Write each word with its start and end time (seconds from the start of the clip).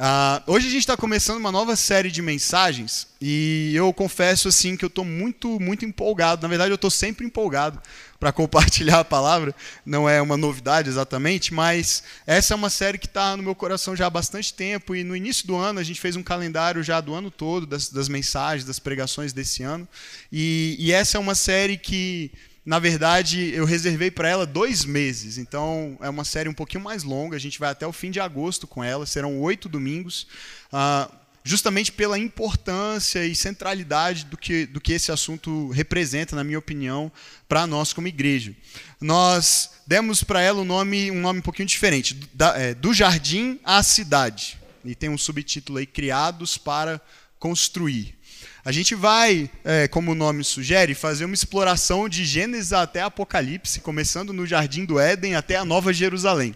Uh, 0.00 0.40
hoje 0.52 0.66
a 0.66 0.70
gente 0.70 0.80
está 0.80 0.96
começando 0.96 1.36
uma 1.36 1.52
nova 1.52 1.76
série 1.76 2.10
de 2.10 2.22
mensagens 2.22 3.06
e 3.20 3.70
eu 3.74 3.92
confesso 3.92 4.48
assim 4.48 4.74
que 4.74 4.82
eu 4.82 4.86
estou 4.86 5.04
muito, 5.04 5.60
muito 5.60 5.84
empolgado. 5.84 6.40
Na 6.40 6.48
verdade, 6.48 6.70
eu 6.70 6.76
estou 6.76 6.90
sempre 6.90 7.26
empolgado 7.26 7.78
para 8.18 8.32
compartilhar 8.32 9.00
a 9.00 9.04
palavra. 9.04 9.54
Não 9.84 10.08
é 10.08 10.22
uma 10.22 10.38
novidade 10.38 10.88
exatamente, 10.88 11.52
mas 11.52 12.02
essa 12.26 12.54
é 12.54 12.56
uma 12.56 12.70
série 12.70 12.96
que 12.96 13.04
está 13.04 13.36
no 13.36 13.42
meu 13.42 13.54
coração 13.54 13.94
já 13.94 14.06
há 14.06 14.10
bastante 14.10 14.54
tempo 14.54 14.96
e 14.96 15.04
no 15.04 15.14
início 15.14 15.46
do 15.46 15.54
ano 15.54 15.78
a 15.78 15.82
gente 15.82 16.00
fez 16.00 16.16
um 16.16 16.22
calendário 16.22 16.82
já 16.82 16.98
do 16.98 17.12
ano 17.12 17.30
todo 17.30 17.66
das, 17.66 17.90
das 17.90 18.08
mensagens, 18.08 18.64
das 18.64 18.78
pregações 18.78 19.34
desse 19.34 19.62
ano 19.62 19.86
e, 20.32 20.76
e 20.78 20.92
essa 20.92 21.18
é 21.18 21.20
uma 21.20 21.34
série 21.34 21.76
que 21.76 22.32
na 22.64 22.78
verdade, 22.78 23.52
eu 23.54 23.64
reservei 23.64 24.10
para 24.10 24.28
ela 24.28 24.46
dois 24.46 24.84
meses, 24.84 25.38
então 25.38 25.96
é 26.00 26.10
uma 26.10 26.24
série 26.24 26.48
um 26.48 26.54
pouquinho 26.54 26.84
mais 26.84 27.02
longa. 27.02 27.36
A 27.36 27.40
gente 27.40 27.58
vai 27.58 27.70
até 27.70 27.86
o 27.86 27.92
fim 27.92 28.10
de 28.10 28.20
agosto 28.20 28.66
com 28.66 28.84
ela, 28.84 29.06
serão 29.06 29.40
oito 29.40 29.68
domingos, 29.68 30.26
uh, 30.72 31.10
justamente 31.42 31.90
pela 31.90 32.18
importância 32.18 33.24
e 33.24 33.34
centralidade 33.34 34.26
do 34.26 34.36
que, 34.36 34.66
do 34.66 34.80
que 34.80 34.92
esse 34.92 35.10
assunto 35.10 35.70
representa, 35.70 36.36
na 36.36 36.44
minha 36.44 36.58
opinião, 36.58 37.10
para 37.48 37.66
nós 37.66 37.94
como 37.94 38.08
igreja. 38.08 38.54
Nós 39.00 39.70
demos 39.86 40.22
para 40.22 40.42
ela 40.42 40.60
um 40.60 40.64
nome, 40.64 41.10
um 41.10 41.20
nome 41.20 41.38
um 41.38 41.42
pouquinho 41.42 41.66
diferente: 41.66 42.14
da, 42.34 42.58
é, 42.58 42.74
Do 42.74 42.92
Jardim 42.92 43.58
à 43.64 43.82
Cidade. 43.82 44.58
E 44.84 44.94
tem 44.94 45.08
um 45.08 45.18
subtítulo 45.18 45.78
aí: 45.78 45.86
Criados 45.86 46.58
para 46.58 47.00
Construir. 47.38 48.19
A 48.62 48.72
gente 48.72 48.94
vai, 48.94 49.50
é, 49.64 49.88
como 49.88 50.12
o 50.12 50.14
nome 50.14 50.44
sugere, 50.44 50.94
fazer 50.94 51.24
uma 51.24 51.34
exploração 51.34 52.08
de 52.08 52.26
Gênesis 52.26 52.74
até 52.74 53.00
Apocalipse, 53.00 53.80
começando 53.80 54.34
no 54.34 54.46
Jardim 54.46 54.84
do 54.84 55.00
Éden 55.00 55.34
até 55.34 55.56
a 55.56 55.64
Nova 55.64 55.94
Jerusalém. 55.94 56.54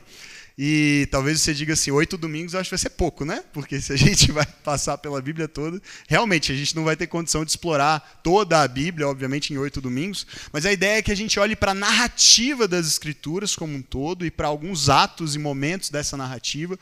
E 0.57 1.09
talvez 1.11 1.41
você 1.41 1.53
diga 1.53 1.73
assim, 1.73 1.91
oito 1.91 2.17
domingos 2.17 2.55
eu 2.55 2.61
acho 2.61 2.69
que 2.69 2.77
vai 2.77 2.79
ser 2.79 2.91
pouco, 2.91 3.25
né? 3.25 3.43
Porque 3.55 3.81
se 3.81 3.93
a 3.93 3.97
gente 3.99 4.31
vai 4.31 4.45
passar 4.47 4.99
pela 4.99 5.21
Bíblia 5.23 5.49
toda, 5.49 5.81
realmente 6.07 6.53
a 6.53 6.55
gente 6.55 6.77
não 6.77 6.85
vai 6.85 6.95
ter 6.95 7.07
condição 7.07 7.43
de 7.43 7.51
explorar 7.51 8.21
toda 8.23 8.63
a 8.63 8.69
Bíblia, 8.69 9.09
obviamente, 9.09 9.53
em 9.53 9.57
oito 9.57 9.81
domingos. 9.81 10.27
Mas 10.53 10.67
a 10.67 10.73
ideia 10.73 10.99
é 10.99 11.03
que 11.03 11.11
a 11.11 11.17
gente 11.17 11.41
olhe 11.41 11.57
para 11.57 11.73
a 11.73 11.75
narrativa 11.75 12.69
das 12.69 12.87
Escrituras 12.87 13.57
como 13.57 13.75
um 13.75 13.83
todo 13.83 14.27
e 14.27 14.31
para 14.31 14.47
alguns 14.47 14.91
atos 14.91 15.35
e 15.35 15.39
momentos 15.39 15.89
dessa 15.89 16.17
narrativa, 16.19 16.79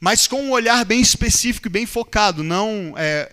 mas 0.00 0.26
com 0.26 0.42
um 0.42 0.50
olhar 0.50 0.82
bem 0.84 1.00
específico 1.00 1.68
e 1.68 1.70
bem 1.70 1.86
focado, 1.86 2.42
não 2.42 2.94
é, 2.96 3.30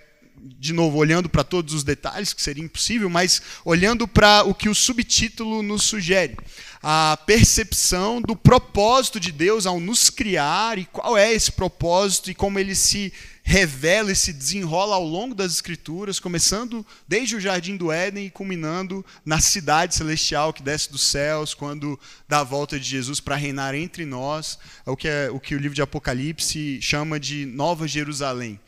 de 0.59 0.73
novo, 0.73 0.98
olhando 0.98 1.30
para 1.30 1.44
todos 1.44 1.73
os 1.73 1.84
detalhes, 1.84 2.34
que 2.34 2.42
seria 2.42 2.64
impossível, 2.64 3.09
mas 3.09 3.42
olhando 3.64 4.08
para 4.08 4.44
o 4.44 4.54
que 4.54 4.70
o 4.70 4.76
subtítulo 4.76 5.62
nos 5.62 5.84
sugere. 5.84 6.38
A 6.82 7.18
percepção 7.26 8.22
do 8.22 8.36
propósito 8.36 9.20
de 9.20 9.32
Deus 9.32 9.66
ao 9.66 9.80
nos 9.80 10.10
criar 10.10 10.77
e 10.77 10.86
qual 10.86 11.17
é 11.17 11.33
esse 11.33 11.52
propósito 11.52 12.32
e 12.32 12.36
como 12.36 12.58
ele 12.58 12.73
se 12.73 13.11
revela 13.50 14.11
e 14.11 14.16
se 14.16 14.32
desenrola 14.32 14.95
ao 14.95 15.04
longo 15.04 15.33
das 15.33 15.54
Escrituras, 15.54 16.20
começando 16.20 16.86
desde 17.08 17.36
o 17.36 17.39
Jardim 17.39 17.76
do 17.76 17.92
Éden 17.92 18.27
e 18.27 18.30
culminando 18.30 19.04
na 19.26 19.39
cidade 19.39 19.95
celestial 19.95 20.54
que 20.54 20.61
desce 20.61 20.92
dos 20.92 21.02
céus, 21.02 21.56
quando 21.56 22.00
dá 22.27 22.42
a 22.42 22.44
volta 22.44 22.80
de 22.80 22.88
Jesus 22.88 23.20
para 23.20 23.36
reinar 23.36 23.73
entre 23.73 24.06
nós, 24.06 24.60
é 24.86 24.92
o 24.92 24.95
que, 24.95 25.08
é, 25.08 25.32
o 25.32 25.39
que 25.39 25.56
o 25.56 25.60
livro 25.60 25.73
de 25.73 25.82
Apocalipse 25.82 26.80
chama 26.80 27.20
de 27.20 27.48
Nova 27.48 27.88
Jerusalém. 27.88 28.60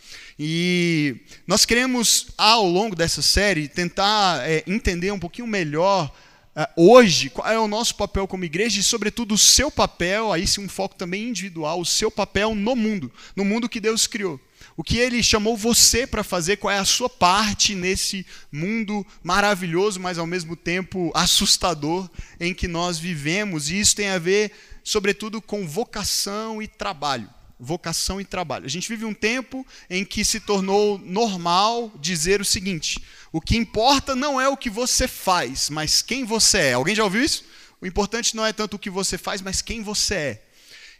E 0.43 1.17
nós 1.45 1.65
queremos, 1.65 2.29
ao 2.35 2.65
longo 2.65 2.95
dessa 2.95 3.21
série, 3.21 3.67
tentar 3.67 4.41
é, 4.49 4.63
entender 4.65 5.11
um 5.11 5.19
pouquinho 5.19 5.45
melhor 5.45 6.11
é, 6.55 6.67
hoje 6.75 7.29
qual 7.29 7.47
é 7.47 7.59
o 7.59 7.67
nosso 7.67 7.93
papel 7.93 8.27
como 8.27 8.43
igreja 8.43 8.79
e, 8.79 8.83
sobretudo, 8.83 9.35
o 9.35 9.37
seu 9.37 9.69
papel, 9.69 10.33
aí 10.33 10.47
sim 10.47 10.65
um 10.65 10.67
foco 10.67 10.95
também 10.95 11.29
individual, 11.29 11.79
o 11.79 11.85
seu 11.85 12.09
papel 12.09 12.55
no 12.55 12.75
mundo, 12.75 13.11
no 13.35 13.45
mundo 13.45 13.69
que 13.69 13.79
Deus 13.79 14.07
criou. 14.07 14.41
O 14.75 14.83
que 14.83 14.97
ele 14.97 15.21
chamou 15.21 15.55
você 15.55 16.07
para 16.07 16.23
fazer, 16.23 16.57
qual 16.57 16.73
é 16.73 16.79
a 16.79 16.85
sua 16.85 17.07
parte 17.07 17.75
nesse 17.75 18.25
mundo 18.51 19.05
maravilhoso, 19.21 19.99
mas 19.99 20.17
ao 20.17 20.25
mesmo 20.25 20.55
tempo 20.55 21.11
assustador 21.13 22.09
em 22.39 22.51
que 22.51 22.67
nós 22.67 22.97
vivemos. 22.97 23.69
E 23.69 23.79
isso 23.79 23.95
tem 23.95 24.09
a 24.09 24.17
ver, 24.17 24.51
sobretudo, 24.83 25.39
com 25.39 25.67
vocação 25.67 26.63
e 26.63 26.67
trabalho 26.67 27.29
vocação 27.61 28.19
e 28.19 28.25
trabalho. 28.25 28.65
A 28.65 28.69
gente 28.69 28.89
vive 28.89 29.05
um 29.05 29.13
tempo 29.13 29.65
em 29.89 30.03
que 30.03 30.25
se 30.25 30.39
tornou 30.39 30.97
normal 30.97 31.93
dizer 31.99 32.41
o 32.41 32.45
seguinte: 32.45 32.99
o 33.31 33.39
que 33.39 33.55
importa 33.55 34.15
não 34.15 34.41
é 34.41 34.49
o 34.49 34.57
que 34.57 34.69
você 34.69 35.07
faz, 35.07 35.69
mas 35.69 36.01
quem 36.01 36.25
você 36.25 36.57
é. 36.57 36.73
Alguém 36.73 36.95
já 36.95 37.03
ouviu 37.03 37.23
isso? 37.23 37.45
O 37.79 37.85
importante 37.85 38.35
não 38.35 38.45
é 38.45 38.51
tanto 38.51 38.75
o 38.75 38.79
que 38.79 38.89
você 38.89 39.17
faz, 39.17 39.41
mas 39.41 39.61
quem 39.61 39.83
você 39.83 40.15
é. 40.15 40.43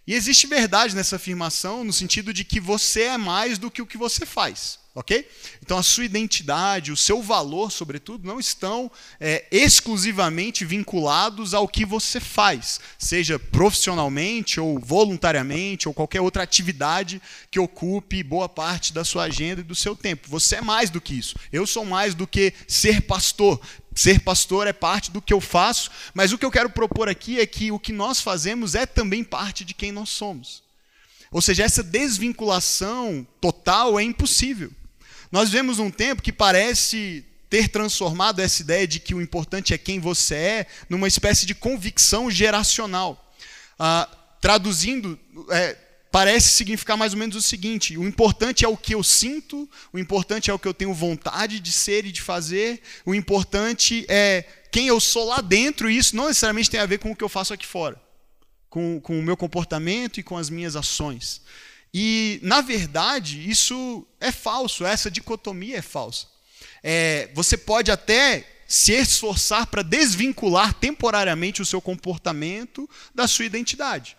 E 0.05 0.13
existe 0.13 0.47
verdade 0.47 0.95
nessa 0.95 1.15
afirmação, 1.15 1.83
no 1.83 1.93
sentido 1.93 2.33
de 2.33 2.43
que 2.43 2.59
você 2.59 3.03
é 3.03 3.17
mais 3.17 3.57
do 3.57 3.69
que 3.69 3.81
o 3.81 3.87
que 3.87 3.97
você 3.97 4.25
faz 4.25 4.80
ok? 4.93 5.25
Então 5.61 5.77
a 5.77 5.83
sua 5.83 6.03
identidade, 6.03 6.91
o 6.91 6.97
seu 6.97 7.21
valor, 7.21 7.71
sobretudo, 7.71 8.27
não 8.27 8.39
estão 8.39 8.91
é, 9.19 9.45
exclusivamente 9.51 10.65
vinculados 10.65 11.53
ao 11.53 11.67
que 11.67 11.85
você 11.85 12.19
faz, 12.19 12.79
seja 12.97 13.39
profissionalmente 13.39 14.59
ou 14.59 14.77
voluntariamente 14.79 15.87
ou 15.87 15.93
qualquer 15.93 16.19
outra 16.19 16.43
atividade 16.43 17.21
que 17.49 17.59
ocupe 17.59 18.21
boa 18.21 18.49
parte 18.49 18.93
da 18.93 19.05
sua 19.05 19.23
agenda 19.23 19.61
e 19.61 19.65
do 19.65 19.75
seu 19.75 19.95
tempo. 19.95 20.27
Você 20.29 20.57
é 20.57 20.61
mais 20.61 20.89
do 20.89 20.99
que 20.99 21.13
isso. 21.13 21.35
Eu 21.51 21.65
sou 21.65 21.85
mais 21.85 22.13
do 22.13 22.27
que 22.27 22.53
ser 22.67 23.01
pastor. 23.01 23.61
Ser 23.95 24.19
pastor 24.21 24.67
é 24.67 24.73
parte 24.73 25.11
do 25.11 25.21
que 25.21 25.33
eu 25.33 25.41
faço, 25.41 25.89
mas 26.13 26.31
o 26.31 26.37
que 26.37 26.45
eu 26.45 26.51
quero 26.51 26.69
propor 26.69 27.09
aqui 27.09 27.39
é 27.39 27.45
que 27.45 27.71
o 27.71 27.79
que 27.79 27.91
nós 27.91 28.21
fazemos 28.21 28.73
é 28.75 28.85
também 28.85 29.23
parte 29.23 29.65
de 29.65 29.73
quem 29.73 29.91
nós 29.91 30.09
somos. 30.09 30.63
Ou 31.29 31.41
seja, 31.41 31.63
essa 31.63 31.81
desvinculação 31.81 33.25
total 33.39 33.97
é 33.97 34.03
impossível. 34.03 34.71
Nós 35.31 35.49
vemos 35.49 35.79
um 35.79 35.89
tempo 35.89 36.21
que 36.21 36.33
parece 36.33 37.25
ter 37.49 37.69
transformado 37.69 38.39
essa 38.39 38.61
ideia 38.61 38.87
de 38.87 38.99
que 38.99 39.13
o 39.13 39.21
importante 39.21 39.73
é 39.73 39.77
quem 39.77 39.99
você 39.99 40.35
é 40.35 40.67
numa 40.89 41.07
espécie 41.07 41.45
de 41.45 41.53
convicção 41.53 42.31
geracional. 42.31 43.33
Ah, 43.77 44.09
traduzindo, 44.39 45.19
é, 45.49 45.77
parece 46.11 46.49
significar 46.49 46.97
mais 46.97 47.13
ou 47.13 47.19
menos 47.19 47.35
o 47.35 47.41
seguinte: 47.41 47.97
o 47.97 48.05
importante 48.05 48.65
é 48.65 48.67
o 48.67 48.77
que 48.77 48.93
eu 48.93 49.03
sinto, 49.03 49.69
o 49.93 49.99
importante 49.99 50.51
é 50.51 50.53
o 50.53 50.59
que 50.59 50.67
eu 50.67 50.73
tenho 50.73 50.93
vontade 50.93 51.59
de 51.59 51.71
ser 51.71 52.05
e 52.05 52.11
de 52.11 52.21
fazer, 52.21 52.81
o 53.05 53.15
importante 53.15 54.05
é 54.09 54.45
quem 54.71 54.87
eu 54.87 54.99
sou 54.99 55.25
lá 55.25 55.41
dentro, 55.41 55.89
e 55.89 55.97
isso 55.97 56.15
não 56.15 56.27
necessariamente 56.27 56.69
tem 56.69 56.79
a 56.79 56.85
ver 56.85 56.99
com 56.99 57.11
o 57.11 57.15
que 57.15 57.23
eu 57.23 57.29
faço 57.29 57.53
aqui 57.53 57.65
fora, 57.65 58.01
com, 58.69 58.99
com 59.01 59.19
o 59.19 59.23
meu 59.23 59.37
comportamento 59.37 60.19
e 60.19 60.23
com 60.23 60.37
as 60.37 60.49
minhas 60.49 60.75
ações. 60.75 61.41
E, 61.93 62.39
na 62.41 62.61
verdade, 62.61 63.49
isso 63.49 64.05
é 64.19 64.31
falso, 64.31 64.85
essa 64.85 65.11
dicotomia 65.11 65.77
é 65.77 65.81
falsa. 65.81 66.27
É, 66.83 67.29
você 67.33 67.57
pode 67.57 67.91
até 67.91 68.47
se 68.67 68.93
esforçar 68.93 69.67
para 69.67 69.81
desvincular 69.81 70.73
temporariamente 70.73 71.61
o 71.61 71.65
seu 71.65 71.81
comportamento 71.81 72.89
da 73.13 73.27
sua 73.27 73.45
identidade. 73.45 74.15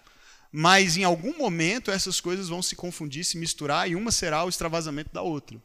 Mas 0.52 0.98
em 0.98 1.04
algum 1.04 1.36
momento 1.38 1.90
essas 1.90 2.20
coisas 2.20 2.50
vão 2.50 2.60
se 2.60 2.76
confundir, 2.76 3.24
se 3.24 3.38
misturar 3.38 3.90
e 3.90 3.96
uma 3.96 4.12
será 4.12 4.44
o 4.44 4.50
extravasamento 4.50 5.10
da 5.10 5.22
outra. 5.22 5.58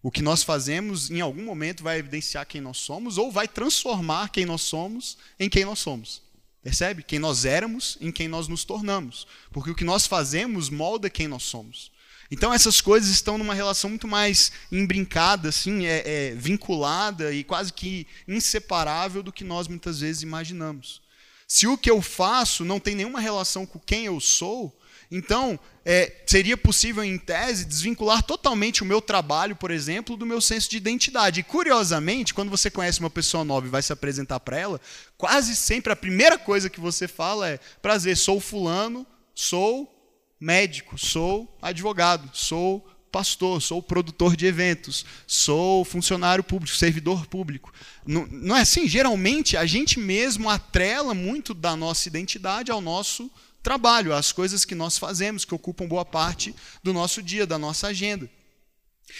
O 0.00 0.10
que 0.10 0.22
nós 0.22 0.44
fazemos 0.44 1.10
em 1.10 1.20
algum 1.20 1.42
momento 1.42 1.82
vai 1.82 1.98
evidenciar 1.98 2.46
quem 2.46 2.60
nós 2.60 2.78
somos 2.78 3.18
ou 3.18 3.32
vai 3.32 3.48
transformar 3.48 4.28
quem 4.28 4.46
nós 4.46 4.62
somos 4.62 5.18
em 5.38 5.48
quem 5.48 5.64
nós 5.64 5.80
somos. 5.80 6.22
Percebe? 6.62 7.02
Quem 7.02 7.18
nós 7.18 7.44
éramos 7.44 7.96
em 8.00 8.12
quem 8.12 8.28
nós 8.28 8.46
nos 8.46 8.64
tornamos. 8.64 9.26
Porque 9.50 9.70
o 9.70 9.74
que 9.74 9.84
nós 9.84 10.06
fazemos 10.06 10.68
molda 10.68 11.08
quem 11.08 11.26
nós 11.26 11.42
somos. 11.42 11.90
Então 12.30 12.54
essas 12.54 12.80
coisas 12.80 13.10
estão 13.10 13.36
numa 13.36 13.54
relação 13.54 13.90
muito 13.90 14.06
mais 14.06 14.52
embrincada, 14.70 15.48
assim, 15.48 15.86
é, 15.86 16.02
é, 16.06 16.34
vinculada 16.36 17.32
e 17.32 17.42
quase 17.42 17.72
que 17.72 18.06
inseparável 18.28 19.22
do 19.22 19.32
que 19.32 19.42
nós 19.42 19.66
muitas 19.66 20.00
vezes 20.00 20.22
imaginamos. 20.22 21.02
Se 21.48 21.66
o 21.66 21.76
que 21.76 21.90
eu 21.90 22.00
faço 22.00 22.64
não 22.64 22.78
tem 22.78 22.94
nenhuma 22.94 23.18
relação 23.18 23.66
com 23.66 23.80
quem 23.80 24.04
eu 24.04 24.20
sou, 24.20 24.79
Então, 25.10 25.58
é, 25.84 26.22
seria 26.24 26.56
possível, 26.56 27.02
em 27.02 27.18
tese, 27.18 27.64
desvincular 27.64 28.22
totalmente 28.22 28.82
o 28.82 28.86
meu 28.86 29.00
trabalho, 29.02 29.56
por 29.56 29.72
exemplo, 29.72 30.16
do 30.16 30.24
meu 30.24 30.40
senso 30.40 30.70
de 30.70 30.76
identidade. 30.76 31.40
E, 31.40 31.42
curiosamente, 31.42 32.32
quando 32.32 32.50
você 32.50 32.70
conhece 32.70 33.00
uma 33.00 33.10
pessoa 33.10 33.42
nova 33.44 33.66
e 33.66 33.70
vai 33.70 33.82
se 33.82 33.92
apresentar 33.92 34.38
para 34.40 34.58
ela, 34.58 34.80
quase 35.18 35.56
sempre 35.56 35.92
a 35.92 35.96
primeira 35.96 36.38
coisa 36.38 36.70
que 36.70 36.78
você 36.78 37.08
fala 37.08 37.48
é: 37.48 37.58
prazer, 37.82 38.16
sou 38.16 38.38
fulano, 38.38 39.04
sou 39.34 39.92
médico, 40.38 40.96
sou 40.96 41.58
advogado, 41.60 42.30
sou 42.32 42.86
pastor, 43.10 43.60
sou 43.60 43.82
produtor 43.82 44.36
de 44.36 44.46
eventos, 44.46 45.04
sou 45.26 45.84
funcionário 45.84 46.44
público, 46.44 46.76
servidor 46.76 47.26
público. 47.26 47.72
Não, 48.06 48.26
não 48.26 48.56
é 48.56 48.60
assim? 48.60 48.86
Geralmente, 48.86 49.56
a 49.56 49.66
gente 49.66 49.98
mesmo 49.98 50.48
atrela 50.48 51.12
muito 51.12 51.52
da 51.52 51.74
nossa 51.74 52.08
identidade 52.08 52.70
ao 52.70 52.80
nosso 52.80 53.30
trabalho, 53.62 54.14
as 54.14 54.32
coisas 54.32 54.64
que 54.64 54.74
nós 54.74 54.98
fazemos, 54.98 55.44
que 55.44 55.54
ocupam 55.54 55.86
boa 55.86 56.04
parte 56.04 56.54
do 56.82 56.92
nosso 56.92 57.22
dia, 57.22 57.46
da 57.46 57.58
nossa 57.58 57.88
agenda. 57.88 58.28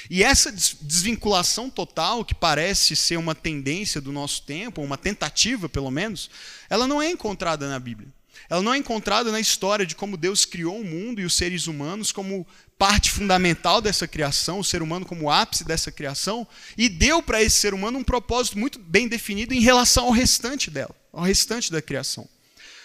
E 0.08 0.22
essa 0.22 0.52
desvinculação 0.52 1.68
total, 1.68 2.24
que 2.24 2.34
parece 2.34 2.94
ser 2.94 3.16
uma 3.16 3.34
tendência 3.34 4.00
do 4.00 4.12
nosso 4.12 4.42
tempo, 4.42 4.82
uma 4.82 4.96
tentativa 4.96 5.68
pelo 5.68 5.90
menos, 5.90 6.30
ela 6.68 6.86
não 6.86 7.02
é 7.02 7.10
encontrada 7.10 7.68
na 7.68 7.78
Bíblia. 7.78 8.08
Ela 8.48 8.62
não 8.62 8.72
é 8.72 8.78
encontrada 8.78 9.30
na 9.30 9.38
história 9.38 9.84
de 9.84 9.94
como 9.94 10.16
Deus 10.16 10.44
criou 10.44 10.80
o 10.80 10.84
mundo 10.84 11.20
e 11.20 11.24
os 11.24 11.34
seres 11.34 11.66
humanos 11.66 12.10
como 12.10 12.46
parte 12.78 13.10
fundamental 13.10 13.80
dessa 13.80 14.08
criação, 14.08 14.58
o 14.58 14.64
ser 14.64 14.82
humano 14.82 15.04
como 15.04 15.30
ápice 15.30 15.64
dessa 15.64 15.92
criação, 15.92 16.46
e 16.76 16.88
deu 16.88 17.22
para 17.22 17.42
esse 17.42 17.58
ser 17.58 17.74
humano 17.74 17.98
um 17.98 18.04
propósito 18.04 18.58
muito 18.58 18.78
bem 18.78 19.06
definido 19.06 19.52
em 19.52 19.60
relação 19.60 20.06
ao 20.06 20.12
restante 20.12 20.70
dela, 20.70 20.94
ao 21.12 21.22
restante 21.22 21.70
da 21.70 21.82
criação. 21.82 22.26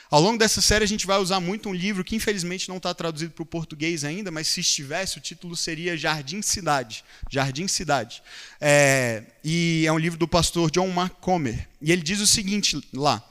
Ao 0.10 0.22
longo 0.22 0.38
dessa 0.38 0.62
série 0.62 0.84
a 0.84 0.88
gente 0.88 1.07
vai 1.07 1.18
usar 1.18 1.40
muito 1.40 1.69
um 1.69 1.74
livro 1.74 2.04
que 2.04 2.16
infelizmente 2.16 2.69
não 2.69 2.78
está 2.78 2.94
traduzido 2.94 3.34
para 3.34 3.44
o 3.44 3.46
português 3.46 4.04
ainda, 4.04 4.30
mas 4.30 4.48
se 4.48 4.62
estivesse 4.62 5.18
o 5.18 5.22
título 5.22 5.56
seria 5.56 5.98
Jardim 5.98 6.42
Cidade. 6.42 7.04
Jardim 7.30 7.68
Cidade. 7.68 8.22
É, 8.62 9.24
e 9.44 9.84
é 9.88 9.92
um 9.92 9.98
livro 9.98 10.18
do 10.18 10.28
pastor 10.28 10.69
John 10.69 10.90
Mark 10.90 11.16
Comer. 11.19 11.68
E 11.81 11.92
ele 11.92 12.04
diz 12.04 12.19
o 12.19 12.28
seguinte 12.28 12.80
lá: 12.94 13.24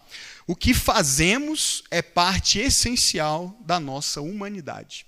o 0.47 0.57
que 0.57 0.75
fazemos 0.75 1.85
é 1.91 2.03
parte 2.03 2.59
essencial 2.59 3.57
da 3.65 3.79
nossa 3.79 4.21
humanidade. 4.21 5.07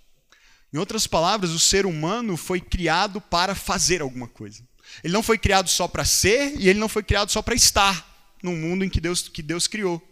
Em 0.73 0.79
outras 0.79 1.07
palavras, 1.07 1.51
o 1.51 1.59
ser 1.59 1.85
humano 1.85 2.37
foi 2.37 2.61
criado 2.61 3.21
para 3.21 3.55
fazer 3.55 4.03
alguma 4.03 4.29
coisa. 4.29 4.63
Ele 5.03 5.13
não 5.13 5.23
foi 5.23 5.37
criado 5.37 5.69
só 5.69 5.89
para 5.89 6.05
ser 6.05 6.55
e 6.59 6.69
ele 6.69 6.79
não 6.79 6.89
foi 6.89 7.03
criado 7.03 7.31
só 7.31 7.43
para 7.43 7.55
estar 7.55 8.35
no 8.43 8.53
mundo 8.53 8.85
em 8.85 8.89
que 8.89 9.01
Deus, 9.01 9.29
que 9.29 9.43
Deus 9.43 9.67
criou 9.67 10.03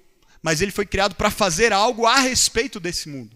mas 0.45 0.61
ele 0.61 0.71
foi 0.71 0.85
criado 0.85 1.15
para 1.15 1.31
fazer 1.31 1.73
algo 1.73 2.05
a 2.05 2.19
respeito 2.19 2.79
desse 2.79 3.09
mundo. 3.09 3.35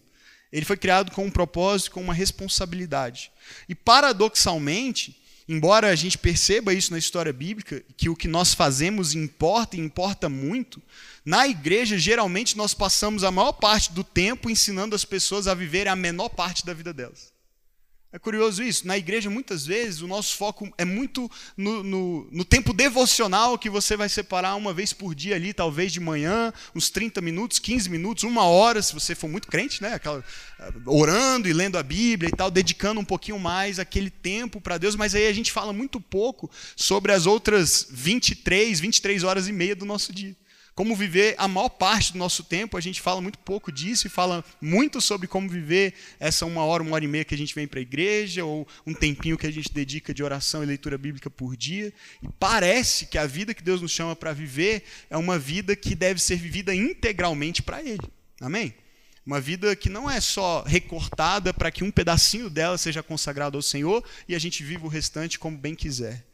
Ele 0.53 0.67
foi 0.67 0.77
criado 0.77 1.11
com 1.11 1.25
um 1.25 1.31
propósito, 1.31 1.93
com 1.93 2.03
uma 2.03 2.13
responsabilidade. 2.13 3.33
E 3.67 3.75
paradoxalmente, 3.75 5.19
embora 5.49 5.89
a 5.89 5.95
gente 5.95 6.19
perceba 6.19 6.75
isso 6.75 6.93
na 6.93 6.99
história 6.99 7.33
bíblica, 7.33 7.83
que 7.97 8.11
o 8.11 8.15
que 8.15 8.29
nós 8.29 8.53
fazemos 8.53 9.15
importa 9.15 9.75
e 9.75 9.81
importa 9.81 10.29
muito, 10.29 10.83
na 11.25 11.49
igreja 11.49 11.99
geralmente 11.99 12.59
nós 12.59 12.75
passamos 12.75 13.25
a 13.25 13.31
maior 13.31 13.53
parte 13.53 13.91
do 13.91 14.05
tempo 14.05 14.51
ensinando 14.51 14.95
as 14.95 15.07
pessoas 15.07 15.49
a 15.49 15.55
viverem 15.55 15.91
a 15.91 15.97
menor 15.97 16.29
parte 16.29 16.67
da 16.67 16.75
vida 16.75 16.93
delas. 16.93 17.28
É 18.11 18.19
curioso 18.19 18.63
isso. 18.63 18.87
Na 18.87 18.97
igreja, 18.97 19.29
muitas 19.29 19.67
vezes, 19.67 20.01
o 20.01 20.07
nosso 20.07 20.35
foco 20.35 20.73
é 20.79 20.85
muito 20.85 21.31
no, 21.55 21.83
no, 21.83 22.29
no, 22.33 22.45
tempo 22.45 22.73
devocional 22.73 23.59
que 23.59 23.69
você 23.69 23.99
vai 23.99 24.09
separar 24.09 24.55
uma 24.55 24.73
vez 24.73 24.95
por 24.95 25.15
dia 25.15 25.37
ali, 25.37 25.53
talvez 25.53 25.93
de 25.93 26.01
manhã, 26.01 26.51
uns 26.75 26.89
30 26.89 27.21
minutos, 27.21 27.59
15 27.59 27.91
minutos, 27.91 28.25
uma 28.25 28.45
hora, 28.45 28.81
se 28.81 28.95
você 28.95 29.15
for 29.15 29.29
muito 29.29 29.47
crente, 29.47 29.83
né? 29.83 29.93
Aquela, 29.93 30.25
eh, 30.59 30.73
orando 30.87 31.51
e 31.51 31.53
lendo 31.53 31.77
a 31.77 31.83
Bíblia 31.83 32.31
e 32.31 32.37
tal, 32.37 32.51
dedicando 32.51 32.99
um 32.99 33.05
pouquinho 33.05 33.39
mais 33.39 33.79
aquele 33.79 34.09
tempo 34.09 34.59
para 34.59 34.79
Deus, 34.79 34.97
mas 34.97 35.15
aí 35.15 35.27
a 35.27 35.33
gente 35.35 35.53
fala 35.53 35.75
muito 35.75 36.01
pouco 36.01 36.51
sobre 36.75 37.13
as 37.13 37.27
outras 37.27 37.87
23, 37.91 38.81
23 38.81 39.23
horas 39.23 39.49
e 39.49 39.53
meia 39.53 39.77
do 39.77 39.85
nosso 39.85 40.15
dia 40.15 40.35
como 40.79 40.95
viver 40.95 41.35
a 41.39 41.49
maior 41.49 41.71
parte 41.71 42.13
do 42.13 42.21
nosso 42.21 42.45
tempo. 42.45 42.77
A 42.77 42.81
gente 42.81 43.01
fala 43.01 43.21
muito 43.21 43.37
pouco 43.41 43.73
disso 43.73 44.07
e 44.07 44.11
fala 44.11 44.45
muito 44.61 45.01
sobre 45.01 45.27
como 45.27 45.49
viver 45.49 45.93
essa 46.21 46.47
uma 46.47 46.65
hora, 46.65 46.85
uma 46.85 46.95
hora 46.95 47.05
e 47.05 47.09
meia 47.09 47.25
que 47.25 47.35
a 47.35 47.37
gente 47.37 47.53
vem 47.53 47.67
para 47.67 47.81
a 47.81 47.83
igreja, 47.83 48.45
ou 48.45 48.65
um 48.87 48.95
tempinho 48.95 49.37
que 49.37 49.49
a 49.49 49.51
gente 49.51 49.73
dedica 49.73 50.15
de 50.15 50.23
oração 50.23 50.63
e 50.63 50.67
leitura 50.67 50.97
bíblica 50.97 51.29
por 51.29 51.57
dia. 51.57 51.93
E 52.23 52.29
parece 52.39 53.07
que 53.07 53.19
a 53.19 53.27
vida 53.27 53.53
que 53.53 53.63
Deus 53.65 53.83
nos 53.83 53.91
chama 53.91 54.15
para 54.15 54.33
viver 54.33 54.85
é 55.11 55.17
uma 55.17 55.37
vida 55.37 55.75
que 55.75 55.97
deve 55.97 56.23
ser 56.23 56.37
vivida 56.37 56.73
integralmente 56.73 57.61
para 57.61 57.83
Ele. 57.83 58.09
Amém? 58.41 58.73
Uma 59.27 59.41
vida 59.41 59.75
que 59.75 59.89
não 59.89 60.09
é 60.09 60.21
só 60.21 60.63
recortada 60.63 61.53
para 61.53 61.73
que 61.73 61.83
um 61.83 61.91
pedacinho 61.91 62.49
dela 62.49 62.79
seja 62.79 63.03
consagrado 63.03 63.59
ao 63.59 63.63
Senhor 63.63 64.05
e 64.29 64.35
a 64.37 64.39
gente 64.39 64.63
viva 64.63 64.87
o 64.87 64.89
restante 64.89 65.41
como 65.41 65.59
bem 65.59 65.75
quiser. 65.75 66.28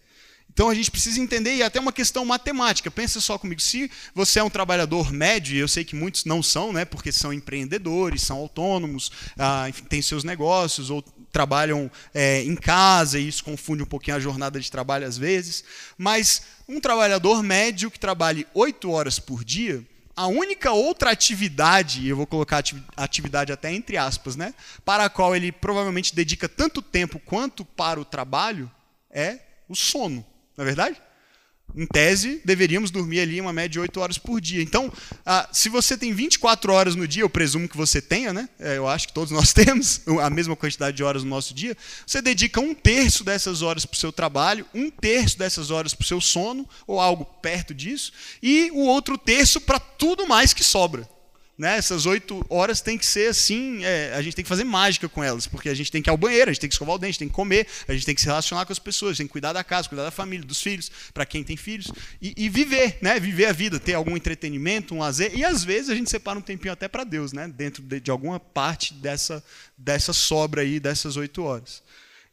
Então 0.55 0.71
a 0.71 0.75
gente 0.75 0.89
precisa 0.89 1.21
entender, 1.21 1.57
e 1.57 1.63
até 1.65 1.81
uma 1.81 1.93
questão 1.93 2.25
matemática. 2.25 2.89
Pensa 2.89 3.21
só 3.21 3.37
comigo, 3.37 3.61
se 3.61 3.91
você 4.15 4.39
é 4.39 4.43
um 4.43 4.49
trabalhador 4.49 5.13
médio, 5.13 5.57
e 5.57 5.59
eu 5.59 5.67
sei 5.67 5.85
que 5.85 5.97
muitos 5.97 6.25
não 6.25 6.45
são, 6.45 6.73
né, 6.73 6.85
porque 6.85 7.11
são 7.11 7.33
empreendedores, 7.33 8.23
são 8.23 8.39
autônomos, 8.39 9.11
ah, 9.37 9.69
enfim, 9.69 9.83
têm 9.85 10.01
seus 10.01 10.23
negócios, 10.23 10.91
ou 10.91 11.03
trabalham 11.33 11.91
é, 12.15 12.45
em 12.45 12.55
casa, 12.55 13.19
e 13.19 13.27
isso 13.27 13.43
confunde 13.43 13.83
um 13.83 13.87
pouquinho 13.87 14.17
a 14.17 14.21
jornada 14.21 14.61
de 14.61 14.71
trabalho 14.71 15.05
às 15.05 15.19
vezes. 15.19 15.65
Mas 15.99 16.43
um 16.69 16.81
trabalhador 16.81 17.43
médio 17.43 17.91
que 17.91 17.99
trabalhe 17.99 18.47
oito 18.55 18.93
horas 18.93 19.19
por 19.19 19.43
dia, 19.45 19.85
a 20.15 20.29
única 20.29 20.71
outra 20.71 21.11
atividade, 21.11 22.07
eu 22.07 22.17
vou 22.17 22.29
colocar 22.29 22.63
atividade 22.97 23.53
até 23.53 23.73
entre 23.73 23.97
aspas, 23.97 24.37
né, 24.37 24.55
para 24.85 25.07
a 25.07 25.11
qual 25.11 25.35
ele 25.35 25.51
provavelmente 25.51 26.15
dedica 26.15 26.49
tanto 26.49 26.81
tempo 26.81 27.19
quanto 27.19 27.65
para 27.65 28.01
o 28.01 28.05
trabalho, 28.05 28.71
é 29.11 29.41
o 29.69 29.75
sono. 29.75 30.25
Não 30.57 30.63
é 30.63 30.67
verdade? 30.67 31.01
Em 31.77 31.87
tese, 31.87 32.41
deveríamos 32.45 32.93
dormir 32.93 33.19
ali 33.21 33.41
uma 33.41 33.53
média 33.53 33.71
de 33.71 33.81
8 33.81 34.01
horas 34.01 34.19
por 34.19 34.41
dia. 34.41 34.63
Então, 34.63 34.93
ah, 35.27 35.49
se 35.53 35.69
você 35.69 35.99
tem 35.99 36.13
24 36.13 36.73
horas 36.73 36.95
no 36.95 37.09
dia, 37.09 37.25
eu 37.25 37.31
presumo 37.31 37.69
que 37.69 37.77
você 37.77 38.01
tenha, 38.01 38.33
né? 38.33 38.49
É, 38.61 38.77
eu 38.77 38.87
acho 38.87 39.09
que 39.09 39.13
todos 39.13 39.33
nós 39.33 39.51
temos 39.55 40.03
a 40.23 40.31
mesma 40.31 40.55
quantidade 40.55 40.97
de 40.97 41.03
horas 41.03 41.25
no 41.25 41.31
nosso 41.31 41.53
dia. 41.53 41.77
Você 42.07 42.23
dedica 42.23 42.61
um 42.61 42.75
terço 42.75 43.25
dessas 43.25 43.61
horas 43.61 43.85
para 43.85 43.97
o 43.97 43.99
seu 43.99 44.13
trabalho, 44.13 44.65
um 44.73 44.89
terço 44.89 45.37
dessas 45.37 45.73
horas 45.73 45.95
para 45.95 46.05
o 46.05 46.07
seu 46.07 46.21
sono, 46.21 46.69
ou 46.87 47.01
algo 47.01 47.25
perto 47.25 47.75
disso, 47.75 48.13
e 48.41 48.71
o 48.71 48.81
outro 48.81 49.19
terço 49.19 49.61
para 49.61 49.81
tudo 49.81 50.29
mais 50.29 50.53
que 50.53 50.63
sobra. 50.63 51.09
Né? 51.57 51.77
Essas 51.77 52.05
oito 52.05 52.45
horas 52.49 52.81
tem 52.81 52.99
que 52.99 53.07
ser 53.07 53.31
assim, 53.31 53.85
é, 53.85 54.13
a 54.15 54.21
gente 54.21 54.35
tem 54.35 54.43
que 54.43 54.49
fazer 54.49 54.65
mágica 54.65 55.09
com 55.09 55.23
elas, 55.23 55.47
porque 55.47 55.69
a 55.69 55.75
gente 55.75 55.91
tem 55.91 56.03
que 56.03 56.11
ir 56.11 56.13
ao 56.13 56.17
banheiro, 56.17 56.51
a 56.51 56.53
gente 56.53 56.61
tem 56.61 56.69
que 56.69 56.75
escovar 56.75 56.97
o 56.97 56.99
dente, 56.99 57.17
tem 57.17 57.29
que 57.29 57.35
comer, 57.35 57.69
a 57.87 57.93
gente 57.93 58.05
tem 58.05 58.15
que 58.15 58.21
se 58.21 58.27
relacionar 58.27 58.67
com 58.67 58.73
as 58.73 58.79
pessoas, 58.81 59.17
tem 59.17 59.27
que 59.27 59.33
cuidar 59.33 59.53
da 59.53 59.63
casa, 59.63 59.89
cuidar 59.89 60.03
da 60.03 60.11
família, 60.11 60.45
dos 60.45 60.61
filhos, 60.61 60.91
para 61.13 61.25
quem 61.25 61.45
tem 61.45 61.57
filhos, 61.57 61.93
e, 62.21 62.35
e, 62.37 62.49
viver, 62.49 62.99
né? 63.01 63.21
viver 63.21 63.47
a 63.47 63.53
vida, 63.53 63.79
ter 63.79 63.95
algum 63.95 64.17
entretenimento, 64.17 64.97
um 64.97 64.99
lazer, 64.99 65.33
e 65.37 65.45
às 65.45 65.63
vezes 65.63 65.91
a 65.91 65.95
gente 65.95 66.11
separa 66.11 66.37
um 66.37 66.43
tempinho 66.43 66.73
até 66.73 66.89
para 66.89 67.05
Deus, 67.05 67.33
né? 67.33 67.47
dentro 67.47 67.83
de, 67.85 68.01
de 68.01 68.11
alguma 68.11 68.41
parte 68.41 68.93
dessa, 68.95 69.43
dessa 69.79 70.13
sobra 70.13 70.63
aí, 70.63 70.81
dessas 70.81 71.17
oito 71.17 71.45
horas. 71.45 71.85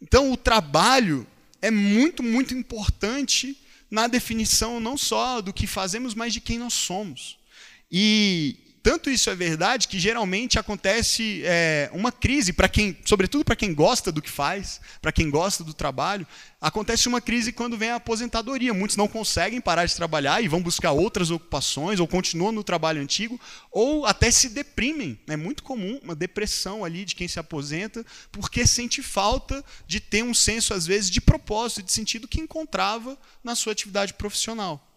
Então 0.01 0.31
o 0.31 0.37
trabalho 0.37 1.27
é 1.61 1.69
muito, 1.69 2.23
muito 2.23 2.55
importante 2.55 3.55
na 3.89 4.07
definição 4.07 4.79
não 4.79 4.97
só 4.97 5.41
do 5.41 5.53
que 5.53 5.67
fazemos, 5.67 6.15
mas 6.15 6.33
de 6.33 6.41
quem 6.41 6.57
nós 6.57 6.73
somos. 6.73 7.37
E, 7.91 8.57
tanto 8.83 9.09
isso 9.09 9.29
é 9.29 9.35
verdade 9.35 9.87
que 9.87 9.99
geralmente 9.99 10.57
acontece 10.57 11.41
é, 11.45 11.89
uma 11.93 12.11
crise 12.11 12.51
para 12.51 12.67
quem, 12.67 12.97
sobretudo 13.05 13.45
para 13.45 13.55
quem 13.55 13.73
gosta 13.73 14.11
do 14.11 14.21
que 14.21 14.29
faz, 14.29 14.81
para 15.01 15.11
quem 15.11 15.29
gosta 15.29 15.63
do 15.63 15.73
trabalho, 15.73 16.25
acontece 16.59 17.07
uma 17.07 17.21
crise 17.21 17.51
quando 17.51 17.77
vem 17.77 17.91
a 17.91 17.95
aposentadoria. 17.95 18.73
Muitos 18.73 18.97
não 18.97 19.07
conseguem 19.07 19.61
parar 19.61 19.85
de 19.85 19.95
trabalhar 19.95 20.43
e 20.43 20.47
vão 20.47 20.61
buscar 20.61 20.91
outras 20.91 21.29
ocupações 21.29 21.99
ou 21.99 22.07
continuam 22.07 22.51
no 22.51 22.63
trabalho 22.63 23.01
antigo 23.01 23.39
ou 23.71 24.05
até 24.05 24.31
se 24.31 24.49
deprimem. 24.49 25.19
É 25.27 25.35
muito 25.35 25.61
comum 25.61 25.99
uma 26.03 26.15
depressão 26.15 26.83
ali 26.83 27.05
de 27.05 27.15
quem 27.15 27.27
se 27.27 27.39
aposenta 27.39 28.03
porque 28.31 28.65
sente 28.65 29.03
falta 29.03 29.63
de 29.85 29.99
ter 29.99 30.23
um 30.23 30.33
senso 30.33 30.73
às 30.73 30.87
vezes 30.87 31.11
de 31.11 31.21
propósito, 31.21 31.83
de 31.83 31.91
sentido 31.91 32.27
que 32.27 32.41
encontrava 32.41 33.17
na 33.43 33.55
sua 33.55 33.73
atividade 33.73 34.15
profissional. 34.15 34.90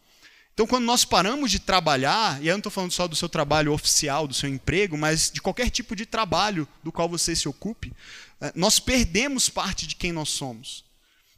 Então, 0.54 0.68
quando 0.68 0.84
nós 0.84 1.04
paramos 1.04 1.50
de 1.50 1.58
trabalhar, 1.58 2.40
e 2.40 2.46
eu 2.46 2.52
não 2.52 2.60
estou 2.60 2.70
falando 2.70 2.92
só 2.92 3.08
do 3.08 3.16
seu 3.16 3.28
trabalho 3.28 3.72
oficial, 3.72 4.28
do 4.28 4.32
seu 4.32 4.48
emprego, 4.48 4.96
mas 4.96 5.28
de 5.28 5.42
qualquer 5.42 5.68
tipo 5.68 5.96
de 5.96 6.06
trabalho 6.06 6.66
do 6.82 6.92
qual 6.92 7.08
você 7.08 7.34
se 7.34 7.48
ocupe, 7.48 7.92
eh, 8.40 8.52
nós 8.54 8.78
perdemos 8.78 9.48
parte 9.48 9.84
de 9.84 9.96
quem 9.96 10.12
nós 10.12 10.28
somos. 10.28 10.84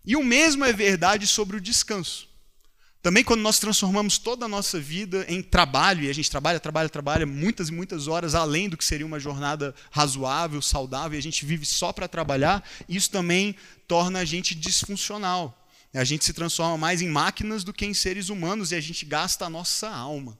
E 0.04 0.16
o 0.16 0.22
mesmo 0.22 0.66
é 0.66 0.72
verdade 0.72 1.26
sobre 1.26 1.56
o 1.56 1.60
descanso. 1.60 2.28
Também 3.02 3.24
quando 3.24 3.40
nós 3.40 3.58
transformamos 3.58 4.18
toda 4.18 4.44
a 4.44 4.48
nossa 4.48 4.78
vida 4.78 5.24
em 5.28 5.40
trabalho, 5.40 6.04
e 6.04 6.10
a 6.10 6.12
gente 6.12 6.30
trabalha, 6.30 6.60
trabalha, 6.60 6.88
trabalha 6.88 7.24
muitas 7.24 7.70
e 7.70 7.72
muitas 7.72 8.08
horas 8.08 8.34
além 8.34 8.68
do 8.68 8.76
que 8.76 8.84
seria 8.84 9.06
uma 9.06 9.18
jornada 9.18 9.74
razoável, 9.90 10.60
saudável, 10.60 11.16
e 11.16 11.18
a 11.18 11.22
gente 11.22 11.46
vive 11.46 11.64
só 11.64 11.90
para 11.90 12.06
trabalhar, 12.06 12.62
isso 12.86 13.10
também 13.10 13.56
torna 13.88 14.18
a 14.18 14.24
gente 14.26 14.54
disfuncional. 14.54 15.65
A 15.98 16.04
gente 16.04 16.24
se 16.24 16.32
transforma 16.32 16.76
mais 16.76 17.00
em 17.00 17.08
máquinas 17.08 17.64
do 17.64 17.72
que 17.72 17.86
em 17.86 17.94
seres 17.94 18.28
humanos 18.28 18.72
e 18.72 18.74
a 18.74 18.80
gente 18.80 19.04
gasta 19.04 19.46
a 19.46 19.50
nossa 19.50 19.88
alma. 19.88 20.38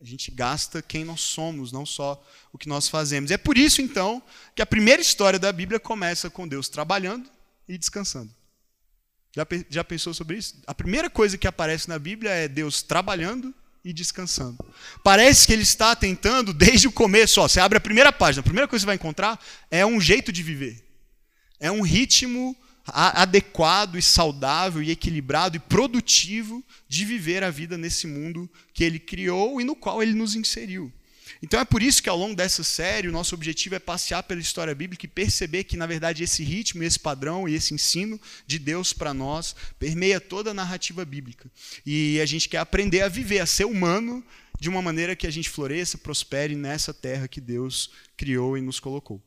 A 0.00 0.04
gente 0.04 0.30
gasta 0.30 0.82
quem 0.82 1.04
nós 1.04 1.20
somos, 1.20 1.70
não 1.70 1.86
só 1.86 2.22
o 2.52 2.58
que 2.58 2.68
nós 2.68 2.88
fazemos. 2.88 3.30
É 3.30 3.36
por 3.36 3.56
isso, 3.56 3.80
então, 3.80 4.22
que 4.54 4.60
a 4.60 4.66
primeira 4.66 5.00
história 5.00 5.38
da 5.38 5.52
Bíblia 5.52 5.78
começa 5.78 6.28
com 6.28 6.46
Deus 6.46 6.68
trabalhando 6.68 7.30
e 7.68 7.78
descansando. 7.78 8.34
Já, 9.34 9.46
já 9.70 9.84
pensou 9.84 10.12
sobre 10.12 10.36
isso? 10.36 10.60
A 10.66 10.74
primeira 10.74 11.08
coisa 11.08 11.38
que 11.38 11.46
aparece 11.46 11.88
na 11.88 11.98
Bíblia 11.98 12.30
é 12.30 12.48
Deus 12.48 12.82
trabalhando 12.82 13.54
e 13.84 13.92
descansando. 13.92 14.58
Parece 15.02 15.46
que 15.46 15.52
ele 15.52 15.62
está 15.62 15.96
tentando, 15.96 16.52
desde 16.52 16.86
o 16.86 16.92
começo, 16.92 17.40
ó, 17.40 17.48
você 17.48 17.60
abre 17.60 17.78
a 17.78 17.80
primeira 17.80 18.12
página, 18.12 18.40
a 18.40 18.44
primeira 18.44 18.68
coisa 18.68 18.80
que 18.80 18.84
você 18.84 18.86
vai 18.86 18.96
encontrar 18.96 19.42
é 19.70 19.86
um 19.86 20.00
jeito 20.00 20.30
de 20.30 20.42
viver. 20.42 20.84
É 21.58 21.70
um 21.70 21.82
ritmo 21.82 22.56
adequado 22.86 23.96
e 23.96 24.02
saudável 24.02 24.82
e 24.82 24.90
equilibrado 24.90 25.56
e 25.56 25.60
produtivo 25.60 26.64
de 26.88 27.04
viver 27.04 27.44
a 27.44 27.50
vida 27.50 27.78
nesse 27.78 28.06
mundo 28.06 28.50
que 28.74 28.82
ele 28.84 28.98
criou 28.98 29.60
e 29.60 29.64
no 29.64 29.76
qual 29.76 30.02
ele 30.02 30.14
nos 30.14 30.34
inseriu. 30.34 30.92
Então 31.42 31.58
é 31.58 31.64
por 31.64 31.82
isso 31.82 32.02
que 32.02 32.08
ao 32.08 32.16
longo 32.16 32.36
dessa 32.36 32.62
série 32.62 33.08
o 33.08 33.12
nosso 33.12 33.34
objetivo 33.34 33.74
é 33.74 33.78
passear 33.78 34.22
pela 34.22 34.40
história 34.40 34.74
bíblica 34.74 35.06
e 35.06 35.08
perceber 35.08 35.64
que, 35.64 35.76
na 35.76 35.86
verdade, 35.86 36.22
esse 36.22 36.44
ritmo, 36.44 36.82
esse 36.84 36.98
padrão 36.98 37.48
e 37.48 37.54
esse 37.54 37.74
ensino 37.74 38.20
de 38.46 38.58
Deus 38.58 38.92
para 38.92 39.12
nós 39.12 39.54
permeia 39.78 40.20
toda 40.20 40.50
a 40.50 40.54
narrativa 40.54 41.04
bíblica. 41.04 41.50
E 41.84 42.20
a 42.20 42.26
gente 42.26 42.48
quer 42.48 42.58
aprender 42.58 43.00
a 43.00 43.08
viver, 43.08 43.40
a 43.40 43.46
ser 43.46 43.64
humano 43.64 44.24
de 44.60 44.68
uma 44.68 44.80
maneira 44.80 45.16
que 45.16 45.26
a 45.26 45.30
gente 45.30 45.50
floresça, 45.50 45.98
prospere 45.98 46.54
nessa 46.54 46.94
terra 46.94 47.26
que 47.26 47.40
Deus 47.40 47.90
criou 48.16 48.56
e 48.56 48.60
nos 48.60 48.78
colocou. 48.78 49.20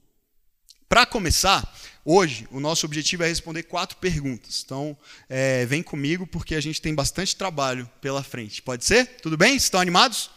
Para 0.88 1.06
começar, 1.06 1.75
hoje 2.04 2.48
o 2.51 2.60
nosso 2.60 2.86
objetivo 2.86 3.24
é 3.24 3.27
responder 3.27 3.63
quatro 3.63 3.98
perguntas. 3.98 4.62
Então, 4.63 4.96
é, 5.27 5.65
vem 5.65 5.82
comigo 5.82 6.27
porque 6.27 6.54
a 6.56 6.62
gente 6.62 6.82
tem 6.82 6.94
bastante 6.94 7.36
trabalho 7.36 7.89
pela 8.00 8.24
frente. 8.24 8.62
Pode 8.62 8.86
ser? 8.86 9.18
Tudo 9.22 9.36
bem? 9.36 9.56
Estão 9.56 9.80
animados? 9.80 10.30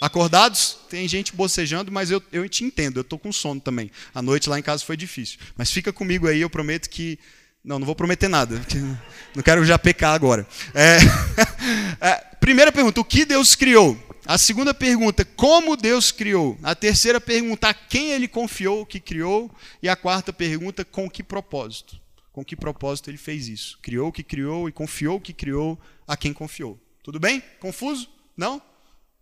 Acordados? 0.00 0.78
Tem 0.90 1.06
gente 1.06 1.34
bocejando, 1.34 1.92
mas 1.92 2.10
eu, 2.10 2.22
eu 2.32 2.48
te 2.48 2.64
entendo, 2.64 2.98
eu 2.98 3.02
estou 3.02 3.18
com 3.18 3.32
sono 3.32 3.60
também. 3.60 3.90
A 4.12 4.20
noite 4.20 4.48
lá 4.48 4.58
em 4.58 4.62
casa 4.62 4.84
foi 4.84 4.96
difícil. 4.96 5.38
Mas 5.56 5.70
fica 5.70 5.92
comigo 5.92 6.26
aí, 6.26 6.40
eu 6.40 6.50
prometo 6.50 6.90
que. 6.90 7.18
Não, 7.64 7.78
não 7.78 7.86
vou 7.86 7.94
prometer 7.94 8.28
nada. 8.28 8.60
Não 9.34 9.42
quero 9.42 9.64
já 9.64 9.78
pecar 9.78 10.14
agora. 10.14 10.46
É... 10.74 10.98
É, 11.98 12.16
primeira 12.38 12.70
pergunta: 12.70 13.00
o 13.00 13.04
que 13.04 13.24
Deus 13.24 13.54
criou? 13.54 13.96
A 14.26 14.38
segunda 14.38 14.72
pergunta: 14.72 15.24
como 15.24 15.76
Deus 15.76 16.10
criou? 16.10 16.58
A 16.62 16.74
terceira 16.74 17.20
pergunta: 17.20 17.68
a 17.68 17.74
quem 17.74 18.10
ele 18.10 18.26
confiou 18.26 18.80
o 18.80 18.86
que 18.86 18.98
criou? 18.98 19.50
E 19.82 19.88
a 19.88 19.96
quarta 19.96 20.32
pergunta: 20.32 20.84
com 20.84 21.08
que 21.10 21.22
propósito? 21.22 22.00
Com 22.32 22.44
que 22.44 22.56
propósito 22.56 23.10
ele 23.10 23.18
fez 23.18 23.48
isso? 23.48 23.78
Criou 23.80 24.08
o 24.08 24.12
que 24.12 24.22
criou 24.22 24.68
e 24.68 24.72
confiou 24.72 25.16
o 25.16 25.20
que 25.20 25.32
criou 25.32 25.78
a 26.06 26.16
quem 26.16 26.32
confiou. 26.32 26.78
Tudo 27.02 27.20
bem? 27.20 27.42
Confuso? 27.60 28.08
Não? 28.36 28.60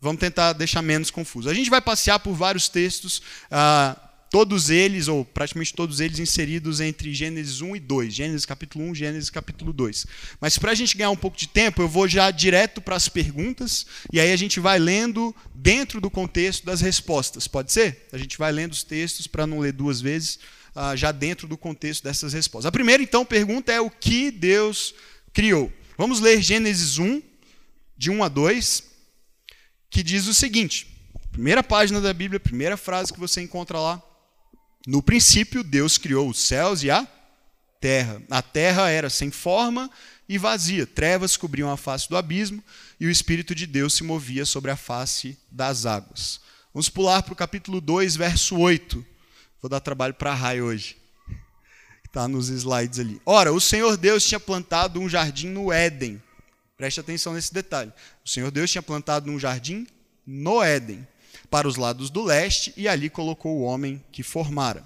Vamos 0.01 0.21
tentar 0.21 0.53
deixar 0.53 0.83
menos 0.83 1.11
confuso. 1.11 1.49
A 1.49 1.55
gente 1.55 1.71
vai 1.71 1.81
passear 1.81 2.19
por 2.19 2.33
vários 2.35 2.69
textos, 2.69 3.23
ah, 3.51 3.97
todos 4.33 4.71
eles, 4.71 5.09
ou 5.09 5.27
praticamente 5.27 5.75
todos 5.75 6.01
eles, 6.01 6.19
inseridos 6.19 6.81
entre 6.81 7.13
Gênesis 7.13 7.61
1 7.61 7.77
e 7.77 7.81
2. 7.81 8.15
Gênesis 8.15 8.47
capítulo 8.47 8.87
1, 8.87 8.95
Gênesis 8.95 9.29
capítulo 9.29 9.75
2. 9.75 10.07
Mas 10.41 10.57
para 10.57 10.73
a 10.73 10.75
gente 10.75 10.97
ganhar 10.97 11.11
um 11.11 11.17
pouco 11.17 11.37
de 11.37 11.47
tempo, 11.47 11.83
eu 11.83 11.89
vou 11.89 12.09
já 12.09 12.31
direto 12.31 12.81
para 12.81 12.97
as 12.97 13.11
perguntas, 13.11 13.85
e 14.11 14.19
aí 14.19 14.33
a 14.33 14.37
gente 14.37 14.59
vai 14.59 14.79
lendo 14.79 15.37
dentro 15.55 16.01
do 16.01 16.11
contexto 16.11 16.65
das 16.65 16.81
respostas. 16.81 17.47
Pode 17.47 17.71
ser? 17.73 18.09
A 18.11 18.17
gente 18.17 18.39
vai 18.39 18.51
lendo 18.51 18.73
os 18.73 18.83
textos 18.83 19.27
para 19.27 19.47
não 19.47 19.59
ler 19.59 19.73
duas 19.73 20.01
vezes, 20.01 20.39
ah, 20.75 20.97
já 20.97 21.13
dentro 21.13 21.47
do 21.47 21.59
contexto 21.59 22.03
dessas 22.03 22.33
respostas. 22.33 22.67
A 22.67 22.73
primeira, 22.73 23.03
então, 23.03 23.27
pergunta 23.27 23.71
é 23.71 23.83
o 23.83 23.91
que 23.91 24.31
Deus 24.31 24.95
criou. 25.35 25.71
Vamos 25.99 26.21
ler 26.21 26.41
Gênesis 26.41 26.99
1, 26.99 27.21
de 27.99 28.11
1 28.11 28.25
a 28.25 28.29
2 28.29 28.83
que 29.91 30.03
diz 30.03 30.27
o 30.27 30.33
seguinte: 30.33 30.87
primeira 31.31 31.63
página 31.63 32.01
da 32.01 32.15
Bíblia, 32.15 32.41
primeira 32.41 32.79
frase 32.79 33.13
que 33.13 33.21
você 33.21 33.43
encontra 33.43 33.79
lá. 33.79 34.03
No 34.87 35.03
princípio, 35.03 35.63
Deus 35.63 35.99
criou 35.99 36.29
os 36.29 36.39
céus 36.39 36.83
e 36.83 36.91
a 36.91 37.07
terra. 37.81 38.23
A 38.31 38.43
terra 38.43 38.91
era 38.91 39.09
sem 39.11 39.31
forma 39.31 39.91
e 40.29 40.39
vazia, 40.39 40.87
trevas 40.87 41.37
cobriam 41.37 41.71
a 41.71 41.77
face 41.77 42.09
do 42.09 42.17
abismo 42.17 42.63
e 42.99 43.07
o 43.07 43.11
Espírito 43.11 43.55
de 43.55 43.67
Deus 43.67 43.95
se 43.95 44.05
movia 44.05 44.47
sobre 44.47 44.71
a 44.71 44.77
face 44.77 45.39
das 45.51 45.85
águas. 45.85 46.41
Vamos 46.73 46.89
pular 46.89 47.23
para 47.23 47.33
o 47.33 47.37
capítulo 47.37 47.81
2, 47.81 48.17
verso 48.17 48.57
8. 48.57 49.05
Vou 49.61 49.69
dar 49.69 49.81
trabalho 49.81 50.15
para 50.15 50.33
a 50.33 50.35
Rai 50.35 50.61
hoje. 50.61 50.97
Está 52.05 52.27
nos 52.27 52.49
slides 52.49 52.99
ali. 52.99 53.21
Ora, 53.25 53.53
o 53.53 53.61
Senhor 53.61 53.97
Deus 53.97 54.25
tinha 54.25 54.41
plantado 54.41 55.01
um 55.01 55.09
jardim 55.09 55.49
no 55.49 55.73
Éden 55.73 56.23
Preste 56.83 56.99
atenção 56.99 57.35
nesse 57.35 57.55
detalhe. 57.55 57.93
O 58.25 58.29
Senhor 58.29 58.51
Deus 58.51 58.69
tinha 58.69 58.83
plantado 58.83 59.31
um 59.31 59.39
jardim 59.39 59.87
no 60.27 60.61
Éden, 60.61 61.07
para 61.53 61.69
os 61.69 61.77
lados 61.77 62.09
do 62.09 62.23
leste, 62.23 62.73
e 62.79 62.89
ali 62.89 63.11
colocou 63.11 63.59
o 63.59 63.63
homem 63.63 64.03
que 64.11 64.23
formara. 64.23 64.83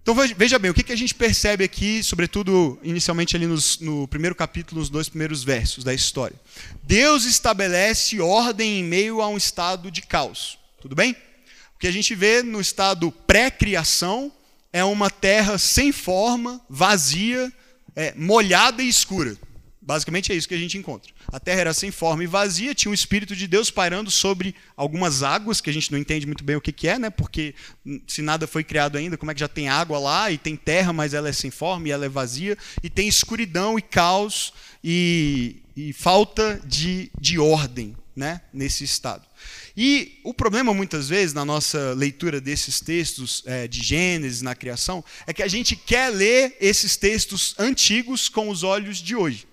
Então 0.00 0.14
veja 0.36 0.56
bem, 0.56 0.70
o 0.70 0.74
que 0.74 0.92
a 0.92 0.96
gente 0.96 1.12
percebe 1.12 1.64
aqui, 1.64 2.00
sobretudo 2.00 2.78
inicialmente 2.80 3.34
ali 3.34 3.44
nos, 3.44 3.80
no 3.80 4.06
primeiro 4.06 4.36
capítulo, 4.36 4.80
nos 4.80 4.88
dois 4.88 5.08
primeiros 5.08 5.42
versos 5.42 5.82
da 5.82 5.92
história. 5.92 6.38
Deus 6.84 7.24
estabelece 7.24 8.20
ordem 8.20 8.78
em 8.78 8.84
meio 8.84 9.20
a 9.20 9.28
um 9.28 9.36
estado 9.36 9.90
de 9.90 10.02
caos. 10.02 10.58
Tudo 10.80 10.94
bem? 10.94 11.16
O 11.74 11.78
que 11.80 11.88
a 11.88 11.92
gente 11.92 12.14
vê 12.14 12.40
no 12.40 12.60
estado 12.60 13.10
pré-criação 13.10 14.30
é 14.72 14.84
uma 14.84 15.10
terra 15.10 15.58
sem 15.58 15.90
forma, 15.90 16.60
vazia, 16.70 17.52
é, 17.96 18.14
molhada 18.14 18.80
e 18.80 18.88
escura. 18.88 19.36
Basicamente 19.86 20.32
é 20.32 20.34
isso 20.34 20.48
que 20.48 20.54
a 20.54 20.58
gente 20.58 20.78
encontra. 20.78 21.12
A 21.28 21.38
terra 21.38 21.60
era 21.60 21.74
sem 21.74 21.90
forma 21.90 22.24
e 22.24 22.26
vazia, 22.26 22.74
tinha 22.74 22.90
o 22.90 22.94
Espírito 22.94 23.36
de 23.36 23.46
Deus 23.46 23.70
pairando 23.70 24.10
sobre 24.10 24.54
algumas 24.74 25.22
águas, 25.22 25.60
que 25.60 25.68
a 25.68 25.72
gente 25.72 25.92
não 25.92 25.98
entende 25.98 26.26
muito 26.26 26.42
bem 26.42 26.56
o 26.56 26.60
que, 26.60 26.72
que 26.72 26.88
é, 26.88 26.98
né? 26.98 27.10
porque 27.10 27.54
se 28.06 28.22
nada 28.22 28.46
foi 28.46 28.64
criado 28.64 28.96
ainda, 28.96 29.18
como 29.18 29.30
é 29.30 29.34
que 29.34 29.40
já 29.40 29.48
tem 29.48 29.68
água 29.68 29.98
lá 29.98 30.30
e 30.30 30.38
tem 30.38 30.56
terra, 30.56 30.90
mas 30.90 31.12
ela 31.12 31.28
é 31.28 31.32
sem 31.32 31.50
forma 31.50 31.86
e 31.86 31.90
ela 31.90 32.06
é 32.06 32.08
vazia, 32.08 32.56
e 32.82 32.88
tem 32.88 33.06
escuridão 33.06 33.78
e 33.78 33.82
caos 33.82 34.54
e, 34.82 35.56
e 35.76 35.92
falta 35.92 36.58
de, 36.64 37.10
de 37.20 37.38
ordem 37.38 37.94
né? 38.16 38.40
nesse 38.54 38.84
estado. 38.84 39.26
E 39.76 40.18
o 40.24 40.32
problema, 40.32 40.72
muitas 40.72 41.10
vezes, 41.10 41.34
na 41.34 41.44
nossa 41.44 41.92
leitura 41.92 42.40
desses 42.40 42.80
textos 42.80 43.42
é, 43.44 43.68
de 43.68 43.82
Gênesis, 43.82 44.40
na 44.40 44.54
criação, 44.54 45.04
é 45.26 45.32
que 45.34 45.42
a 45.42 45.48
gente 45.48 45.76
quer 45.76 46.08
ler 46.08 46.56
esses 46.58 46.96
textos 46.96 47.54
antigos 47.58 48.30
com 48.30 48.48
os 48.48 48.62
olhos 48.62 48.96
de 48.96 49.14
hoje. 49.14 49.46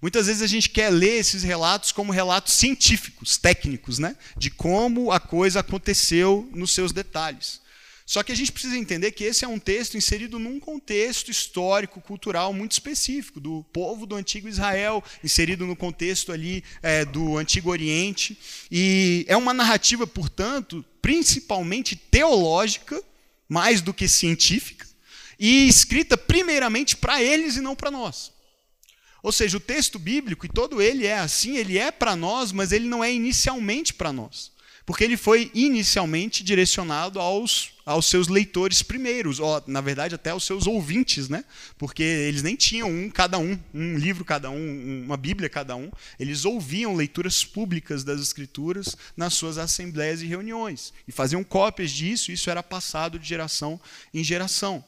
Muitas 0.00 0.26
vezes 0.26 0.42
a 0.42 0.46
gente 0.46 0.68
quer 0.68 0.90
ler 0.90 1.18
esses 1.18 1.42
relatos 1.42 1.92
como 1.92 2.12
relatos 2.12 2.52
científicos, 2.52 3.36
técnicos, 3.36 3.98
né? 3.98 4.16
de 4.36 4.50
como 4.50 5.10
a 5.10 5.18
coisa 5.18 5.60
aconteceu 5.60 6.48
nos 6.52 6.72
seus 6.72 6.92
detalhes. 6.92 7.60
Só 8.06 8.22
que 8.22 8.30
a 8.30 8.36
gente 8.36 8.52
precisa 8.52 8.78
entender 8.78 9.10
que 9.10 9.24
esse 9.24 9.44
é 9.44 9.48
um 9.48 9.58
texto 9.58 9.96
inserido 9.96 10.38
num 10.38 10.60
contexto 10.60 11.28
histórico, 11.28 12.00
cultural 12.00 12.52
muito 12.52 12.70
específico, 12.70 13.40
do 13.40 13.64
povo 13.72 14.06
do 14.06 14.14
antigo 14.14 14.48
Israel, 14.48 15.02
inserido 15.24 15.66
no 15.66 15.74
contexto 15.74 16.30
ali 16.30 16.62
é, 16.80 17.04
do 17.04 17.36
Antigo 17.36 17.68
Oriente. 17.68 18.38
E 18.70 19.24
é 19.26 19.36
uma 19.36 19.52
narrativa, 19.52 20.06
portanto, 20.06 20.84
principalmente 21.02 21.96
teológica, 21.96 23.02
mais 23.48 23.80
do 23.80 23.92
que 23.92 24.06
científica, 24.06 24.86
e 25.36 25.66
escrita 25.66 26.16
primeiramente 26.16 26.96
para 26.96 27.20
eles 27.20 27.56
e 27.56 27.60
não 27.60 27.74
para 27.74 27.90
nós. 27.90 28.35
Ou 29.26 29.32
seja, 29.32 29.56
o 29.56 29.60
texto 29.60 29.98
bíblico, 29.98 30.46
e 30.46 30.48
todo 30.48 30.80
ele 30.80 31.04
é 31.04 31.18
assim, 31.18 31.56
ele 31.56 31.76
é 31.76 31.90
para 31.90 32.14
nós, 32.14 32.52
mas 32.52 32.70
ele 32.70 32.86
não 32.86 33.02
é 33.02 33.12
inicialmente 33.12 33.92
para 33.92 34.12
nós. 34.12 34.52
Porque 34.86 35.02
ele 35.02 35.16
foi 35.16 35.50
inicialmente 35.52 36.44
direcionado 36.44 37.18
aos, 37.18 37.72
aos 37.84 38.06
seus 38.06 38.28
leitores 38.28 38.84
primeiros, 38.84 39.40
ou, 39.40 39.60
na 39.66 39.80
verdade 39.80 40.14
até 40.14 40.30
aos 40.30 40.44
seus 40.44 40.68
ouvintes, 40.68 41.28
né? 41.28 41.44
porque 41.76 42.04
eles 42.04 42.40
nem 42.40 42.54
tinham 42.54 42.88
um 42.88 43.10
cada 43.10 43.36
um, 43.36 43.58
um 43.74 43.98
livro 43.98 44.24
cada 44.24 44.48
um, 44.48 45.02
uma 45.04 45.16
Bíblia 45.16 45.48
cada 45.48 45.74
um. 45.74 45.90
Eles 46.20 46.44
ouviam 46.44 46.94
leituras 46.94 47.44
públicas 47.44 48.04
das 48.04 48.20
Escrituras 48.20 48.96
nas 49.16 49.34
suas 49.34 49.58
assembleias 49.58 50.22
e 50.22 50.26
reuniões. 50.26 50.94
E 51.08 51.10
faziam 51.10 51.42
cópias 51.42 51.90
disso, 51.90 52.30
e 52.30 52.34
isso 52.34 52.48
era 52.48 52.62
passado 52.62 53.18
de 53.18 53.26
geração 53.26 53.80
em 54.14 54.22
geração. 54.22 54.84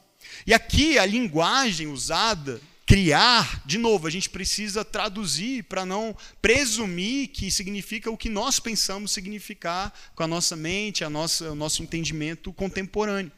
E 0.47 0.55
aqui 0.55 0.97
a 0.97 1.05
linguagem 1.05 1.89
usada 1.89 2.61
criar, 2.89 3.61
de 3.67 3.77
novo, 3.77 4.07
a 4.07 4.11
gente 4.11 4.31
precisa 4.31 4.83
traduzir 4.83 5.65
para 5.65 5.85
não 5.85 6.17
presumir 6.41 7.29
que 7.29 7.51
significa 7.51 8.11
o 8.11 8.17
que 8.17 8.31
nós 8.31 8.59
pensamos 8.59 9.13
significar 9.13 9.93
com 10.15 10.23
a 10.23 10.27
nossa 10.27 10.57
mente, 10.57 11.05
a 11.05 11.11
nossa, 11.11 11.53
o 11.53 11.55
nosso 11.55 11.83
entendimento 11.83 12.51
contemporâneo. 12.51 13.31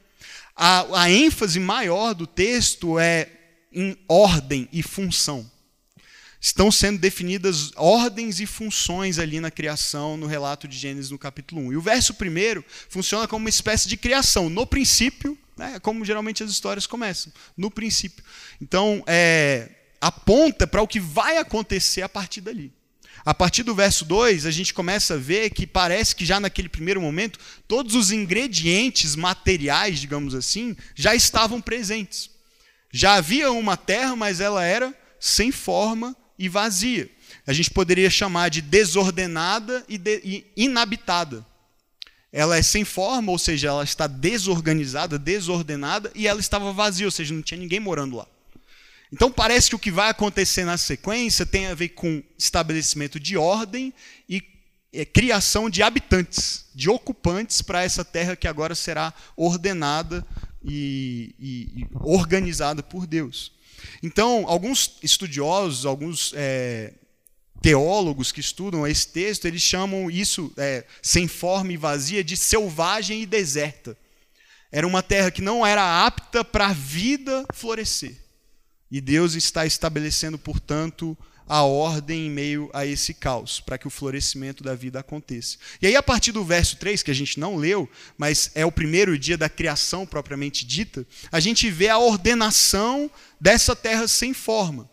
A, 0.55 1.03
a 1.03 1.11
ênfase 1.11 1.59
maior 1.59 2.15
do 2.15 2.29
texto 2.29 2.97
é 2.97 3.29
em 3.73 3.99
ordem 4.07 4.69
e 4.73 4.85
função. 4.85 5.51
Estão 6.41 6.73
sendo 6.73 6.99
definidas 6.99 7.71
ordens 7.77 8.41
e 8.41 8.47
funções 8.47 9.19
ali 9.19 9.41
na 9.41 9.51
criação, 9.51 10.17
no 10.17 10.27
relato 10.27 10.67
de 10.67 10.77
Gênesis 10.77 11.11
no 11.11 11.19
capítulo 11.19 11.61
1. 11.61 11.73
E 11.75 11.77
o 11.77 11.83
verso 11.83 12.15
primeiro 12.15 12.65
funciona 12.89 13.29
como 13.29 13.45
uma 13.45 13.51
espécie 13.51 13.87
de 13.87 13.97
criação. 13.97 14.49
No 14.49 14.67
princípio, 14.67 15.37
né? 15.61 15.75
É 15.77 15.79
como 15.79 16.05
geralmente 16.05 16.43
as 16.43 16.51
histórias 16.51 16.87
começam, 16.87 17.31
no 17.55 17.71
princípio. 17.71 18.25
Então, 18.61 19.05
é, 19.07 19.69
aponta 20.01 20.67
para 20.67 20.81
o 20.81 20.89
que 20.89 20.99
vai 20.99 21.37
acontecer 21.37 22.01
a 22.01 22.09
partir 22.09 22.41
dali. 22.41 22.73
A 23.23 23.35
partir 23.35 23.63
do 23.63 23.75
verso 23.75 24.07
2, 24.07 24.47
a 24.47 24.51
gente 24.51 24.73
começa 24.73 25.15
a 25.15 25.19
ver 25.19 25.51
que 25.51 25.67
parece 25.67 26.17
que 26.17 26.25
já 26.25 26.41
naquele 26.41 26.71
primeiro 26.71 27.03
momento, 27.03 27.39
todos 27.69 27.95
os 27.95 28.11
ingredientes 28.11 29.15
materiais, 29.15 30.01
digamos 30.01 30.35
assim, 30.35 30.75
já 30.95 31.15
estavam 31.15 31.61
presentes. 31.61 32.31
Já 32.91 33.15
havia 33.15 33.53
uma 33.53 33.77
terra, 33.77 34.17
mas 34.17 34.41
ela 34.41 34.65
era 34.65 34.99
sem 35.19 35.53
forma 35.53 36.17
e 36.41 36.49
vazia. 36.49 37.07
A 37.47 37.53
gente 37.53 37.71
poderia 37.71 38.09
chamar 38.09 38.49
de 38.49 38.63
desordenada 38.63 39.85
e, 39.87 39.99
de, 39.99 40.23
e 40.25 40.47
inabitada. 40.57 41.45
Ela 42.33 42.57
é 42.57 42.63
sem 42.63 42.83
forma, 42.83 43.31
ou 43.31 43.39
seja, 43.39 43.69
ela 43.69 43.85
está 43.85 44.07
desorganizada, 44.07 45.19
desordenada, 45.19 46.11
e 46.15 46.27
ela 46.27 46.41
estava 46.41 46.73
vazia, 46.73 47.07
ou 47.07 47.11
seja, 47.11 47.35
não 47.35 47.43
tinha 47.43 47.61
ninguém 47.61 47.79
morando 47.79 48.17
lá. 48.17 48.27
Então 49.13 49.31
parece 49.31 49.69
que 49.69 49.75
o 49.75 49.79
que 49.79 49.91
vai 49.91 50.09
acontecer 50.09 50.65
na 50.65 50.79
sequência 50.79 51.45
tem 51.45 51.67
a 51.67 51.75
ver 51.75 51.91
com 51.91 52.23
estabelecimento 52.39 53.21
de 53.21 53.37
ordem 53.37 53.93
e 54.29 54.43
é, 54.93 55.05
criação 55.05 55.69
de 55.69 55.83
habitantes, 55.83 56.65
de 56.75 56.89
ocupantes 56.89 57.61
para 57.61 57.83
essa 57.83 58.05
terra 58.05 58.37
que 58.37 58.49
agora 58.49 58.75
será 58.75 59.13
ordenada 59.37 60.25
e, 60.65 61.35
e, 61.39 61.83
e 61.83 61.87
organizada 62.01 62.83
por 62.83 63.07
Deus. 63.07 63.53
Então, 64.03 64.45
alguns 64.47 64.99
estudiosos, 65.03 65.87
alguns 65.87 66.33
é, 66.35 66.93
teólogos 67.61 68.33
que 68.33 68.41
estudam 68.41 68.87
esse 68.87 69.09
texto, 69.09 69.45
eles 69.45 69.63
chamam 69.63 70.11
isso, 70.11 70.53
é, 70.57 70.85
sem 71.03 71.29
forma 71.29 71.73
e 71.73 71.77
vazia, 71.77 72.25
de 72.25 72.37
selvagem 72.37 73.23
e 73.23 73.27
deserta. 73.27 73.97
Era 74.73 74.87
uma 74.87 75.03
terra 75.03 75.31
que 75.31 75.43
não 75.43 75.67
era 75.67 76.07
apta 76.07 76.45
para 76.45 76.69
a 76.69 76.73
vida 76.73 77.45
florescer. 77.53 78.17
E 78.91 79.01
Deus 79.01 79.35
está 79.35 79.67
estabelecendo, 79.67 80.39
portanto, 80.39 81.17
a 81.51 81.65
ordem 81.65 82.29
em 82.29 82.31
meio 82.31 82.71
a 82.73 82.87
esse 82.87 83.13
caos, 83.13 83.59
para 83.59 83.77
que 83.77 83.89
o 83.89 83.91
florescimento 83.91 84.63
da 84.63 84.73
vida 84.77 85.01
aconteça. 85.01 85.59
E 85.83 85.87
aí, 85.89 85.97
a 85.97 86.03
partir 86.03 86.31
do 86.31 86.45
verso 86.45 86.77
3, 86.77 87.03
que 87.03 87.11
a 87.11 87.15
gente 87.15 87.41
não 87.41 87.57
leu, 87.57 87.91
mas 88.17 88.53
é 88.55 88.65
o 88.65 88.71
primeiro 88.71 89.19
dia 89.19 89.37
da 89.37 89.49
criação 89.49 90.07
propriamente 90.07 90.65
dita, 90.65 91.05
a 91.33 91.41
gente 91.41 91.69
vê 91.69 91.89
a 91.89 91.99
ordenação 91.99 93.11
dessa 93.41 93.75
terra 93.75 94.07
sem 94.07 94.33
forma. 94.33 94.89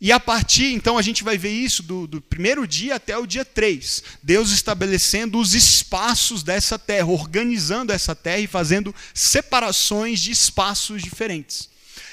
E 0.00 0.10
a 0.10 0.18
partir, 0.18 0.72
então, 0.72 0.96
a 0.96 1.02
gente 1.02 1.22
vai 1.22 1.36
ver 1.36 1.50
isso 1.50 1.82
do, 1.82 2.06
do, 2.06 2.22
primeiro 2.22 2.66
dia 2.66 2.94
até 2.94 3.18
o 3.18 3.26
dia 3.26 3.44
3. 3.44 4.02
Deus 4.22 4.50
estabelecendo 4.50 5.38
os 5.38 5.54
espaços 5.54 6.42
dessa 6.42 6.78
terra, 6.78 7.08
organizando 7.08 7.92
essa 7.92 8.14
terra 8.14 8.38
e 8.38 8.46
fazendo 8.46 8.94
separações 9.12 10.20
de 10.20 10.30
espaços 10.30 11.02
diferentes. 11.02 11.68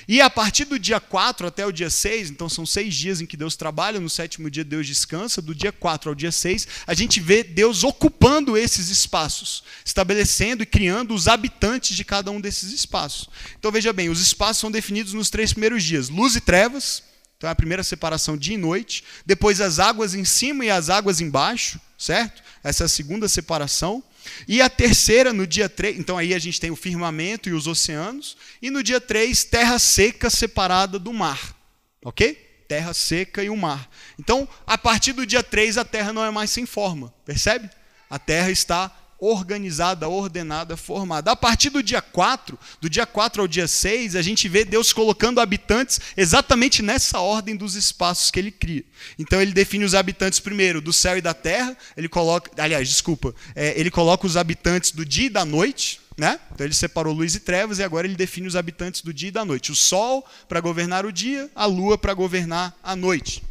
E 0.08 0.22
a 0.22 0.30
partir 0.30 0.66
do 0.66 0.78
dia 0.78 1.00
4 1.00 1.48
até 1.48 1.66
o 1.66 1.72
dia 1.72 1.90
6, 1.90 2.30
então 2.30 2.48
são 2.48 2.66
seis 2.66 2.94
dias 2.94 3.22
em 3.22 3.26
que 3.26 3.36
Deus 3.36 3.56
trabalha, 3.56 4.00
no 4.00 4.10
sétimo 4.10 4.50
dia 4.50 4.64
Deus 4.64 4.86
descansa, 4.86 5.42
do 5.42 5.56
dia 5.56 5.72
4 5.72 6.10
ao 6.10 6.16
dia 6.16 6.32
6, 6.32 6.68
a 6.86 6.94
gente 6.94 7.20
vê 7.20 7.44
Deus 7.44 7.84
ocupando 7.84 8.58
esses 8.58 8.90
espaços, 8.90 9.64
estabelecendo 9.84 10.64
e 10.64 10.66
criando 10.66 11.14
os 11.14 11.28
habitantes 11.28 11.96
de 11.96 12.04
cada 12.04 12.30
um 12.30 12.40
desses 12.40 12.72
espaços. 12.72 13.30
Então 13.58 13.72
veja 13.72 13.92
bem, 13.92 14.10
os 14.10 14.22
espaços 14.22 14.58
são 14.58 14.70
definidos 14.70 15.14
nos 15.14 15.30
três 15.30 15.52
primeiros 15.52 15.84
dias: 15.84 16.10
luz 16.10 16.36
e 16.36 16.42
trevas, 16.42 17.04
então 17.38 17.48
é 17.48 17.52
a 17.52 17.56
primeira 17.56 17.84
separação 17.84 18.38
dia 18.38 18.56
e 18.56 18.58
noite, 18.58 19.04
depois 19.26 19.60
as 19.60 19.80
águas 19.80 20.14
em 20.14 20.24
cima 20.24 20.66
e 20.66 20.70
as 20.70 20.90
águas 20.90 21.20
embaixo, 21.20 21.80
certo? 21.98 22.44
Essa 22.64 22.84
é 22.84 22.86
a 22.86 22.90
segunda 22.90 23.28
separação. 23.28 24.04
E 24.48 24.62
a 24.62 24.70
terceira, 24.70 25.34
no 25.34 25.46
dia 25.46 25.70
3, 25.70 26.00
então 26.00 26.18
aí 26.18 26.34
a 26.34 26.40
gente 26.40 26.60
tem 26.60 26.72
o 26.72 26.76
firmamento 26.76 27.50
e 27.50 27.54
os 27.54 27.68
oceanos. 27.68 28.38
E 28.62 28.70
no 28.70 28.84
dia 28.84 29.02
3, 29.02 29.44
terra 29.46 29.80
seca 29.80 30.30
separada 30.30 31.00
do 31.00 31.14
mar. 31.14 31.56
Ok? 32.04 32.34
Terra 32.68 32.94
seca 32.94 33.44
e 33.44 33.50
o 33.50 33.56
mar. 33.56 33.90
Então, 34.20 34.48
a 34.66 34.78
partir 34.78 35.14
do 35.14 35.26
dia 35.26 35.44
3, 35.44 35.78
a 35.78 35.86
terra 35.86 36.12
não 36.12 36.24
é 36.24 36.32
mais 36.32 36.50
sem 36.50 36.66
forma. 36.66 37.14
Percebe? 37.26 37.70
A 38.10 38.20
terra 38.20 38.52
está 38.52 38.92
organizada, 39.20 40.08
ordenada, 40.08 40.76
formada. 40.76 41.32
A 41.32 41.36
partir 41.36 41.70
do 41.70 41.82
dia 41.82 42.02
4, 42.02 42.58
do 42.82 42.90
dia 42.90 43.06
4 43.06 43.42
ao 43.42 43.48
dia 43.48 43.68
6, 43.68 44.16
a 44.16 44.22
gente 44.22 44.48
vê 44.48 44.66
Deus 44.66 44.92
colocando 44.92 45.40
habitantes 45.40 46.00
exatamente 46.16 46.82
nessa 46.82 47.20
ordem 47.20 47.56
dos 47.56 47.76
espaços 47.76 48.32
que 48.32 48.40
ele 48.40 48.52
cria. 48.52 48.84
Então 49.18 49.42
ele 49.42 49.52
define 49.54 49.86
os 49.86 49.96
habitantes 49.96 50.40
primeiro 50.40 50.82
do 50.82 50.94
céu 50.94 51.18
e 51.18 51.22
da 51.22 51.34
terra, 51.34 51.76
ele 51.96 52.10
coloca, 52.10 52.52
aliás, 52.62 52.88
desculpa, 52.88 53.34
é, 53.56 53.80
ele 53.80 53.92
coloca 53.92 54.28
os 54.28 54.38
habitantes 54.38 54.92
do 54.92 55.06
dia 55.06 55.28
e 55.28 55.30
da 55.30 55.46
noite, 55.46 56.02
né? 56.18 56.40
Então 56.54 56.66
ele 56.66 56.74
separou 56.74 57.14
luz 57.14 57.36
e 57.36 57.40
trevas 57.40 57.80
e 57.80 57.84
agora 57.84 58.08
ele 58.08 58.16
define 58.16 58.48
os 58.48 58.56
habitantes 58.56 59.02
do 59.02 59.14
dia 59.14 59.30
e 59.30 59.32
da 59.32 59.44
noite. 59.44 59.72
O 59.72 59.76
sol 59.76 60.26
para 60.48 60.60
governar 60.60 61.06
o 61.06 61.12
dia, 61.12 61.50
a 61.56 61.66
lua 61.66 61.98
para 61.98 62.14
governar 62.14 62.76
a 62.82 62.96
noite. 62.96 63.44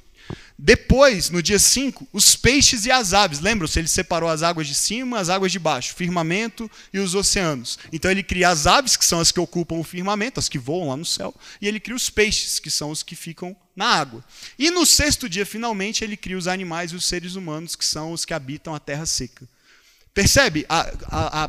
Depois, 0.56 1.30
no 1.30 1.42
dia 1.42 1.58
5, 1.58 2.06
os 2.12 2.36
peixes 2.36 2.86
e 2.86 2.90
as 2.90 3.12
aves. 3.12 3.40
Lembram-se? 3.40 3.78
Ele 3.78 3.88
separou 3.88 4.28
as 4.28 4.42
águas 4.42 4.68
de 4.68 4.74
cima, 4.74 5.18
as 5.18 5.28
águas 5.28 5.50
de 5.50 5.58
baixo, 5.58 5.94
firmamento 5.94 6.70
e 6.92 6.98
os 7.00 7.14
oceanos. 7.14 7.78
Então 7.92 8.10
ele 8.10 8.22
cria 8.22 8.48
as 8.48 8.66
aves, 8.66 8.96
que 8.96 9.04
são 9.04 9.18
as 9.18 9.32
que 9.32 9.40
ocupam 9.40 9.76
o 9.76 9.84
firmamento, 9.84 10.38
as 10.38 10.48
que 10.48 10.58
voam 10.58 10.88
lá 10.90 10.96
no 10.96 11.04
céu, 11.04 11.34
e 11.60 11.66
ele 11.66 11.80
cria 11.80 11.96
os 11.96 12.08
peixes, 12.08 12.60
que 12.60 12.70
são 12.70 12.90
os 12.90 13.02
que 13.02 13.16
ficam 13.16 13.56
na 13.74 13.86
água. 13.86 14.24
E 14.56 14.70
no 14.70 14.86
sexto 14.86 15.28
dia, 15.28 15.44
finalmente, 15.44 16.04
ele 16.04 16.16
cria 16.16 16.38
os 16.38 16.46
animais 16.46 16.92
e 16.92 16.96
os 16.96 17.04
seres 17.04 17.34
humanos, 17.34 17.74
que 17.74 17.84
são 17.84 18.12
os 18.12 18.24
que 18.24 18.32
habitam 18.32 18.74
a 18.74 18.78
terra 18.78 19.06
seca. 19.06 19.48
Percebe 20.14 20.64
a, 20.68 20.92
a, 21.11 21.44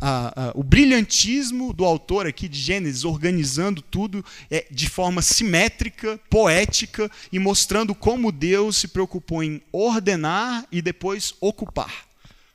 a, 0.00 0.52
o 0.52 0.64
brilhantismo 0.64 1.72
do 1.72 1.84
autor 1.84 2.26
aqui 2.26 2.48
de 2.48 2.58
Gênesis, 2.58 3.04
organizando 3.04 3.80
tudo 3.80 4.24
é, 4.50 4.66
de 4.68 4.90
forma 4.90 5.22
simétrica, 5.22 6.18
poética 6.28 7.08
e 7.30 7.38
mostrando 7.38 7.94
como 7.94 8.32
Deus 8.32 8.78
se 8.78 8.88
preocupou 8.88 9.44
em 9.44 9.62
ordenar 9.70 10.66
e 10.72 10.82
depois 10.82 11.34
ocupar. 11.40 12.08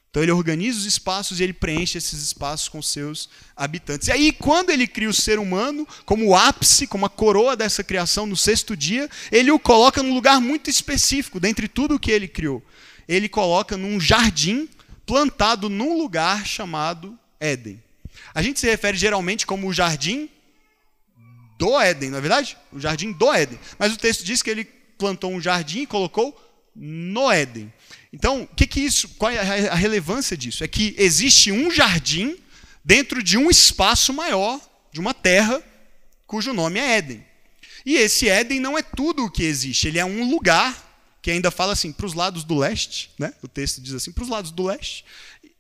Então 0.10 0.22
ele 0.22 0.32
organiza 0.34 0.80
os 0.80 0.86
espaços 0.86 1.40
e 1.40 1.44
ele 1.44 1.54
preenche 1.54 1.98
esses 1.98 2.22
espaços 2.22 2.68
com 2.68 2.82
seus 2.82 3.30
habitantes. 3.56 4.10
E 4.10 4.12
aí, 4.12 4.34
quando 4.34 4.72
ele 4.72 4.88
cria 4.88 5.10
o 5.10 5.14
ser 5.14 5.40
humano 5.40 5.88
como 6.06 6.28
o 6.28 6.36
ápice, 6.36 6.86
como 6.86 7.06
a 7.06 7.10
coroa 7.10 7.56
dessa 7.56 7.82
criação 7.82 8.26
no 8.26 8.36
sexto 8.36 8.76
dia, 8.76 9.10
ele 9.32 9.52
o 9.52 9.60
coloca 9.60 10.04
num 10.04 10.14
lugar 10.14 10.42
muito 10.42 10.70
específico, 10.70 11.40
dentre 11.40 11.70
tudo 11.70 11.96
o 11.96 12.00
que 12.00 12.12
ele 12.12 12.28
criou. 12.28 12.62
Ele 13.08 13.30
coloca 13.30 13.78
num 13.78 14.02
jardim 14.02 14.68
plantado 15.08 15.70
num 15.70 15.98
lugar 15.98 16.46
chamado 16.46 17.18
Éden. 17.40 17.82
A 18.36 18.42
gente 18.44 18.60
se 18.60 18.68
refere 18.68 18.98
geralmente 18.98 19.48
como 19.48 19.68
o 19.68 19.74
jardim 19.74 20.30
do 21.58 21.80
Éden, 21.80 22.12
não 22.12 22.20
é 22.20 22.22
verdade? 22.22 22.58
O 22.72 22.80
jardim 22.80 23.14
do 23.14 23.34
Éden. 23.34 23.58
Mas 23.80 23.94
o 23.94 23.98
texto 23.98 24.24
diz 24.24 24.44
que 24.44 24.50
ele 24.50 24.66
plantou 24.98 25.32
um 25.32 25.42
jardim 25.42 25.82
e 25.82 25.88
colocou 25.88 26.40
no 26.76 27.32
Éden. 27.32 27.74
Então, 28.12 28.44
o 28.44 28.48
que, 28.48 28.68
que 28.68 28.82
isso? 28.82 29.10
Qual 29.18 29.32
é 29.32 29.70
a 29.70 29.76
relevância 29.76 30.38
disso? 30.38 30.64
É 30.64 30.68
que 30.68 30.94
existe 30.98 31.52
um 31.52 31.72
jardim 31.72 32.38
dentro 32.84 33.24
de 33.24 33.38
um 33.38 33.50
espaço 33.50 34.14
maior, 34.14 34.60
de 34.92 35.00
uma 35.00 35.14
terra, 35.14 35.64
cujo 36.26 36.54
nome 36.54 36.80
é 36.80 36.98
Éden. 36.98 37.26
E 37.86 37.96
esse 37.96 38.28
Éden 38.28 38.60
não 38.60 38.78
é 38.78 38.82
tudo 38.82 39.26
o 39.26 39.32
que 39.32 39.44
existe, 39.44 39.88
ele 39.88 40.00
é 40.00 40.06
um 40.06 40.30
lugar 40.30 40.87
que 41.28 41.32
ainda 41.32 41.52
fala 41.52 41.74
assim, 41.74 41.92
para 41.92 42.06
os 42.06 42.14
lados 42.14 42.46
do 42.46 42.58
leste, 42.58 43.12
né? 43.20 43.34
o 43.44 43.50
texto 43.50 43.82
diz 43.82 43.94
assim, 43.94 44.14
para 44.14 44.24
os 44.24 44.30
lados 44.30 44.50
do 44.50 44.64
leste, 44.64 45.04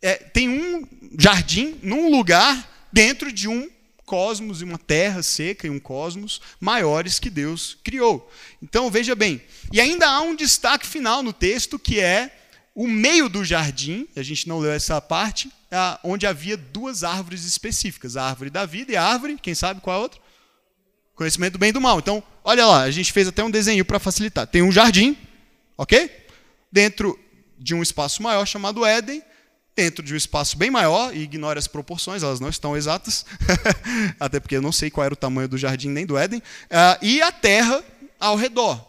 é, 0.01 0.13
tem 0.13 0.47
um 0.47 0.87
jardim 1.19 1.77
num 1.83 2.09
lugar 2.09 2.87
dentro 2.89 3.33
de 3.33 3.49
um 3.49 3.69
cosmos 4.05 4.61
e 4.61 4.63
uma 4.63 4.77
terra 4.77 5.21
seca 5.21 5.67
e 5.67 5.69
um 5.69 5.77
cosmos 5.77 6.39
maiores 6.57 7.19
que 7.19 7.29
Deus 7.29 7.77
criou. 7.83 8.31
Então 8.63 8.89
veja 8.89 9.13
bem, 9.13 9.41
e 9.69 9.81
ainda 9.81 10.07
há 10.07 10.21
um 10.21 10.37
destaque 10.37 10.87
final 10.87 11.21
no 11.21 11.33
texto 11.33 11.77
que 11.77 11.99
é 11.99 12.33
o 12.73 12.87
meio 12.87 13.27
do 13.27 13.43
jardim, 13.43 14.07
a 14.15 14.23
gente 14.23 14.47
não 14.47 14.59
leu 14.59 14.71
essa 14.71 15.01
parte, 15.01 15.51
é 15.69 15.99
onde 16.01 16.25
havia 16.25 16.55
duas 16.55 17.03
árvores 17.03 17.43
específicas, 17.43 18.15
a 18.15 18.23
árvore 18.23 18.49
da 18.49 18.65
vida 18.65 18.93
e 18.93 18.95
a 18.95 19.03
árvore, 19.03 19.37
quem 19.37 19.53
sabe 19.53 19.81
qual 19.81 19.97
é 19.97 19.99
a 19.99 20.01
outra? 20.03 20.21
Conhecimento 21.13 21.53
do 21.53 21.59
bem 21.59 21.71
e 21.71 21.73
do 21.73 21.81
mal. 21.81 21.99
Então, 21.99 22.23
olha 22.41 22.65
lá, 22.65 22.83
a 22.83 22.91
gente 22.91 23.11
fez 23.11 23.27
até 23.27 23.43
um 23.43 23.51
desenho 23.51 23.83
para 23.83 23.99
facilitar. 23.99 24.47
Tem 24.47 24.61
um 24.61 24.71
jardim, 24.71 25.17
Ok? 25.77 26.09
Dentro 26.71 27.17
de 27.57 27.75
um 27.75 27.81
espaço 27.81 28.21
maior 28.23 28.45
chamado 28.45 28.85
Éden, 28.85 29.21
dentro 29.75 30.03
de 30.03 30.13
um 30.13 30.17
espaço 30.17 30.57
bem 30.57 30.71
maior, 30.71 31.15
e 31.15 31.21
ignore 31.21 31.59
as 31.59 31.67
proporções, 31.67 32.23
elas 32.23 32.39
não 32.39 32.49
estão 32.49 32.75
exatas, 32.75 33.25
até 34.19 34.39
porque 34.39 34.55
eu 34.55 34.61
não 34.61 34.71
sei 34.71 34.89
qual 34.89 35.05
era 35.05 35.13
o 35.13 35.17
tamanho 35.17 35.47
do 35.47 35.57
jardim 35.57 35.89
nem 35.89 36.05
do 36.05 36.17
Éden, 36.17 36.39
uh, 36.39 37.05
e 37.05 37.21
a 37.21 37.31
terra 37.31 37.83
ao 38.19 38.35
redor. 38.35 38.85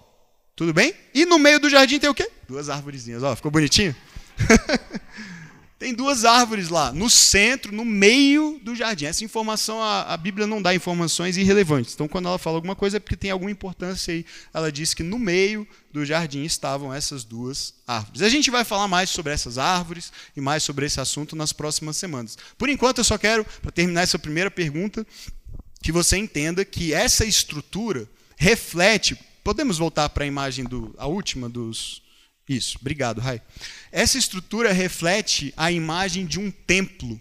Tudo 0.56 0.72
bem? 0.72 0.94
E 1.14 1.24
no 1.24 1.38
meio 1.38 1.60
do 1.60 1.70
jardim 1.70 1.98
tem 1.98 2.10
o 2.10 2.14
quê? 2.14 2.28
Duas 2.48 2.68
árvorezinhas. 2.68 3.22
Ó, 3.22 3.36
ficou 3.36 3.50
bonitinho? 3.50 3.94
Tem 5.78 5.94
duas 5.94 6.24
árvores 6.24 6.70
lá, 6.70 6.92
no 6.92 7.08
centro, 7.08 7.72
no 7.72 7.84
meio 7.84 8.58
do 8.64 8.74
jardim. 8.74 9.04
Essa 9.04 9.24
informação, 9.24 9.80
a, 9.80 10.12
a, 10.12 10.16
Bíblia 10.16 10.44
não 10.44 10.60
dá 10.60 10.74
informações 10.74 11.36
irrelevantes. 11.36 11.94
Então, 11.94 12.08
quando 12.08 12.26
ela 12.26 12.36
fala 12.36 12.56
alguma 12.56 12.74
coisa, 12.74 12.96
é 12.96 13.00
porque 13.00 13.16
tem 13.16 13.30
alguma 13.30 13.50
importância 13.50 14.12
aí. 14.12 14.26
Ela 14.52 14.72
diz 14.72 14.92
que 14.92 15.04
no 15.04 15.20
meio 15.20 15.68
do 15.92 16.04
jardim 16.04 16.42
estavam 16.42 16.92
essas 16.92 17.22
duas 17.22 17.74
árvores. 17.86 18.22
A 18.22 18.28
gente 18.28 18.50
vai 18.50 18.64
falar 18.64 18.88
mais 18.88 19.08
sobre 19.10 19.32
essas 19.32 19.56
árvores 19.56 20.12
e 20.36 20.40
mais 20.40 20.64
sobre 20.64 20.84
esse 20.84 21.00
assunto 21.00 21.36
nas 21.36 21.52
próximas 21.52 21.96
semanas. 21.96 22.36
Por 22.58 22.68
enquanto, 22.68 22.98
eu 22.98 23.04
só 23.04 23.16
quero, 23.16 23.46
para 23.62 23.70
terminar 23.70 24.02
essa 24.02 24.18
primeira 24.18 24.50
pergunta, 24.50 25.06
que 25.80 25.92
você 25.92 26.16
entenda 26.16 26.64
que 26.64 26.92
essa 26.92 27.24
estrutura 27.24 28.08
reflete. 28.36 29.16
Podemos 29.44 29.78
voltar 29.78 30.08
para 30.08 30.24
a 30.24 30.26
imagem 30.26 30.64
do, 30.64 30.92
a 30.98 31.06
última 31.06 31.48
dos 31.48 32.02
Isso, 32.48 32.78
obrigado, 32.80 33.20
Rai. 33.20 33.42
Essa 33.92 34.16
estrutura 34.16 34.72
reflete 34.72 35.52
a 35.56 35.70
imagem 35.70 36.24
de 36.24 36.40
um 36.40 36.50
templo, 36.50 37.20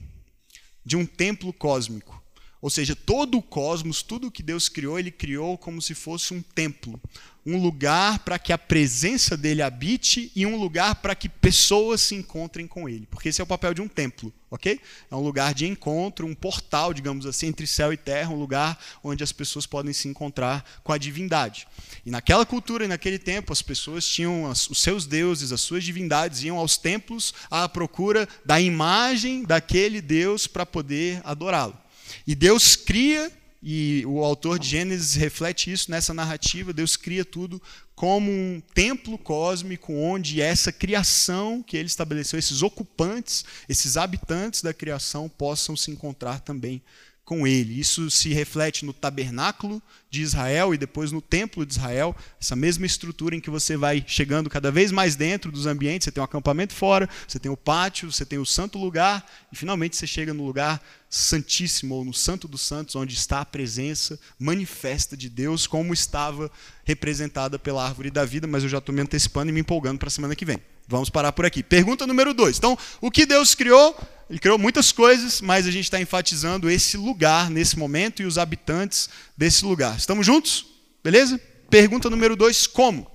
de 0.85 0.95
um 0.95 1.05
templo 1.05 1.51
cósmico. 1.51 2.17
Ou 2.61 2.69
seja, 2.69 2.95
todo 2.95 3.37
o 3.37 3.41
cosmos, 3.41 4.01
tudo 4.01 4.31
que 4.31 4.41
Deus 4.41 4.67
criou, 4.67 4.97
ele 4.97 5.11
criou 5.11 5.57
como 5.57 5.81
se 5.81 5.93
fosse 5.93 6.33
um 6.33 6.41
templo, 6.41 6.99
um 7.45 7.61
lugar 7.61 8.19
para 8.19 8.39
que 8.39 8.51
a 8.51 8.57
presença 8.57 9.37
dele 9.37 9.61
habite 9.61 10.31
e 10.35 10.45
um 10.45 10.57
lugar 10.57 10.95
para 10.95 11.15
que 11.15 11.29
pessoas 11.29 12.01
se 12.01 12.15
encontrem 12.15 12.67
com 12.67 12.89
ele. 12.89 13.05
Porque 13.05 13.29
esse 13.29 13.39
é 13.39 13.43
o 13.43 13.47
papel 13.47 13.73
de 13.73 13.81
um 13.81 13.87
templo, 13.87 14.33
ok? 14.49 14.81
É 15.09 15.15
um 15.15 15.21
lugar 15.21 15.53
de 15.53 15.67
encontro, 15.67 16.25
um 16.25 16.33
portal, 16.33 16.93
digamos 16.93 17.25
assim, 17.25 17.47
entre 17.47 17.67
céu 17.67 17.93
e 17.93 17.97
terra, 17.97 18.31
um 18.31 18.39
lugar 18.39 18.77
onde 19.03 19.23
as 19.23 19.31
pessoas 19.31 19.65
podem 19.65 19.93
se 19.93 20.07
encontrar 20.07 20.65
com 20.83 20.91
a 20.91 20.97
divindade. 20.97 21.67
E 22.07 22.09
naquela 22.09 22.45
cultura 22.45 22.85
e 22.85 22.87
naquele 22.87 23.19
tempo, 23.19 23.51
as 23.51 23.61
pessoas 23.61 24.07
tinham 24.07 24.45
os 24.49 24.81
seus 24.81 25.05
deuses, 25.05 25.51
as 25.51 25.59
suas 25.59 25.83
divindades, 25.83 26.41
iam 26.41 26.55
aos 26.57 26.77
templos 26.77 27.33
à 27.51 27.67
procura 27.67 28.29
da 28.45 28.61
imagem 28.61 29.43
daquele 29.43 29.99
Deus 29.99 30.47
para 30.47 30.65
poder 30.65 31.19
adorá-lo. 31.25 31.77
E 32.25 32.33
Deus 32.33 32.77
cria, 32.77 33.29
e 33.61 34.05
o 34.05 34.23
autor 34.23 34.57
de 34.57 34.69
Gênesis 34.69 35.15
reflete 35.15 35.69
isso 35.69 35.91
nessa 35.91 36.13
narrativa, 36.13 36.71
Deus 36.71 36.95
cria 36.95 37.25
tudo 37.25 37.61
como 37.93 38.31
um 38.31 38.61
templo 38.73 39.17
cósmico 39.17 39.91
onde 39.91 40.41
essa 40.41 40.71
criação 40.71 41.61
que 41.61 41.75
ele 41.75 41.87
estabeleceu, 41.87 42.39
esses 42.39 42.61
ocupantes, 42.61 43.43
esses 43.67 43.97
habitantes 43.97 44.61
da 44.61 44.73
criação 44.73 45.27
possam 45.27 45.75
se 45.75 45.91
encontrar 45.91 46.39
também 46.39 46.81
com 47.27 47.45
ele. 47.45 47.77
Isso 47.77 48.09
se 48.09 48.29
reflete 48.29 48.85
no 48.85 48.93
tabernáculo 48.93 49.83
de 50.09 50.21
Israel 50.21 50.73
e 50.73 50.77
depois 50.77 51.11
no 51.11 51.21
templo 51.21 51.65
de 51.65 51.73
Israel, 51.73 52.15
essa 52.39 52.55
mesma 52.55 52.85
estrutura 52.85 53.35
em 53.35 53.41
que 53.41 53.49
você 53.49 53.75
vai 53.75 54.01
chegando 54.07 54.49
cada 54.49 54.71
vez 54.71 54.93
mais 54.93 55.17
dentro 55.17 55.51
dos 55.51 55.65
ambientes, 55.65 56.05
você 56.05 56.11
tem 56.13 56.21
um 56.21 56.23
acampamento 56.23 56.73
fora, 56.73 57.09
você 57.27 57.37
tem 57.37 57.51
o 57.51 57.57
pátio, 57.57 58.09
você 58.09 58.25
tem 58.25 58.39
o 58.39 58.45
santo 58.45 58.79
lugar 58.79 59.29
e 59.51 59.57
finalmente 59.57 59.97
você 59.97 60.07
chega 60.07 60.33
no 60.33 60.45
lugar 60.45 60.81
santíssimo 61.09 61.95
ou 61.95 62.05
no 62.05 62.13
santo 62.13 62.47
dos 62.47 62.61
santos, 62.61 62.95
onde 62.95 63.13
está 63.13 63.41
a 63.41 63.45
presença 63.45 64.17
manifesta 64.39 65.17
de 65.17 65.27
Deus, 65.27 65.67
como 65.67 65.93
estava 65.93 66.49
representada 66.85 67.59
pela 67.59 67.85
árvore 67.85 68.09
da 68.09 68.23
vida, 68.23 68.47
mas 68.47 68.63
eu 68.63 68.69
já 68.69 68.77
estou 68.77 68.95
me 68.95 69.01
antecipando 69.01 69.49
e 69.49 69.53
me 69.53 69.59
empolgando 69.59 69.99
para 69.99 70.07
a 70.07 70.11
semana 70.11 70.33
que 70.33 70.45
vem. 70.45 70.61
Vamos 70.87 71.09
parar 71.09 71.33
por 71.33 71.45
aqui. 71.45 71.61
Pergunta 71.61 72.07
número 72.07 72.33
dois. 72.33 72.57
Então, 72.57 72.77
o 73.01 73.11
que 73.11 73.25
Deus 73.25 73.53
criou? 73.53 73.93
Ele 74.29 74.39
criou 74.39 74.57
muitas 74.57 74.91
coisas, 74.91 75.39
mas 75.39 75.65
a 75.65 75.71
gente 75.71 75.85
está 75.85 76.01
enfatizando 76.01 76.69
esse 76.69 76.97
lugar 76.97 77.49
nesse 77.49 77.77
momento 77.77 78.21
e 78.21 78.25
os 78.25 78.37
habitantes 78.37 79.09
desse 79.37 79.63
lugar. 79.63 79.97
Estamos 79.97 80.25
juntos? 80.25 80.65
Beleza? 81.01 81.39
Pergunta 81.69 82.09
número 82.09 82.35
dois: 82.35 82.67
como? 82.67 83.09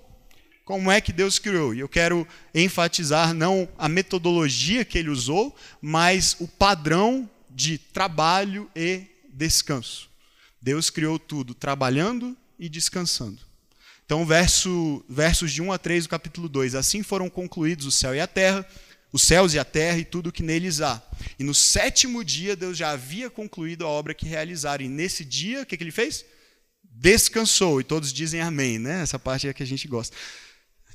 Como 0.65 0.91
é 0.91 1.01
que 1.01 1.13
Deus 1.13 1.39
criou? 1.39 1.75
E 1.75 1.81
eu 1.81 1.89
quero 1.89 2.27
enfatizar 2.55 3.35
não 3.35 3.69
a 3.77 3.89
metodologia 3.89 4.85
que 4.85 4.97
ele 4.97 5.11
usou, 5.11 5.55
mas 5.83 6.37
o 6.41 6.49
padrão 6.49 7.29
de 7.51 7.77
trabalho 7.77 8.71
e 8.75 9.03
descanso. 9.31 10.09
Deus 10.63 10.89
criou 10.89 11.19
tudo 11.19 11.53
trabalhando 11.55 12.35
e 12.59 12.69
descansando. 12.69 13.41
Então, 14.07 14.25
verso, 14.25 15.05
versos 15.09 15.53
de 15.53 15.61
1 15.61 15.73
a 15.73 15.79
3 15.79 16.05
do 16.05 16.09
capítulo 16.09 16.49
2: 16.49 16.75
Assim 16.75 17.03
foram 17.03 17.29
concluídos 17.29 17.85
o 17.85 17.91
céu 17.91 18.15
e 18.15 18.21
a 18.21 18.27
terra 18.27 18.67
os 19.13 19.23
céus 19.23 19.53
e 19.55 19.59
a 19.59 19.65
terra 19.65 19.99
e 19.99 20.05
tudo 20.05 20.29
o 20.29 20.33
que 20.33 20.43
neles 20.43 20.81
há. 20.81 21.03
E 21.39 21.45
no 21.45 21.55
sétimo 21.55 22.25
dia 22.25 22.57
Deus 22.57 22.77
já 22.77 22.91
havia 22.91 23.29
concluído 23.29 23.85
a 23.85 23.89
obra 23.89 24.15
que 24.15 24.27
realizara. 24.27 24.83
E 24.83 24.89
nesse 24.89 25.25
dia, 25.25 25.63
o 25.63 25.67
que, 25.67 25.77
que 25.77 25.85
ele 25.85 25.91
fez? 25.91 26.25
Descansou. 26.83 27.81
E 27.81 27.85
todos 27.85 28.13
dizem 28.13 28.41
amém, 28.41 28.79
né? 28.79 29.03
Essa 29.03 29.19
parte 29.19 29.49
é 29.49 29.53
que 29.53 29.63
a 29.63 29.67
gente 29.67 29.87
gosta. 29.87 30.17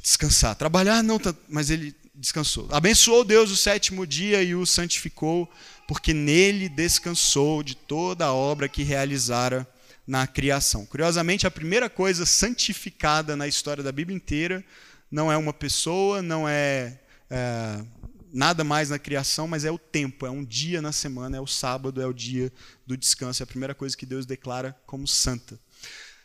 Descansar. 0.02 0.56
Trabalhar, 0.56 1.04
não, 1.04 1.20
mas 1.48 1.70
ele 1.70 1.96
descansou. 2.18 2.68
Abençoou 2.72 3.24
Deus 3.24 3.52
o 3.52 3.58
sétimo 3.58 4.06
dia 4.08 4.42
e 4.42 4.56
o 4.56 4.66
santificou, 4.66 5.50
porque 5.88 6.14
nele 6.14 6.68
descansou 6.68 7.62
de 7.62 7.76
toda 7.76 8.26
a 8.26 8.34
obra 8.34 8.68
que 8.68 8.84
realizara 8.84 9.68
na 10.08 10.26
criação. 10.26 10.86
Curiosamente, 10.86 11.46
a 11.46 11.52
primeira 11.52 11.90
coisa 11.90 12.26
santificada 12.26 13.36
na 13.36 13.48
história 13.48 13.84
da 13.84 13.92
Bíblia 13.92 14.16
inteira 14.16 14.64
não 15.12 15.32
é 15.32 15.38
uma 15.38 15.54
pessoa, 15.54 16.22
não 16.22 16.48
é, 16.48 17.00
é 17.30 17.84
nada 18.38 18.64
mais 18.64 18.92
na 18.92 19.00
criação, 19.00 19.48
mas 19.48 19.66
é 19.66 19.72
o 19.72 19.80
tempo, 19.80 20.24
é 20.24 20.30
um 20.30 20.46
dia 20.46 20.80
na 20.80 20.92
semana, 20.92 21.38
é 21.38 21.42
o 21.42 21.48
sábado, 21.48 22.00
é 22.00 22.06
o 22.06 22.14
dia 22.14 22.54
do 22.86 22.96
descanso, 22.96 23.42
é 23.42 23.44
a 23.44 23.48
primeira 23.48 23.74
coisa 23.74 23.98
que 23.98 24.06
Deus 24.06 24.28
declara 24.28 24.80
como 24.86 25.08
santa. 25.08 25.60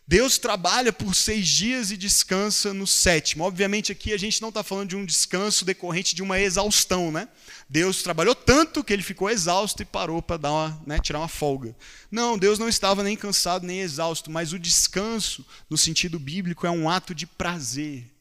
Deus 0.06 0.36
trabalha 0.36 0.92
por 0.92 1.14
seis 1.14 1.48
dias 1.48 1.90
e 1.90 1.96
descansa 1.96 2.74
no 2.74 2.86
sétimo. 2.86 3.44
Obviamente, 3.44 3.90
aqui 3.90 4.12
a 4.12 4.18
gente 4.18 4.42
não 4.42 4.50
está 4.50 4.62
falando 4.62 4.90
de 4.90 4.96
um 4.96 5.06
descanso 5.06 5.64
decorrente 5.64 6.14
de 6.14 6.22
uma 6.22 6.38
exaustão, 6.38 7.10
né? 7.10 7.28
Deus 7.66 8.02
trabalhou 8.02 8.34
tanto 8.34 8.84
que 8.84 8.92
ele 8.92 9.02
ficou 9.02 9.30
exausto 9.30 9.80
e 9.80 9.86
parou 9.86 10.20
para 10.20 10.36
dar 10.36 10.52
uma, 10.52 10.82
né, 10.86 10.98
tirar 10.98 11.20
uma 11.20 11.28
folga. 11.28 11.74
Não, 12.10 12.36
Deus 12.36 12.58
não 12.58 12.68
estava 12.68 13.02
nem 13.02 13.16
cansado 13.16 13.66
nem 13.66 13.80
exausto, 13.80 14.30
mas 14.30 14.52
o 14.52 14.58
descanso, 14.58 15.46
no 15.70 15.78
sentido 15.78 16.18
bíblico, 16.18 16.66
é 16.66 16.70
um 16.70 16.90
ato 16.90 17.14
de 17.14 17.26
prazer 17.26 18.11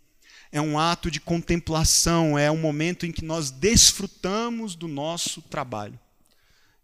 é 0.52 0.62
um 0.62 0.78
ato 0.78 1.10
de 1.10 1.20
contemplação, 1.20 2.38
é 2.38 2.52
um 2.52 2.58
momento 2.58 3.06
em 3.06 3.12
que 3.12 3.24
nós 3.24 3.50
desfrutamos 3.50 4.76
do 4.76 4.88
nosso 4.88 5.42
trabalho. 5.42 5.98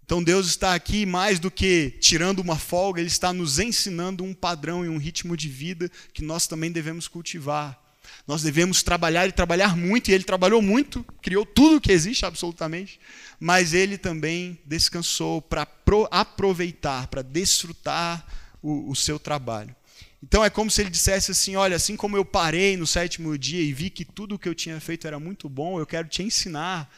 Então 0.06 0.24
Deus 0.24 0.48
está 0.48 0.74
aqui 0.74 1.06
mais 1.06 1.38
do 1.38 1.52
que 1.52 1.92
tirando 2.00 2.40
uma 2.40 2.58
folga, 2.58 3.02
Ele 3.02 3.10
está 3.10 3.34
nos 3.34 3.60
ensinando 3.60 4.24
um 4.24 4.34
padrão 4.34 4.86
e 4.86 4.90
um 4.90 4.98
ritmo 4.98 5.36
de 5.36 5.50
vida 5.50 5.92
que 6.14 6.24
nós 6.24 6.48
também 6.48 6.72
devemos 6.72 7.10
cultivar. 7.10 7.78
Nós 8.26 8.42
devemos 8.42 8.82
trabalhar 8.82 9.28
e 9.28 9.34
trabalhar 9.34 9.76
muito, 9.76 10.10
e 10.10 10.14
Ele 10.14 10.24
trabalhou 10.24 10.62
muito, 10.62 11.06
criou 11.22 11.46
tudo 11.46 11.82
que 11.82 11.92
existe 11.92 12.26
absolutamente, 12.26 13.02
mas 13.38 13.74
Ele 13.74 13.98
também 13.98 14.58
descansou 14.66 15.42
para 15.42 15.68
aproveitar, 16.10 17.08
para 17.08 17.22
desfrutar 17.22 18.26
o, 18.62 18.90
o 18.90 18.96
seu 18.96 19.20
trabalho. 19.20 19.76
Então 20.22 20.44
é 20.44 20.50
como 20.50 20.72
se 20.72 20.82
ele 20.82 20.90
dissesse 20.90 21.32
assim: 21.32 21.56
Olha, 21.56 21.76
assim 21.76 21.96
como 21.96 22.18
eu 22.18 22.26
parei 22.26 22.76
no 22.76 22.88
sétimo 22.88 23.38
dia 23.38 23.62
e 23.62 23.74
vi 23.74 23.90
que 23.90 24.04
tudo 24.04 24.36
o 24.36 24.40
que 24.40 24.50
eu 24.50 24.56
tinha 24.56 24.80
feito 24.80 25.08
era 25.08 25.20
muito 25.20 25.48
bom, 25.48 25.80
eu 25.80 25.86
quero 25.86 26.08
te 26.08 26.24
ensinar. 26.24 26.92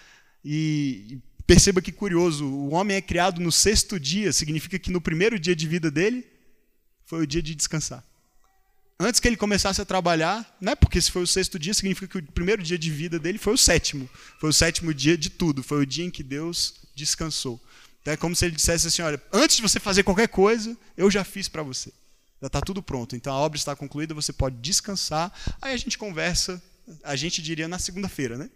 E 0.44 1.20
perceba 1.46 1.82
que 1.82 1.92
curioso: 1.92 2.46
o 2.46 2.74
homem 2.74 2.96
é 2.98 3.02
criado 3.02 3.42
no 3.42 3.52
sexto 3.52 4.00
dia, 4.00 4.32
significa 4.32 4.80
que 4.80 4.92
no 4.92 5.02
primeiro 5.02 5.38
dia 5.38 5.56
de 5.56 5.68
vida 5.68 5.92
dele 5.92 6.26
foi 7.06 7.24
o 7.24 7.28
dia 7.28 7.42
de 7.42 7.56
descansar. 7.56 8.04
Antes 9.02 9.20
que 9.20 9.28
ele 9.28 9.38
começasse 9.38 9.82
a 9.82 9.86
trabalhar, 9.86 10.58
né, 10.60 10.76
porque 10.76 11.00
se 11.00 11.10
foi 11.10 11.24
o 11.24 11.28
sexto 11.28 11.58
dia, 11.58 11.74
significa 11.74 12.06
que 12.06 12.18
o 12.18 12.32
primeiro 12.34 12.62
dia 12.62 12.78
de 12.78 12.92
vida 12.92 13.18
dele 13.18 13.38
foi 13.38 13.54
o 13.54 13.58
sétimo. 13.58 14.10
Foi 14.40 14.50
o 14.50 14.54
sétimo 14.54 14.94
dia 14.94 15.18
de 15.18 15.30
tudo, 15.30 15.64
foi 15.64 15.82
o 15.82 15.86
dia 15.86 16.04
em 16.04 16.12
que 16.12 16.22
Deus 16.22 16.74
descansou. 16.94 17.62
Então 18.02 18.14
é 18.14 18.18
como 18.18 18.36
se 18.36 18.46
ele 18.46 18.56
dissesse 18.56 18.88
assim: 18.88 19.02
Olha, 19.02 19.22
antes 19.32 19.56
de 19.56 19.62
você 19.62 19.80
fazer 19.80 20.04
qualquer 20.04 20.28
coisa, 20.28 20.78
eu 20.98 21.10
já 21.10 21.24
fiz 21.24 21.48
para 21.48 21.64
você. 21.64 21.92
Já 22.42 22.48
está 22.48 22.62
tudo 22.62 22.82
pronto. 22.82 23.16
Então 23.16 23.34
a 23.34 23.38
obra 23.38 23.58
está 23.58 23.76
concluída, 23.76 24.14
você 24.14 24.32
pode 24.32 24.56
descansar. 24.58 25.32
Aí 25.62 25.74
a 25.74 25.78
gente 25.78 25.98
conversa, 25.98 26.62
a 27.04 27.16
gente 27.16 27.42
diria 27.42 27.68
na 27.68 27.78
segunda-feira, 27.78 28.38
né? 28.38 28.50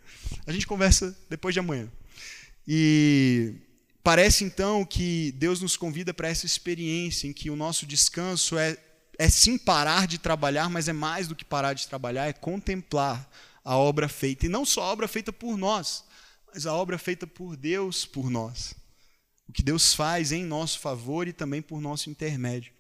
A 0.48 0.52
gente 0.52 0.66
conversa 0.66 1.16
depois 1.30 1.54
de 1.54 1.60
amanhã. 1.60 1.90
E 2.68 3.56
parece 4.04 4.44
então 4.44 4.86
que 4.86 5.34
Deus 5.34 5.62
nos 5.62 5.76
convida 5.76 6.14
para 6.14 6.30
essa 6.30 6.46
experiência 6.46 7.28
em 7.28 7.34
que 7.34 7.50
o 7.50 7.56
nosso 7.56 7.86
descanso 7.86 8.58
é, 8.58 8.78
é 9.20 9.30
sim 9.30 9.58
parar 9.58 10.08
de 10.08 10.18
trabalhar, 10.18 10.70
mas 10.70 10.88
é 10.88 10.94
mais 10.94 11.28
do 11.28 11.36
que 11.36 11.44
parar 11.44 11.74
de 11.74 11.88
trabalhar, 11.88 12.28
é 12.28 12.34
contemplar 12.34 13.30
a 13.66 13.78
obra 13.78 14.08
feita. 14.08 14.46
E 14.46 14.50
não 14.50 14.66
só 14.66 14.84
a 14.84 14.92
obra 14.92 15.08
feita 15.08 15.34
por 15.34 15.58
nós, 15.58 16.06
mas 16.54 16.66
a 16.66 16.74
obra 16.74 16.98
feita 16.98 17.28
por 17.28 17.58
Deus 17.58 18.06
por 18.06 18.30
nós. 18.30 18.74
O 19.48 19.52
que 19.52 19.62
Deus 19.62 19.94
faz 19.94 20.32
em 20.32 20.46
nosso 20.46 20.80
favor 20.80 21.28
e 21.28 21.34
também 21.34 21.62
por 21.62 21.82
nosso 21.82 22.10
intermédio. 22.10 22.72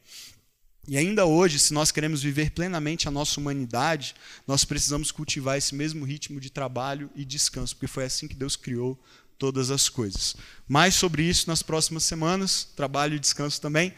E 0.87 0.97
ainda 0.97 1.25
hoje, 1.25 1.59
se 1.59 1.73
nós 1.73 1.91
queremos 1.91 2.21
viver 2.21 2.51
plenamente 2.51 3.07
a 3.07 3.11
nossa 3.11 3.39
humanidade, 3.39 4.15
nós 4.45 4.65
precisamos 4.65 5.11
cultivar 5.11 5.57
esse 5.57 5.73
mesmo 5.73 6.03
ritmo 6.03 6.41
de 6.41 6.49
trabalho 6.49 7.09
e 7.15 7.23
descanso, 7.23 7.75
porque 7.75 7.87
foi 7.87 8.03
assim 8.03 8.27
que 8.27 8.35
Deus 8.35 8.57
criou 8.57 8.99
todas 9.37 9.71
as 9.71 9.87
coisas. 9.87 10.35
Mais 10.67 10.93
sobre 10.93 11.23
isso 11.23 11.49
nas 11.49 11.63
próximas 11.63 12.03
semanas, 12.03 12.67
trabalho 12.75 13.15
e 13.15 13.19
descanso 13.19 13.61
também. 13.61 13.93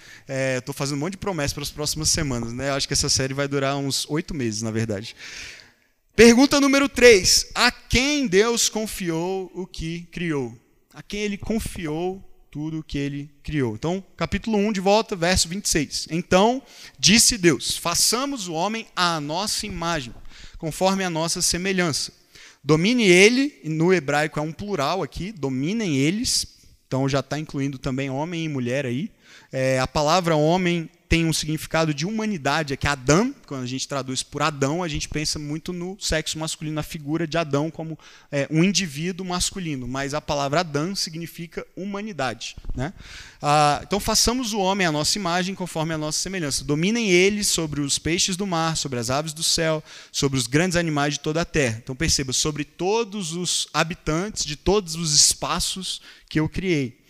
Estou 0.58 0.74
é, 0.74 0.78
fazendo 0.78 0.98
um 0.98 1.02
monte 1.02 1.14
de 1.14 1.18
promessas 1.18 1.54
para 1.54 1.64
as 1.64 1.72
próximas 1.72 2.10
semanas. 2.10 2.54
Né? 2.54 2.70
Acho 2.70 2.88
que 2.88 2.94
essa 2.94 3.10
série 3.10 3.34
vai 3.34 3.48
durar 3.48 3.76
uns 3.78 4.06
oito 4.10 4.34
meses, 4.34 4.62
na 4.62 4.72
verdade. 4.72 5.16
Pergunta 6.16 6.62
número 6.62 6.88
3. 6.88 7.52
A 7.56 7.72
quem 7.72 8.28
Deus 8.28 8.70
confiou 8.70 9.52
o 9.54 9.66
que 9.68 10.04
criou? 10.12 10.56
A 10.94 11.02
quem 11.04 11.22
ele 11.22 11.38
confiou 11.38 12.24
tudo 12.56 12.82
que 12.82 12.98
ele 12.98 13.30
criou. 13.44 13.76
Então, 13.76 14.02
capítulo 14.16 14.58
1 14.58 14.72
de 14.72 14.80
volta, 14.80 15.14
verso 15.14 15.50
26. 15.50 16.08
Então, 16.10 16.64
disse 16.98 17.38
Deus: 17.38 17.76
façamos 17.76 18.48
o 18.48 18.54
homem 18.54 18.88
à 18.96 19.20
nossa 19.20 19.66
imagem, 19.66 20.16
conforme 20.58 21.04
a 21.04 21.10
nossa 21.10 21.42
semelhança. 21.42 22.14
Domine 22.64 23.04
ele, 23.04 23.60
no 23.66 23.94
hebraico 23.94 24.40
é 24.40 24.42
um 24.42 24.54
plural 24.54 25.04
aqui, 25.04 25.34
dominem 25.34 25.98
eles, 25.98 26.48
então 26.88 27.10
já 27.10 27.20
está 27.20 27.38
incluindo 27.38 27.78
também 27.78 28.10
homem 28.10 28.46
e 28.46 28.48
mulher 28.48 28.86
aí. 28.86 29.12
É, 29.52 29.78
a 29.82 29.86
palavra 29.86 30.38
homem 30.38 30.90
tem 31.08 31.26
um 31.26 31.34
significado 31.34 31.94
de 31.94 32.06
humanidade, 32.06 32.74
é 32.74 32.78
que 32.78 32.88
Adão, 32.88 33.34
quando 33.46 33.64
a 33.64 33.68
gente 33.68 33.88
traduz 33.88 34.24
por 34.24 34.42
Adão, 34.42 34.82
a 34.82 34.88
gente 34.88 35.08
pensa 35.08 35.38
muito 35.38 35.72
no 35.72 35.98
sexo 36.00 36.40
masculino, 36.40 36.76
na 36.76 36.84
figura 36.84 37.28
de 37.28 37.38
Adão 37.38 37.70
como 37.70 37.98
é, 38.32 38.48
um 38.50 38.64
indivíduo 38.64 39.26
masculino, 39.26 39.88
mas 39.88 40.14
a 40.14 40.22
palavra 40.22 40.62
Adão 40.62 40.96
significa 40.96 41.66
humanidade. 41.76 42.56
Né? 42.76 42.94
Ah, 43.42 43.82
então 43.84 44.00
façamos 44.00 44.54
o 44.54 44.60
homem 44.60 44.88
à 44.88 44.92
nossa 44.92 45.18
imagem, 45.18 45.54
conforme 45.54 45.94
a 45.94 45.98
nossa 45.98 46.20
semelhança. 46.20 46.64
Dominem 46.64 47.10
eles 47.10 47.48
sobre 47.48 47.82
os 47.82 48.00
peixes 48.00 48.36
do 48.36 48.48
mar, 48.48 48.76
sobre 48.76 49.00
as 49.00 49.10
aves 49.10 49.34
do 49.34 49.44
céu, 49.44 49.84
sobre 50.12 50.40
os 50.40 50.48
grandes 50.48 50.76
animais 50.76 51.14
de 51.14 51.20
toda 51.20 51.42
a 51.42 51.46
terra. 51.46 51.80
Então 51.84 51.96
perceba, 51.96 52.34
sobre 52.34 52.66
todos 52.66 53.34
os 53.34 53.68
habitantes 53.74 54.44
de 54.44 54.56
todos 54.56 54.96
os 54.96 55.14
espaços 55.14 56.02
que 56.28 56.40
eu 56.40 56.50
criei. 56.50 57.05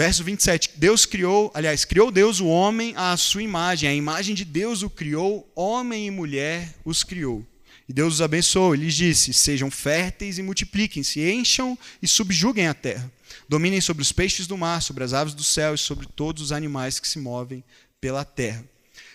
Verso 0.00 0.24
27. 0.24 0.70
Deus 0.76 1.04
criou, 1.04 1.50
aliás, 1.52 1.84
criou 1.84 2.10
Deus 2.10 2.40
o 2.40 2.46
homem 2.46 2.94
à 2.96 3.14
sua 3.18 3.42
imagem. 3.42 3.86
A 3.86 3.92
imagem 3.92 4.34
de 4.34 4.46
Deus 4.46 4.82
o 4.82 4.88
criou, 4.88 5.46
homem 5.54 6.06
e 6.06 6.10
mulher 6.10 6.74
os 6.86 7.04
criou. 7.04 7.46
E 7.86 7.92
Deus 7.92 8.14
os 8.14 8.22
abençoou. 8.22 8.72
Lhes 8.72 8.94
disse: 8.94 9.34
Sejam 9.34 9.70
férteis 9.70 10.38
e 10.38 10.42
multipliquem-se, 10.42 11.20
encham 11.30 11.78
e 12.00 12.08
subjuguem 12.08 12.66
a 12.66 12.72
terra. 12.72 13.12
Dominem 13.46 13.78
sobre 13.82 14.02
os 14.02 14.10
peixes 14.10 14.46
do 14.46 14.56
mar, 14.56 14.80
sobre 14.80 15.04
as 15.04 15.12
aves 15.12 15.34
do 15.34 15.44
céu 15.44 15.74
e 15.74 15.78
sobre 15.78 16.06
todos 16.06 16.44
os 16.44 16.50
animais 16.50 16.98
que 16.98 17.06
se 17.06 17.18
movem 17.18 17.62
pela 18.00 18.24
terra. 18.24 18.64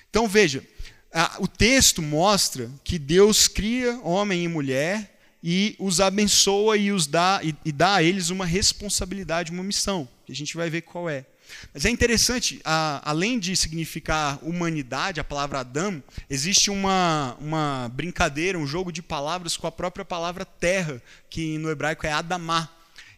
Então 0.08 0.28
veja, 0.28 0.63
o 1.39 1.48
texto 1.48 2.00
mostra 2.00 2.69
que 2.84 3.00
Deus 3.00 3.48
cria 3.48 4.00
homem 4.04 4.43
e 4.43 4.48
mulher 4.48 5.17
e 5.43 5.76
os 5.80 6.00
abençoa 6.00 6.78
e, 6.78 6.91
os 6.91 7.08
dá, 7.08 7.41
e, 7.43 7.56
e 7.65 7.71
dá 7.71 7.95
a 7.95 8.04
eles 8.04 8.30
uma 8.30 8.45
responsabilidade, 8.45 9.52
uma 9.52 9.63
missão 9.63 10.08
que 10.25 10.31
a 10.31 10.35
gente 10.35 10.57
vai 10.57 10.69
ver 10.69 10.81
qual 10.81 11.09
é. 11.09 11.25
Mas 11.73 11.85
é 11.85 11.89
interessante, 11.89 12.59
a, 12.65 13.01
além 13.09 13.38
de 13.38 13.55
significar 13.55 14.39
humanidade, 14.41 15.19
a 15.19 15.23
palavra 15.23 15.59
Adão, 15.59 16.03
existe 16.29 16.71
uma, 16.71 17.38
uma 17.39 17.91
brincadeira, 17.93 18.57
um 18.57 18.65
jogo 18.65 18.91
de 18.91 19.01
palavras 19.01 19.55
com 19.55 19.67
a 19.67 19.71
própria 19.71 20.03
palavra 20.03 20.43
terra, 20.43 21.01
que 21.29 21.57
no 21.57 21.69
hebraico 21.69 22.07
é 22.07 22.11
Adamá. 22.11 22.69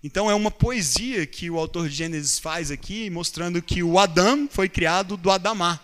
Então 0.04 0.30
é 0.30 0.36
uma 0.36 0.52
poesia 0.52 1.26
que 1.26 1.50
o 1.50 1.58
autor 1.58 1.90
de 1.90 1.96
Gênesis 1.96 2.38
faz 2.38 2.70
aqui, 2.70 3.10
mostrando 3.10 3.62
que 3.62 3.82
o 3.82 3.98
Adão 3.98 4.48
foi 4.52 4.70
criado 4.70 5.18
do 5.18 5.32
Adamá, 5.32 5.80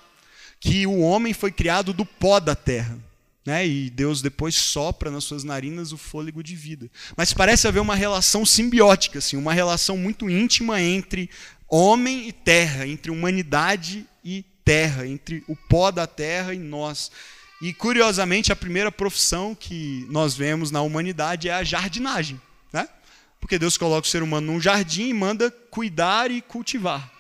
que 0.60 0.86
o 0.86 1.00
homem 1.00 1.34
foi 1.34 1.52
criado 1.52 1.94
do 1.94 2.06
pó 2.06 2.40
da 2.40 2.56
terra. 2.56 2.98
Né? 3.46 3.68
E 3.68 3.90
Deus 3.90 4.22
depois 4.22 4.56
sopra 4.56 5.12
nas 5.12 5.26
suas 5.26 5.44
narinas 5.44 5.92
o 5.92 5.98
fôlego 5.98 6.42
de 6.42 6.56
vida. 6.56 6.90
Mas 7.18 7.34
parece 7.34 7.68
haver 7.68 7.82
uma 7.82 7.96
relação 7.96 8.46
simbiótica, 8.46 9.20
assim, 9.20 9.36
uma 9.36 9.54
relação 9.54 9.98
muito 9.98 10.30
íntima 10.30 10.82
entre 10.82 11.30
homem 11.68 12.28
e 12.28 12.32
terra, 12.32 12.88
entre 12.88 13.12
humanidade 13.12 14.06
e 14.24 14.46
terra, 14.64 15.06
entre 15.06 15.44
o 15.48 15.56
pó 15.56 15.92
da 15.92 16.08
terra 16.08 16.54
e 16.54 16.60
nós. 16.60 17.12
E 17.62 17.74
curiosamente, 17.74 18.52
a 18.52 18.56
primeira 18.56 18.92
profissão 18.92 19.56
que 19.56 20.06
nós 20.10 20.36
vemos 20.36 20.72
na 20.72 20.82
humanidade 20.82 21.50
é 21.50 21.54
a 21.54 21.64
jardinagem, 21.64 22.40
né? 22.72 22.88
Porque 23.40 23.60
Deus 23.60 23.78
coloca 23.78 24.08
o 24.08 24.10
ser 24.10 24.24
humano 24.24 24.54
num 24.54 24.62
jardim 24.62 25.10
e 25.10 25.14
manda 25.14 25.52
cuidar 25.70 26.32
e 26.32 26.42
cultivar. 26.42 27.12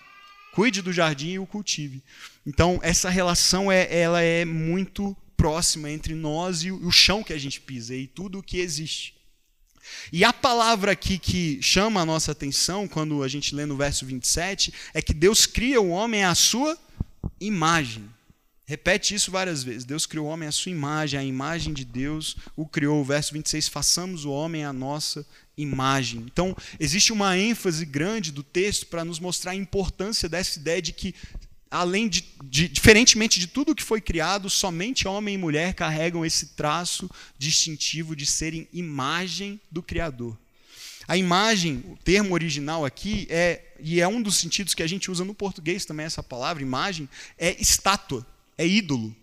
Cuide 0.53 0.81
do 0.81 0.93
jardim 0.93 1.31
e 1.31 1.39
o 1.39 1.45
cultive. 1.45 2.01
Então, 2.45 2.79
essa 2.81 3.09
relação 3.09 3.71
é, 3.71 3.87
ela 3.93 4.21
é 4.21 4.45
muito 4.45 5.17
próxima 5.43 5.91
entre 5.91 6.15
nós 6.15 6.63
e 6.63 6.71
o 6.71 6.89
chão 6.89 7.21
que 7.21 7.33
a 7.33 7.37
gente 7.37 7.59
pisa 7.59 7.93
e 7.93 8.07
tudo 8.07 8.39
o 8.39 8.43
que 8.43 8.59
existe. 8.59 9.13
E 10.09 10.23
a 10.23 10.31
palavra 10.31 10.93
aqui 10.93 11.19
que 11.19 11.61
chama 11.61 11.99
a 11.99 12.05
nossa 12.05 12.31
atenção, 12.31 12.87
quando 12.87 13.21
a 13.21 13.27
gente 13.27 13.53
lê 13.53 13.65
no 13.65 13.75
verso 13.75 14.05
27, 14.05 14.73
é 14.93 15.01
que 15.01 15.13
Deus 15.13 15.45
cria 15.45 15.81
o 15.81 15.89
homem 15.89 16.23
à 16.23 16.33
sua 16.33 16.77
imagem. 17.41 18.09
Repete 18.63 19.13
isso 19.13 19.31
várias 19.31 19.65
vezes. 19.65 19.83
Deus 19.83 20.05
criou 20.05 20.27
o 20.27 20.29
homem 20.29 20.47
à 20.47 20.51
sua 20.53 20.71
imagem, 20.71 21.19
a 21.19 21.23
imagem 21.25 21.73
de 21.73 21.83
Deus 21.83 22.37
o 22.55 22.65
criou. 22.65 23.01
O 23.01 23.03
verso 23.03 23.33
26, 23.33 23.67
façamos 23.67 24.23
o 24.23 24.31
homem 24.31 24.63
à 24.63 24.71
nossa 24.71 25.27
imagem. 25.57 26.21
Então, 26.21 26.55
existe 26.79 27.11
uma 27.11 27.37
ênfase 27.37 27.85
grande 27.85 28.31
do 28.31 28.43
texto 28.43 28.87
para 28.87 29.03
nos 29.03 29.19
mostrar 29.19 29.51
a 29.51 29.55
importância 29.55 30.29
dessa 30.29 30.57
ideia 30.57 30.81
de 30.81 30.93
que 30.93 31.13
além 31.73 32.07
de, 32.07 32.23
de, 32.43 32.67
diferentemente 32.67 33.39
de 33.39 33.47
tudo 33.47 33.73
que 33.73 33.81
foi 33.81 33.99
criado, 33.99 34.47
somente 34.47 35.07
homem 35.07 35.33
e 35.33 35.37
mulher 35.37 35.73
carregam 35.73 36.23
esse 36.23 36.49
traço 36.49 37.09
distintivo 37.37 38.15
de 38.15 38.27
serem 38.27 38.67
imagem 38.71 39.59
do 39.71 39.81
Criador. 39.81 40.37
A 41.07 41.17
imagem, 41.17 41.83
o 41.89 41.97
termo 41.97 42.33
original 42.33 42.85
aqui 42.85 43.27
é 43.29 43.73
e 43.79 43.99
é 43.99 44.07
um 44.07 44.21
dos 44.21 44.37
sentidos 44.37 44.73
que 44.73 44.83
a 44.83 44.87
gente 44.87 45.11
usa 45.11 45.25
no 45.25 45.33
português 45.33 45.83
também 45.83 46.05
essa 46.05 46.23
palavra 46.23 46.63
imagem 46.63 47.09
é 47.37 47.59
estátua, 47.59 48.25
é 48.57 48.65
ídolo. 48.65 49.13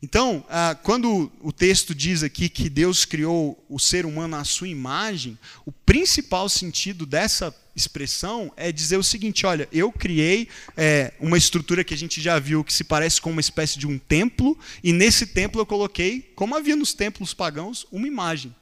Então, 0.00 0.46
ah, 0.48 0.78
quando 0.82 1.30
o 1.40 1.52
texto 1.52 1.94
diz 1.94 2.22
aqui 2.22 2.48
que 2.48 2.70
Deus 2.70 3.04
criou 3.04 3.62
o 3.68 3.78
ser 3.78 4.06
humano 4.06 4.36
à 4.36 4.44
sua 4.44 4.68
imagem, 4.68 5.36
o 5.66 5.72
principal 5.72 6.48
sentido 6.48 7.04
dessa 7.04 7.54
expressão 7.76 8.52
é 8.56 8.72
dizer 8.72 8.96
o 8.96 9.02
seguinte: 9.02 9.46
olha, 9.46 9.68
eu 9.70 9.92
criei 9.92 10.48
é, 10.76 11.12
uma 11.20 11.36
estrutura 11.36 11.84
que 11.84 11.94
a 11.94 11.96
gente 11.96 12.20
já 12.20 12.38
viu 12.38 12.64
que 12.64 12.72
se 12.72 12.82
parece 12.82 13.20
com 13.20 13.30
uma 13.30 13.40
espécie 13.40 13.78
de 13.78 13.86
um 13.86 13.98
templo, 13.98 14.58
e 14.82 14.92
nesse 14.92 15.26
templo 15.26 15.60
eu 15.60 15.66
coloquei, 15.66 16.32
como 16.34 16.56
havia 16.56 16.74
nos 16.74 16.94
templos 16.94 17.34
pagãos, 17.34 17.86
uma 17.92 18.08
imagem. 18.08 18.54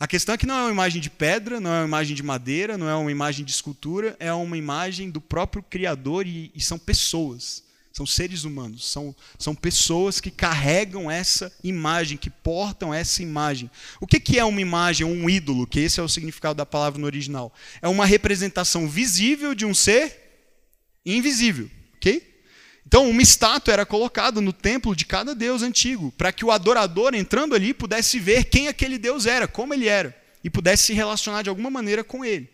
A 0.00 0.06
questão 0.06 0.34
é 0.34 0.38
que 0.38 0.46
não 0.46 0.54
é 0.54 0.62
uma 0.62 0.70
imagem 0.70 1.00
de 1.00 1.10
pedra, 1.10 1.60
não 1.60 1.72
é 1.72 1.78
uma 1.80 1.86
imagem 1.86 2.14
de 2.14 2.22
madeira, 2.22 2.78
não 2.78 2.88
é 2.88 2.94
uma 2.94 3.10
imagem 3.10 3.44
de 3.44 3.50
escultura, 3.50 4.16
é 4.20 4.32
uma 4.32 4.56
imagem 4.56 5.10
do 5.10 5.20
próprio 5.20 5.62
Criador 5.62 6.26
e, 6.26 6.52
e 6.54 6.60
são 6.60 6.78
pessoas. 6.78 7.64
São 7.98 8.06
seres 8.06 8.44
humanos, 8.44 8.88
são, 8.88 9.12
são 9.36 9.56
pessoas 9.56 10.20
que 10.20 10.30
carregam 10.30 11.10
essa 11.10 11.52
imagem, 11.64 12.16
que 12.16 12.30
portam 12.30 12.94
essa 12.94 13.24
imagem. 13.24 13.68
O 14.00 14.06
que, 14.06 14.20
que 14.20 14.38
é 14.38 14.44
uma 14.44 14.60
imagem, 14.60 15.04
um 15.04 15.28
ídolo? 15.28 15.66
Que 15.66 15.80
esse 15.80 15.98
é 15.98 16.02
o 16.04 16.08
significado 16.08 16.54
da 16.54 16.64
palavra 16.64 17.00
no 17.00 17.06
original. 17.06 17.52
É 17.82 17.88
uma 17.88 18.06
representação 18.06 18.88
visível 18.88 19.52
de 19.52 19.66
um 19.66 19.74
ser 19.74 20.16
invisível. 21.04 21.68
ok? 21.96 22.22
Então, 22.86 23.10
uma 23.10 23.20
estátua 23.20 23.72
era 23.72 23.84
colocada 23.84 24.40
no 24.40 24.52
templo 24.52 24.94
de 24.94 25.04
cada 25.04 25.34
deus 25.34 25.60
antigo, 25.62 26.12
para 26.12 26.30
que 26.30 26.44
o 26.44 26.52
adorador, 26.52 27.16
entrando 27.16 27.52
ali, 27.52 27.74
pudesse 27.74 28.20
ver 28.20 28.44
quem 28.44 28.68
aquele 28.68 28.96
deus 28.96 29.26
era, 29.26 29.48
como 29.48 29.74
ele 29.74 29.88
era, 29.88 30.16
e 30.44 30.48
pudesse 30.48 30.84
se 30.84 30.92
relacionar 30.92 31.42
de 31.42 31.48
alguma 31.48 31.68
maneira 31.68 32.04
com 32.04 32.24
ele. 32.24 32.48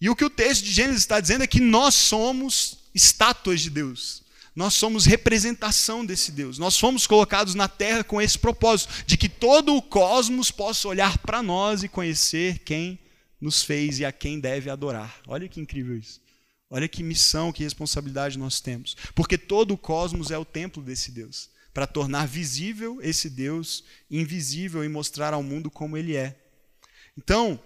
E 0.00 0.08
o 0.08 0.16
que 0.16 0.24
o 0.24 0.30
texto 0.30 0.64
de 0.64 0.72
Gênesis 0.72 1.02
está 1.02 1.20
dizendo 1.20 1.44
é 1.44 1.46
que 1.46 1.60
nós 1.60 1.94
somos 1.94 2.78
estátuas 2.94 3.60
de 3.60 3.68
Deus. 3.68 4.22
Nós 4.54 4.74
somos 4.74 5.06
representação 5.06 6.04
desse 6.04 6.30
Deus. 6.30 6.58
Nós 6.58 6.78
fomos 6.78 7.06
colocados 7.06 7.54
na 7.54 7.68
terra 7.68 8.04
com 8.04 8.20
esse 8.20 8.38
propósito, 8.38 8.92
de 9.06 9.16
que 9.16 9.28
todo 9.28 9.74
o 9.74 9.82
cosmos 9.82 10.50
possa 10.50 10.88
olhar 10.88 11.18
para 11.18 11.42
nós 11.42 11.82
e 11.82 11.88
conhecer 11.88 12.58
quem 12.58 12.98
nos 13.40 13.62
fez 13.62 13.98
e 13.98 14.04
a 14.04 14.12
quem 14.12 14.38
deve 14.38 14.68
adorar. 14.68 15.20
Olha 15.26 15.48
que 15.48 15.60
incrível 15.60 15.96
isso. 15.96 16.20
Olha 16.68 16.88
que 16.88 17.02
missão, 17.02 17.52
que 17.52 17.64
responsabilidade 17.64 18.38
nós 18.38 18.60
temos. 18.60 18.96
Porque 19.14 19.36
todo 19.36 19.74
o 19.74 19.78
cosmos 19.78 20.30
é 20.30 20.38
o 20.38 20.44
templo 20.44 20.82
desse 20.82 21.10
Deus 21.10 21.50
para 21.72 21.86
tornar 21.86 22.26
visível 22.26 22.98
esse 23.02 23.30
Deus 23.30 23.82
invisível 24.10 24.84
e 24.84 24.88
mostrar 24.88 25.32
ao 25.32 25.42
mundo 25.42 25.70
como 25.70 25.96
ele 25.96 26.16
é. 26.16 26.38
Então, 27.16 27.58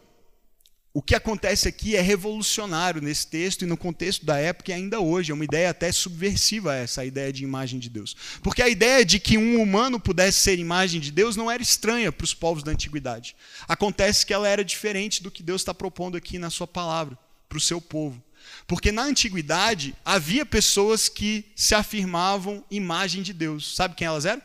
o 0.96 1.02
que 1.02 1.14
acontece 1.14 1.68
aqui 1.68 1.94
é 1.94 2.00
revolucionário 2.00 3.02
nesse 3.02 3.26
texto 3.26 3.60
e 3.60 3.66
no 3.66 3.76
contexto 3.76 4.24
da 4.24 4.38
época 4.38 4.70
e 4.70 4.74
ainda 4.74 4.98
hoje. 4.98 5.30
É 5.30 5.34
uma 5.34 5.44
ideia 5.44 5.68
até 5.68 5.92
subversiva 5.92 6.74
essa 6.74 7.04
ideia 7.04 7.30
de 7.30 7.44
imagem 7.44 7.78
de 7.78 7.90
Deus. 7.90 8.16
Porque 8.42 8.62
a 8.62 8.68
ideia 8.70 9.04
de 9.04 9.20
que 9.20 9.36
um 9.36 9.60
humano 9.60 10.00
pudesse 10.00 10.40
ser 10.40 10.58
imagem 10.58 10.98
de 10.98 11.12
Deus 11.12 11.36
não 11.36 11.50
era 11.50 11.62
estranha 11.62 12.10
para 12.10 12.24
os 12.24 12.32
povos 12.32 12.62
da 12.62 12.72
antiguidade. 12.72 13.36
Acontece 13.68 14.24
que 14.24 14.32
ela 14.32 14.48
era 14.48 14.64
diferente 14.64 15.22
do 15.22 15.30
que 15.30 15.42
Deus 15.42 15.60
está 15.60 15.74
propondo 15.74 16.16
aqui 16.16 16.38
na 16.38 16.48
sua 16.48 16.66
palavra, 16.66 17.18
para 17.46 17.58
o 17.58 17.60
seu 17.60 17.78
povo. 17.78 18.24
Porque 18.66 18.90
na 18.90 19.02
antiguidade 19.02 19.94
havia 20.02 20.46
pessoas 20.46 21.10
que 21.10 21.44
se 21.54 21.74
afirmavam 21.74 22.64
imagem 22.70 23.22
de 23.22 23.34
Deus. 23.34 23.76
Sabe 23.76 23.96
quem 23.96 24.06
elas 24.06 24.24
eram? 24.24 24.40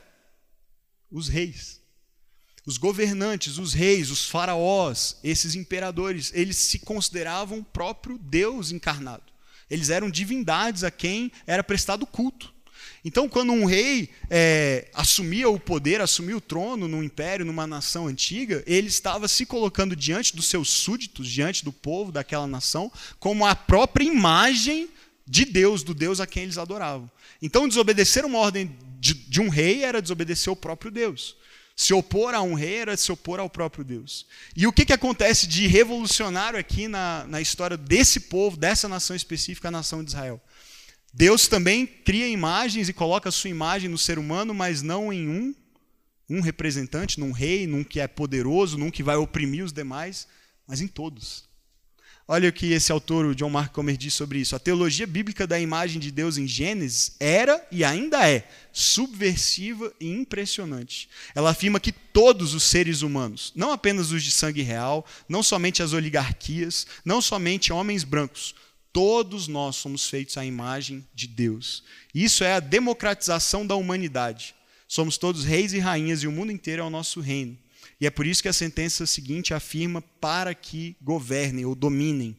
Os 1.09 1.29
reis. 1.29 1.80
Os 2.65 2.77
governantes, 2.77 3.57
os 3.57 3.73
reis, 3.73 4.11
os 4.11 4.27
faraós, 4.27 5.17
esses 5.23 5.55
imperadores, 5.55 6.31
eles 6.33 6.57
se 6.57 6.79
consideravam 6.79 7.63
próprio 7.63 8.19
Deus 8.19 8.71
encarnado. 8.71 9.23
Eles 9.69 9.89
eram 9.89 10.11
divindades 10.11 10.83
a 10.83 10.91
quem 10.91 11.31
era 11.47 11.63
prestado 11.63 12.05
culto. 12.05 12.53
Então, 13.03 13.27
quando 13.27 13.51
um 13.51 13.65
rei 13.65 14.09
é, 14.29 14.87
assumia 14.93 15.49
o 15.49 15.59
poder, 15.59 16.01
assumia 16.01 16.37
o 16.37 16.41
trono 16.41 16.87
num 16.87 17.01
império, 17.01 17.45
numa 17.45 17.65
nação 17.65 18.05
antiga, 18.05 18.63
ele 18.67 18.87
estava 18.87 19.27
se 19.27 19.43
colocando 19.43 19.95
diante 19.95 20.35
dos 20.35 20.45
seus 20.45 20.69
súditos, 20.69 21.27
diante 21.27 21.65
do 21.65 21.71
povo 21.71 22.11
daquela 22.11 22.45
nação, 22.45 22.91
como 23.19 23.45
a 23.45 23.55
própria 23.55 24.03
imagem 24.03 24.87
de 25.25 25.45
Deus, 25.45 25.81
do 25.81 25.95
Deus 25.95 26.19
a 26.19 26.27
quem 26.27 26.43
eles 26.43 26.59
adoravam. 26.59 27.09
Então, 27.41 27.67
desobedecer 27.67 28.23
uma 28.23 28.37
ordem 28.37 28.75
de, 28.99 29.15
de 29.15 29.41
um 29.41 29.49
rei 29.49 29.83
era 29.83 30.01
desobedecer 30.01 30.53
o 30.53 30.55
próprio 30.55 30.91
Deus. 30.91 31.35
Se 31.75 31.93
opor 31.93 32.33
a 32.33 32.41
um 32.41 32.53
rei 32.53 32.75
era 32.75 32.97
se 32.97 33.11
opor 33.11 33.39
ao 33.39 33.49
próprio 33.49 33.83
Deus. 33.83 34.25
E 34.55 34.67
o 34.67 34.73
que, 34.73 34.85
que 34.85 34.93
acontece 34.93 35.47
de 35.47 35.67
revolucionário 35.67 36.59
aqui 36.59 36.87
na, 36.87 37.25
na 37.27 37.41
história 37.41 37.77
desse 37.77 38.19
povo, 38.21 38.57
dessa 38.57 38.87
nação 38.87 39.15
específica, 39.15 39.67
a 39.67 39.71
nação 39.71 40.03
de 40.03 40.11
Israel? 40.11 40.41
Deus 41.13 41.47
também 41.47 41.85
cria 41.85 42.27
imagens 42.27 42.87
e 42.87 42.93
coloca 42.93 43.29
a 43.29 43.31
sua 43.31 43.49
imagem 43.49 43.89
no 43.89 43.97
ser 43.97 44.17
humano, 44.17 44.53
mas 44.53 44.81
não 44.81 45.11
em 45.11 45.27
um, 45.27 45.55
um 46.29 46.39
representante, 46.39 47.19
num 47.19 47.31
rei, 47.31 47.67
num 47.67 47.83
que 47.83 47.99
é 47.99 48.07
poderoso, 48.07 48.77
num 48.77 48.89
que 48.89 49.03
vai 49.03 49.17
oprimir 49.17 49.63
os 49.63 49.73
demais, 49.73 50.27
mas 50.65 50.79
em 50.79 50.87
todos. 50.87 51.50
Olha 52.33 52.47
o 52.47 52.53
que 52.53 52.71
esse 52.71 52.93
autor, 52.93 53.25
o 53.25 53.35
John 53.35 53.49
Mark 53.49 53.73
Comer, 53.73 53.97
diz 53.97 54.13
sobre 54.13 54.39
isso. 54.39 54.55
A 54.55 54.59
teologia 54.59 55.05
bíblica 55.05 55.45
da 55.45 55.59
imagem 55.59 55.99
de 55.99 56.09
Deus 56.09 56.37
em 56.37 56.47
Gênesis 56.47 57.13
era 57.19 57.61
e 57.69 57.83
ainda 57.83 58.25
é 58.25 58.47
subversiva 58.71 59.91
e 59.99 60.07
impressionante. 60.07 61.09
Ela 61.35 61.49
afirma 61.49 61.77
que 61.77 61.91
todos 61.91 62.53
os 62.53 62.63
seres 62.63 63.01
humanos, 63.01 63.51
não 63.53 63.73
apenas 63.73 64.13
os 64.13 64.23
de 64.23 64.31
sangue 64.31 64.61
real, 64.61 65.05
não 65.27 65.43
somente 65.43 65.83
as 65.83 65.91
oligarquias, 65.91 66.87
não 67.03 67.21
somente 67.21 67.73
homens 67.73 68.05
brancos, 68.05 68.55
todos 68.93 69.49
nós 69.49 69.75
somos 69.75 70.07
feitos 70.07 70.37
à 70.37 70.45
imagem 70.45 71.05
de 71.13 71.27
Deus. 71.27 71.83
Isso 72.15 72.45
é 72.45 72.53
a 72.53 72.61
democratização 72.61 73.67
da 73.67 73.75
humanidade. 73.75 74.55
Somos 74.87 75.17
todos 75.17 75.43
reis 75.43 75.73
e 75.73 75.79
rainhas 75.79 76.23
e 76.23 76.27
o 76.27 76.31
mundo 76.31 76.53
inteiro 76.53 76.81
é 76.81 76.85
o 76.85 76.89
nosso 76.89 77.19
reino. 77.19 77.57
E 77.99 78.07
é 78.07 78.09
por 78.09 78.25
isso 78.25 78.41
que 78.41 78.47
a 78.47 78.53
sentença 78.53 79.05
seguinte 79.05 79.53
afirma 79.53 80.01
para 80.01 80.53
que 80.53 80.95
governem 81.01 81.65
ou 81.65 81.75
dominem. 81.75 82.37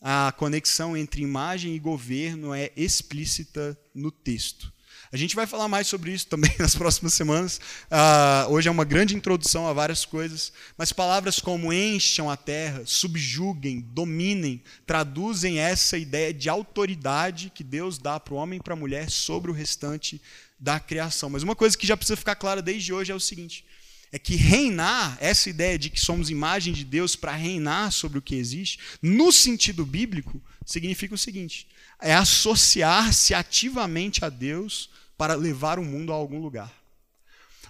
A 0.00 0.32
conexão 0.36 0.96
entre 0.96 1.22
imagem 1.22 1.74
e 1.74 1.78
governo 1.78 2.52
é 2.52 2.70
explícita 2.76 3.78
no 3.94 4.10
texto. 4.10 4.72
A 5.12 5.16
gente 5.18 5.36
vai 5.36 5.46
falar 5.46 5.68
mais 5.68 5.86
sobre 5.86 6.10
isso 6.10 6.26
também 6.26 6.50
nas 6.58 6.74
próximas 6.74 7.12
semanas. 7.12 7.60
Uh, 7.90 8.50
hoje 8.50 8.68
é 8.68 8.70
uma 8.70 8.84
grande 8.84 9.14
introdução 9.14 9.68
a 9.68 9.72
várias 9.72 10.06
coisas, 10.06 10.52
mas 10.76 10.90
palavras 10.90 11.38
como 11.38 11.70
encham 11.70 12.30
a 12.30 12.36
terra, 12.36 12.82
subjuguem, 12.86 13.80
dominem, 13.80 14.62
traduzem 14.86 15.58
essa 15.58 15.98
ideia 15.98 16.32
de 16.32 16.48
autoridade 16.48 17.52
que 17.54 17.62
Deus 17.62 17.98
dá 17.98 18.18
para 18.18 18.32
o 18.32 18.38
homem 18.38 18.58
e 18.58 18.62
para 18.62 18.72
a 18.72 18.76
mulher 18.76 19.10
sobre 19.10 19.50
o 19.50 19.54
restante 19.54 20.18
da 20.58 20.80
criação. 20.80 21.28
Mas 21.28 21.42
uma 21.42 21.54
coisa 21.54 21.76
que 21.76 21.86
já 21.86 21.96
precisa 21.96 22.16
ficar 22.16 22.36
clara 22.36 22.62
desde 22.62 22.90
hoje 22.90 23.12
é 23.12 23.14
o 23.14 23.20
seguinte: 23.20 23.66
é 24.12 24.18
que 24.18 24.36
reinar, 24.36 25.16
essa 25.20 25.48
ideia 25.48 25.78
de 25.78 25.88
que 25.88 25.98
somos 25.98 26.28
imagem 26.28 26.74
de 26.74 26.84
Deus 26.84 27.16
para 27.16 27.32
reinar 27.32 27.90
sobre 27.90 28.18
o 28.18 28.22
que 28.22 28.34
existe, 28.34 28.78
no 29.00 29.32
sentido 29.32 29.86
bíblico, 29.86 30.40
significa 30.66 31.14
o 31.14 31.18
seguinte: 31.18 31.66
é 31.98 32.14
associar-se 32.14 33.32
ativamente 33.32 34.22
a 34.22 34.28
Deus 34.28 34.90
para 35.16 35.34
levar 35.34 35.78
o 35.78 35.84
mundo 35.84 36.12
a 36.12 36.16
algum 36.16 36.38
lugar. 36.38 36.70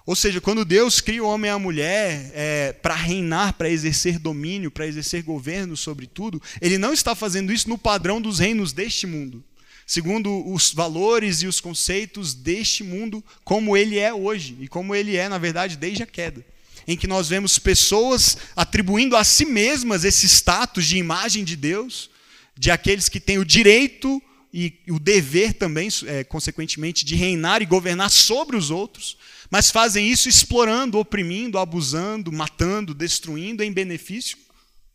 Ou 0.05 0.16
seja, 0.16 0.40
quando 0.40 0.64
Deus 0.64 1.00
cria 1.00 1.22
o 1.22 1.28
homem 1.28 1.48
e 1.48 1.55
a 1.55 1.59
mulher 1.61 2.33
é, 2.35 2.72
para 2.72 2.96
reinar, 2.96 3.52
para 3.52 3.70
exercer 3.70 4.18
domínio, 4.18 4.68
para 4.68 4.85
exercer 4.85 5.22
governo 5.22 5.76
sobre 5.76 6.09
tudo, 6.09 6.42
Ele 6.61 6.76
não 6.76 6.92
está 6.92 7.14
fazendo 7.14 7.52
isso 7.52 7.68
no 7.68 7.78
padrão 7.78 8.20
dos 8.20 8.40
reinos 8.40 8.72
deste 8.72 9.07
mundo 9.07 9.44
segundo 9.92 10.50
os 10.50 10.72
valores 10.72 11.42
e 11.42 11.46
os 11.46 11.61
conceitos 11.61 12.33
deste 12.33 12.83
mundo, 12.83 13.22
como 13.44 13.76
ele 13.76 13.98
é 13.98 14.11
hoje 14.11 14.57
e 14.59 14.66
como 14.66 14.94
ele 14.94 15.18
é, 15.18 15.28
na 15.28 15.37
verdade, 15.37 15.76
desde 15.76 16.02
a 16.02 16.07
queda. 16.07 16.42
Em 16.88 16.96
que 16.96 17.07
nós 17.07 17.28
vemos 17.28 17.59
pessoas 17.59 18.38
atribuindo 18.57 19.14
a 19.14 19.22
si 19.22 19.44
mesmas 19.44 20.02
esse 20.02 20.26
status 20.26 20.87
de 20.87 20.96
imagem 20.96 21.44
de 21.44 21.57
Deus, 21.57 22.09
de 22.57 22.70
aqueles 22.70 23.11
que 23.11 23.20
têm 23.20 23.37
o 23.37 23.44
direito 23.44 24.22
e 24.50 24.72
o 24.88 24.98
dever 24.98 25.52
também, 25.52 25.90
é, 26.07 26.24
consequentemente, 26.24 27.05
de 27.05 27.14
reinar 27.14 27.61
e 27.61 27.66
governar 27.66 28.11
sobre 28.11 28.57
os 28.57 28.70
outros, 28.70 29.18
mas 29.50 29.70
fazem 29.70 30.09
isso 30.09 30.26
explorando, 30.26 30.98
oprimindo, 30.98 31.59
abusando, 31.59 32.33
matando, 32.33 32.94
destruindo 32.94 33.62
em 33.62 33.70
benefício 33.70 34.38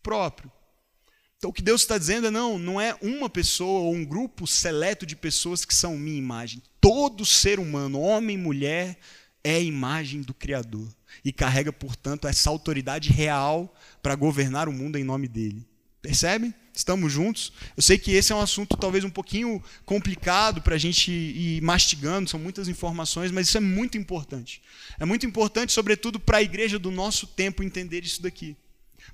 próprio. 0.02 0.52
O 1.48 1.54
que 1.54 1.62
Deus 1.62 1.82
está 1.82 1.98
dizendo 1.98 2.28
é: 2.28 2.32
não, 2.32 2.60
não 2.60 2.80
é 2.80 2.96
uma 3.02 3.30
pessoa 3.30 3.82
ou 3.82 3.96
um 3.96 4.04
grupo 4.04 4.46
seleto 4.46 5.06
de 5.06 5.16
pessoas 5.16 5.64
que 5.64 5.74
são 5.74 5.98
minha 5.98 6.18
imagem. 6.18 6.62
Todo 6.82 7.26
ser 7.26 7.58
humano, 7.58 8.02
homem 8.02 8.38
mulher, 8.38 9.00
é 9.44 9.62
imagem 9.64 10.22
do 10.22 10.34
Criador 10.34 10.88
e 11.24 11.32
carrega, 11.32 11.72
portanto, 11.72 12.28
essa 12.28 12.50
autoridade 12.50 13.12
real 13.12 13.74
para 14.04 14.14
governar 14.14 14.68
o 14.68 14.74
mundo 14.74 14.98
em 14.98 15.06
nome 15.06 15.28
dele. 15.28 15.66
Percebe? 16.02 16.54
Estamos 16.74 17.12
juntos? 17.12 17.54
Eu 17.76 17.82
sei 17.82 17.98
que 17.98 18.12
esse 18.12 18.32
é 18.32 18.36
um 18.36 18.42
assunto 18.42 18.78
talvez 18.78 19.04
um 19.04 19.10
pouquinho 19.10 19.64
complicado 19.86 20.62
para 20.62 20.76
a 20.76 20.78
gente 20.78 21.12
ir 21.12 21.62
mastigando, 21.62 22.30
são 22.30 22.40
muitas 22.40 22.68
informações, 22.68 23.32
mas 23.32 23.48
isso 23.48 23.58
é 23.58 23.62
muito 23.62 23.98
importante. 23.98 24.62
É 25.00 25.06
muito 25.06 25.26
importante, 25.26 25.72
sobretudo, 25.72 26.20
para 26.20 26.38
a 26.38 26.44
igreja 26.44 26.78
do 26.78 26.92
nosso 26.92 27.26
tempo 27.26 27.64
entender 27.64 28.04
isso 28.04 28.22
daqui. 28.22 28.56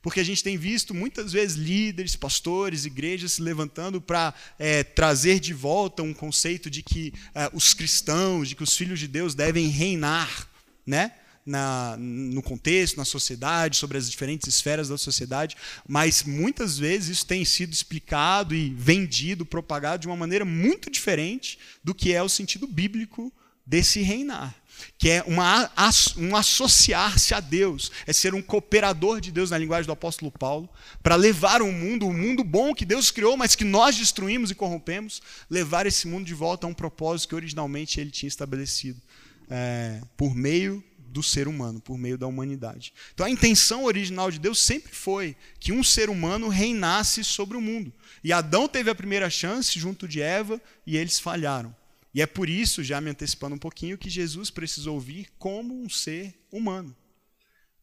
Porque 0.01 0.19
a 0.19 0.23
gente 0.23 0.43
tem 0.43 0.57
visto 0.57 0.93
muitas 0.93 1.31
vezes 1.31 1.57
líderes, 1.57 2.15
pastores, 2.15 2.85
igrejas 2.85 3.33
se 3.33 3.41
levantando 3.41 4.01
para 4.01 4.33
é, 4.57 4.83
trazer 4.83 5.39
de 5.39 5.53
volta 5.53 6.03
um 6.03 6.13
conceito 6.13 6.69
de 6.69 6.81
que 6.81 7.13
é, 7.33 7.49
os 7.53 7.73
cristãos, 7.73 8.49
de 8.49 8.55
que 8.55 8.63
os 8.63 8.75
filhos 8.75 8.99
de 8.99 9.07
Deus 9.07 9.35
devem 9.35 9.67
reinar, 9.67 10.47
né? 10.85 11.13
Na, 11.45 11.97
no 11.99 12.41
contexto, 12.41 12.95
na 12.95 13.03
sociedade, 13.03 13.75
sobre 13.75 13.97
as 13.97 14.09
diferentes 14.09 14.47
esferas 14.47 14.87
da 14.87 14.97
sociedade, 14.97 15.57
mas 15.85 16.23
muitas 16.23 16.77
vezes 16.77 17.17
isso 17.17 17.25
tem 17.25 17.43
sido 17.43 17.73
explicado 17.73 18.55
e 18.55 18.69
vendido, 18.69 19.45
propagado 19.45 19.99
de 19.99 20.07
uma 20.07 20.15
maneira 20.15 20.45
muito 20.45 20.89
diferente 20.89 21.59
do 21.83 21.93
que 21.93 22.13
é 22.13 22.23
o 22.23 22.29
sentido 22.29 22.65
bíblico 22.65 23.29
desse 23.65 24.01
reinar 24.01 24.55
que 24.97 25.09
é 25.09 25.23
uma, 25.25 25.71
um 26.17 26.35
associar-se 26.35 27.33
a 27.33 27.39
Deus, 27.39 27.91
é 28.05 28.13
ser 28.13 28.33
um 28.33 28.41
cooperador 28.41 29.19
de 29.19 29.31
Deus 29.31 29.51
na 29.51 29.57
linguagem 29.57 29.85
do 29.85 29.93
apóstolo 29.93 30.31
Paulo, 30.31 30.69
para 31.01 31.15
levar 31.15 31.61
o 31.61 31.71
mundo, 31.71 32.07
o 32.07 32.13
mundo 32.13 32.43
bom 32.43 32.73
que 32.73 32.85
Deus 32.85 33.11
criou, 33.11 33.35
mas 33.37 33.55
que 33.55 33.63
nós 33.63 33.95
destruímos 33.95 34.51
e 34.51 34.55
corrompemos, 34.55 35.21
levar 35.49 35.85
esse 35.85 36.07
mundo 36.07 36.25
de 36.25 36.33
volta 36.33 36.67
a 36.67 36.69
um 36.69 36.73
propósito 36.73 37.29
que 37.29 37.35
originalmente 37.35 37.99
ele 37.99 38.11
tinha 38.11 38.27
estabelecido, 38.27 39.01
é, 39.49 40.01
por 40.15 40.35
meio 40.35 40.83
do 41.13 41.21
ser 41.21 41.47
humano, 41.47 41.79
por 41.79 41.97
meio 41.97 42.17
da 42.17 42.25
humanidade. 42.25 42.91
Então 43.13 43.25
a 43.25 43.29
intenção 43.29 43.83
original 43.83 44.31
de 44.31 44.39
Deus 44.39 44.59
sempre 44.59 44.93
foi 44.93 45.35
que 45.59 45.71
um 45.71 45.83
ser 45.83 46.09
humano 46.09 46.49
reinasse 46.49 47.23
sobre 47.23 47.55
o 47.55 47.61
mundo. 47.61 47.93
E 48.23 48.33
Adão 48.33 48.67
teve 48.67 48.89
a 48.89 48.95
primeira 48.95 49.29
chance 49.29 49.79
junto 49.79 50.07
de 50.07 50.21
Eva 50.21 50.59
e 50.87 50.97
eles 50.97 51.19
falharam. 51.19 51.73
E 52.13 52.21
é 52.21 52.27
por 52.27 52.47
isso, 52.47 52.83
já 52.83 53.01
me 53.01 53.09
antecipando 53.09 53.55
um 53.55 53.59
pouquinho, 53.59 53.97
que 53.97 54.09
Jesus 54.09 54.51
precisou 54.51 54.99
vir 54.99 55.29
como 55.39 55.81
um 55.83 55.89
ser 55.89 56.33
humano. 56.51 56.95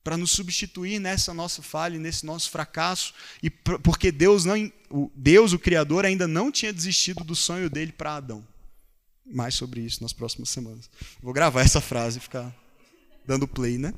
Para 0.04 0.16
nos 0.16 0.30
substituir 0.30 0.98
nessa 0.98 1.34
nossa 1.34 1.62
falha, 1.62 1.98
nesse 1.98 2.24
nosso 2.24 2.48
fracasso, 2.48 3.12
e 3.42 3.50
porque 3.50 4.12
Deus, 4.12 4.44
não, 4.44 4.72
Deus, 5.14 5.52
o 5.52 5.58
Criador, 5.58 6.04
ainda 6.04 6.28
não 6.28 6.50
tinha 6.50 6.72
desistido 6.72 7.24
do 7.24 7.34
sonho 7.34 7.68
dele 7.68 7.92
para 7.92 8.14
Adão. 8.16 8.46
Mais 9.26 9.54
sobre 9.54 9.80
isso 9.80 10.02
nas 10.02 10.12
próximas 10.12 10.48
semanas. 10.48 10.88
Vou 11.20 11.32
gravar 11.32 11.62
essa 11.62 11.80
frase 11.80 12.18
e 12.18 12.22
ficar 12.22 12.54
dando 13.26 13.46
play, 13.46 13.78
né? 13.78 13.92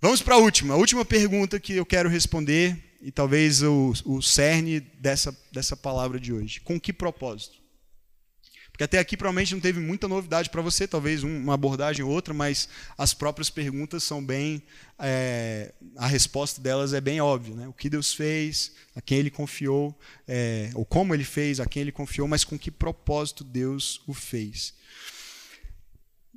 Vamos 0.00 0.20
para 0.20 0.34
a 0.34 0.38
última. 0.38 0.74
A 0.74 0.76
última 0.76 1.04
pergunta 1.04 1.60
que 1.60 1.74
eu 1.74 1.86
quero 1.86 2.08
responder, 2.08 2.96
e 3.00 3.12
talvez 3.12 3.62
o, 3.62 3.92
o 4.04 4.20
cerne 4.20 4.80
dessa, 4.80 5.36
dessa 5.52 5.76
palavra 5.76 6.18
de 6.18 6.32
hoje. 6.32 6.60
Com 6.60 6.80
que 6.80 6.92
propósito? 6.92 7.61
Porque 8.82 8.96
até 8.96 8.98
aqui 8.98 9.16
provavelmente 9.16 9.54
não 9.54 9.60
teve 9.60 9.78
muita 9.78 10.08
novidade 10.08 10.50
para 10.50 10.60
você, 10.60 10.88
talvez 10.88 11.22
uma 11.22 11.54
abordagem 11.54 12.04
ou 12.04 12.10
outra, 12.10 12.34
mas 12.34 12.68
as 12.98 13.14
próprias 13.14 13.48
perguntas 13.48 14.02
são 14.02 14.24
bem. 14.24 14.60
É, 14.98 15.72
a 15.96 16.08
resposta 16.08 16.60
delas 16.60 16.92
é 16.92 17.00
bem 17.00 17.20
óbvia. 17.20 17.54
Né? 17.54 17.68
O 17.68 17.72
que 17.72 17.88
Deus 17.88 18.12
fez, 18.12 18.72
a 18.96 19.00
quem 19.00 19.18
ele 19.18 19.30
confiou, 19.30 19.96
é, 20.26 20.70
ou 20.74 20.84
como 20.84 21.14
ele 21.14 21.22
fez, 21.22 21.60
a 21.60 21.66
quem 21.66 21.82
ele 21.82 21.92
confiou, 21.92 22.26
mas 22.26 22.42
com 22.42 22.58
que 22.58 22.72
propósito 22.72 23.44
Deus 23.44 24.00
o 24.04 24.12
fez. 24.12 24.74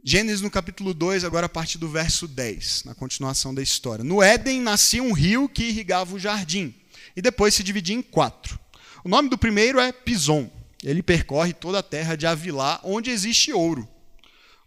Gênesis 0.03 0.41
no 0.41 0.51
capítulo 0.51 0.93
2, 0.93 1.23
agora 1.23 1.47
a 1.47 1.49
partir 1.49 1.79
do 1.79 1.89
verso 1.89 2.27
10, 2.27 2.83
na 2.83 2.93
continuação 2.93 3.55
da 3.55 3.63
história. 3.63 4.03
No 4.03 4.21
Éden 4.21 4.61
nascia 4.61 5.01
um 5.01 5.13
rio 5.13 5.49
que 5.49 5.63
irrigava 5.63 6.13
o 6.13 6.19
jardim, 6.19 6.75
e 7.15 7.23
depois 7.23 7.55
se 7.55 7.63
dividia 7.63 7.95
em 7.95 8.03
quatro. 8.03 8.59
O 9.03 9.09
nome 9.09 9.29
do 9.29 9.37
primeiro 9.37 9.79
é 9.79 9.91
Pison 9.91 10.54
ele 10.85 11.01
percorre 11.01 11.51
toda 11.51 11.79
a 11.79 11.83
terra 11.83 12.15
de 12.15 12.27
Avilá, 12.27 12.79
onde 12.83 13.09
existe 13.09 13.51
ouro. 13.51 13.87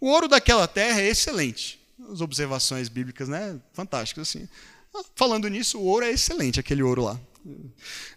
O 0.00 0.09
ouro 0.09 0.28
daquela 0.28 0.66
terra 0.66 1.00
é 1.00 1.09
excelente. 1.09 1.81
As 2.12 2.20
observações 2.20 2.88
bíblicas, 2.88 3.28
né? 3.28 3.57
Fantásticas, 3.72 4.28
assim. 4.28 4.48
Falando 5.14 5.48
nisso, 5.48 5.78
o 5.78 5.85
ouro 5.85 6.04
é 6.04 6.11
excelente, 6.11 6.59
aquele 6.59 6.83
ouro 6.83 7.04
lá. 7.04 7.20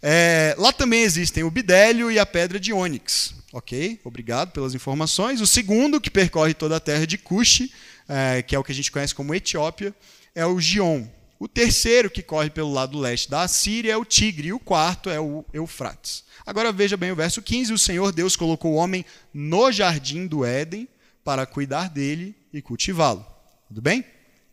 É, 0.02 0.56
lá 0.58 0.74
também 0.74 1.02
existem 1.02 1.44
o 1.44 1.52
bidélio 1.52 2.12
e 2.12 2.18
a 2.18 2.26
pedra 2.26 2.60
de 2.60 2.74
ônix. 2.74 3.36
Ok? 3.54 4.00
Obrigado 4.04 4.52
pelas 4.52 4.73
informações. 4.73 5.42
O 5.42 5.48
segundo, 5.48 6.02
que 6.02 6.10
percorre 6.10 6.54
toda 6.54 6.78
a 6.78 6.80
terra 6.80 7.06
de 7.06 7.17
Cuxi, 7.17 7.71
é, 8.08 8.42
que 8.42 8.56
é 8.56 8.60
o 8.60 8.63
que 8.63 8.71
a 8.71 8.75
gente 8.75 8.92
conhece 8.92 9.13
como 9.13 9.36
Etiópia, 9.36 9.94
é 10.34 10.46
o 10.46 10.60
Gion. 10.60 11.06
O 11.38 11.48
terceiro, 11.48 12.10
que 12.10 12.21
corre 12.21 12.50
pelo 12.50 12.71
lado 12.71 13.00
leste 13.00 13.30
da 13.30 13.44
Assíria, 13.44 13.94
é 13.94 13.98
o 13.98 14.06
Tigre. 14.06 14.50
E 14.50 14.54
o 14.54 14.60
quarto 14.60 15.10
é 15.10 15.19
o 15.19 15.44
Eufrates. 15.54 16.23
Agora 16.52 16.73
veja 16.73 16.97
bem 16.97 17.13
o 17.13 17.15
verso 17.15 17.41
15: 17.41 17.71
O 17.71 17.77
Senhor 17.77 18.12
Deus 18.12 18.35
colocou 18.35 18.73
o 18.73 18.75
homem 18.75 19.06
no 19.33 19.71
jardim 19.71 20.27
do 20.27 20.43
Éden 20.43 20.85
para 21.23 21.45
cuidar 21.45 21.89
dele 21.89 22.35
e 22.52 22.62
cultivá-lo. 22.62 23.25
Tudo 23.69 23.81
bem? 23.81 24.04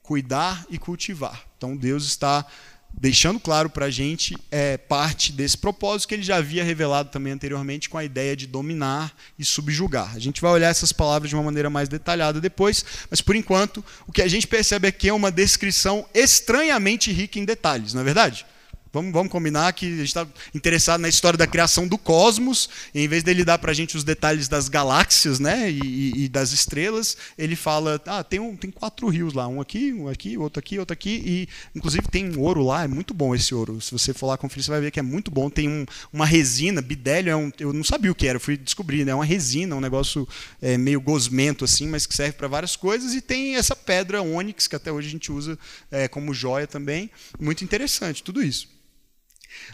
Cuidar 0.00 0.64
e 0.70 0.78
cultivar. 0.78 1.44
Então 1.56 1.76
Deus 1.76 2.04
está 2.04 2.46
deixando 2.94 3.40
claro 3.40 3.68
para 3.68 3.86
a 3.86 3.90
gente 3.90 4.36
é 4.48 4.76
parte 4.76 5.32
desse 5.32 5.58
propósito 5.58 6.10
que 6.10 6.14
ele 6.14 6.22
já 6.22 6.36
havia 6.36 6.62
revelado 6.62 7.10
também 7.10 7.32
anteriormente 7.32 7.88
com 7.88 7.98
a 7.98 8.04
ideia 8.04 8.36
de 8.36 8.46
dominar 8.46 9.12
e 9.36 9.44
subjugar. 9.44 10.14
A 10.14 10.20
gente 10.20 10.40
vai 10.40 10.52
olhar 10.52 10.68
essas 10.68 10.92
palavras 10.92 11.28
de 11.28 11.34
uma 11.34 11.42
maneira 11.42 11.68
mais 11.68 11.88
detalhada 11.88 12.40
depois, 12.40 12.84
mas 13.10 13.20
por 13.20 13.34
enquanto 13.34 13.84
o 14.06 14.12
que 14.12 14.22
a 14.22 14.28
gente 14.28 14.46
percebe 14.46 14.86
aqui 14.86 15.08
é 15.08 15.12
uma 15.12 15.32
descrição 15.32 16.06
estranhamente 16.14 17.10
rica 17.10 17.40
em 17.40 17.44
detalhes, 17.44 17.92
não 17.92 18.02
é 18.02 18.04
verdade? 18.04 18.46
Vamos, 18.92 19.12
vamos 19.12 19.30
combinar 19.30 19.72
que 19.74 19.86
a 19.86 19.96
gente 19.96 20.06
está 20.06 20.26
interessado 20.54 21.00
na 21.00 21.08
história 21.08 21.36
da 21.36 21.46
criação 21.46 21.86
do 21.86 21.98
cosmos, 21.98 22.70
em 22.94 23.06
vez 23.06 23.22
dele 23.22 23.44
dar 23.44 23.58
para 23.58 23.70
a 23.70 23.74
gente 23.74 23.96
os 23.96 24.04
detalhes 24.04 24.48
das 24.48 24.68
galáxias 24.68 25.38
né, 25.38 25.70
e, 25.70 26.24
e, 26.24 26.28
das 26.28 26.52
estrelas, 26.52 27.16
ele 27.36 27.54
fala: 27.54 28.00
ah, 28.06 28.24
tem, 28.24 28.40
um, 28.40 28.56
tem 28.56 28.70
quatro 28.70 29.06
rios 29.08 29.34
lá, 29.34 29.46
um 29.46 29.60
aqui, 29.60 29.92
um 29.92 30.08
aqui, 30.08 30.38
outro 30.38 30.58
aqui, 30.58 30.78
outro 30.78 30.92
aqui, 30.92 31.22
e 31.24 31.48
inclusive 31.74 32.08
tem 32.08 32.34
um 32.34 32.40
ouro 32.40 32.62
lá, 32.62 32.84
é 32.84 32.88
muito 32.88 33.12
bom 33.12 33.34
esse 33.34 33.54
ouro. 33.54 33.78
Se 33.80 33.92
você 33.92 34.14
for 34.14 34.28
lá 34.28 34.38
conferir, 34.38 34.64
você 34.64 34.70
vai 34.70 34.80
ver 34.80 34.90
que 34.90 35.00
é 35.00 35.02
muito 35.02 35.30
bom. 35.30 35.50
Tem 35.50 35.68
um, 35.68 35.84
uma 36.10 36.24
resina, 36.24 36.80
bidélio, 36.80 37.30
é 37.30 37.36
um, 37.36 37.52
eu 37.58 37.72
não 37.74 37.84
sabia 37.84 38.10
o 38.10 38.14
que 38.14 38.26
era, 38.26 38.40
fui 38.40 38.56
descobrir, 38.56 39.04
né, 39.04 39.12
é 39.12 39.14
uma 39.14 39.24
resina, 39.24 39.76
um 39.76 39.80
negócio 39.80 40.26
é, 40.62 40.78
meio 40.78 41.00
gosmento 41.00 41.64
assim, 41.64 41.86
mas 41.86 42.06
que 42.06 42.14
serve 42.14 42.32
para 42.32 42.48
várias 42.48 42.74
coisas, 42.74 43.12
e 43.12 43.20
tem 43.20 43.56
essa 43.56 43.76
pedra 43.76 44.22
ônix, 44.22 44.66
que 44.66 44.76
até 44.76 44.90
hoje 44.90 45.08
a 45.08 45.10
gente 45.10 45.30
usa 45.30 45.58
é, 45.90 46.08
como 46.08 46.32
joia 46.32 46.66
também. 46.66 47.10
Muito 47.38 47.62
interessante, 47.62 48.22
tudo 48.22 48.42
isso. 48.42 48.77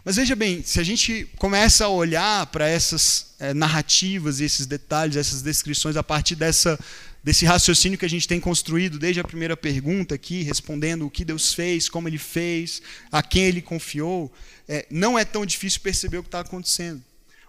Mas 0.04 0.16
veja 0.16 0.36
bem, 0.36 0.62
se 0.62 0.80
a 0.80 0.84
gente 0.84 1.28
começa 1.36 1.84
a 1.84 1.88
olhar 1.88 2.46
para 2.46 2.68
essas 2.68 3.34
é, 3.38 3.54
narrativas, 3.54 4.40
esses 4.40 4.66
detalhes, 4.66 5.16
essas 5.16 5.42
descrições 5.42 5.96
a 5.96 6.02
partir 6.02 6.34
dessa, 6.34 6.78
desse 7.22 7.44
raciocínio 7.44 7.98
que 7.98 8.04
a 8.04 8.10
gente 8.10 8.28
tem 8.28 8.38
construído 8.38 8.98
desde 8.98 9.20
a 9.20 9.24
primeira 9.24 9.56
pergunta 9.56 10.14
aqui, 10.14 10.42
respondendo 10.42 11.06
o 11.06 11.10
que 11.10 11.24
Deus 11.24 11.54
fez, 11.54 11.88
como 11.88 12.08
Ele 12.08 12.18
fez, 12.18 12.82
a 13.10 13.22
quem 13.22 13.44
Ele 13.44 13.62
confiou, 13.62 14.32
é, 14.68 14.86
não 14.90 15.18
é 15.18 15.24
tão 15.24 15.44
difícil 15.44 15.80
perceber 15.80 16.18
o 16.18 16.22
que 16.22 16.28
está 16.28 16.40
acontecendo. 16.40 17.02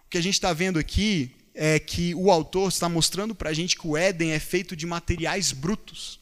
O 0.06 0.10
que 0.10 0.18
a 0.18 0.22
gente 0.22 0.36
está 0.36 0.54
vendo 0.54 0.80
aqui 0.80 1.32
é 1.54 1.80
que 1.80 2.14
o 2.16 2.32
autor 2.32 2.70
está 2.70 2.90
mostrando 2.90 3.34
para 3.34 3.50
a 3.50 3.54
gente 3.54 3.78
que 3.78 3.88
o 3.88 3.96
Éden 3.98 4.32
é 4.32 4.40
feito 4.40 4.76
de 4.76 4.86
materiais 4.86 5.52
brutos. 5.52 6.20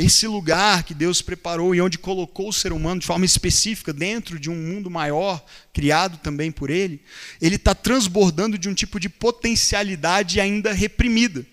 Esse 0.00 0.28
lugar 0.28 0.84
que 0.84 0.94
Deus 0.94 1.20
preparou 1.20 1.74
e 1.74 1.80
onde 1.80 1.98
colocou 1.98 2.50
o 2.50 2.52
ser 2.52 2.72
humano 2.72 3.00
de 3.00 3.06
forma 3.06 3.24
específica 3.24 3.92
dentro 3.92 4.38
de 4.38 4.48
um 4.48 4.54
mundo 4.54 4.88
maior, 4.88 5.44
criado 5.72 6.18
também 6.18 6.52
por 6.52 6.70
Ele, 6.70 7.02
ele 7.40 7.56
está 7.56 7.74
transbordando 7.74 8.56
de 8.56 8.68
um 8.68 8.74
tipo 8.74 9.00
de 9.00 9.08
potencialidade 9.08 10.38
ainda 10.38 10.72
reprimida. 10.72 11.44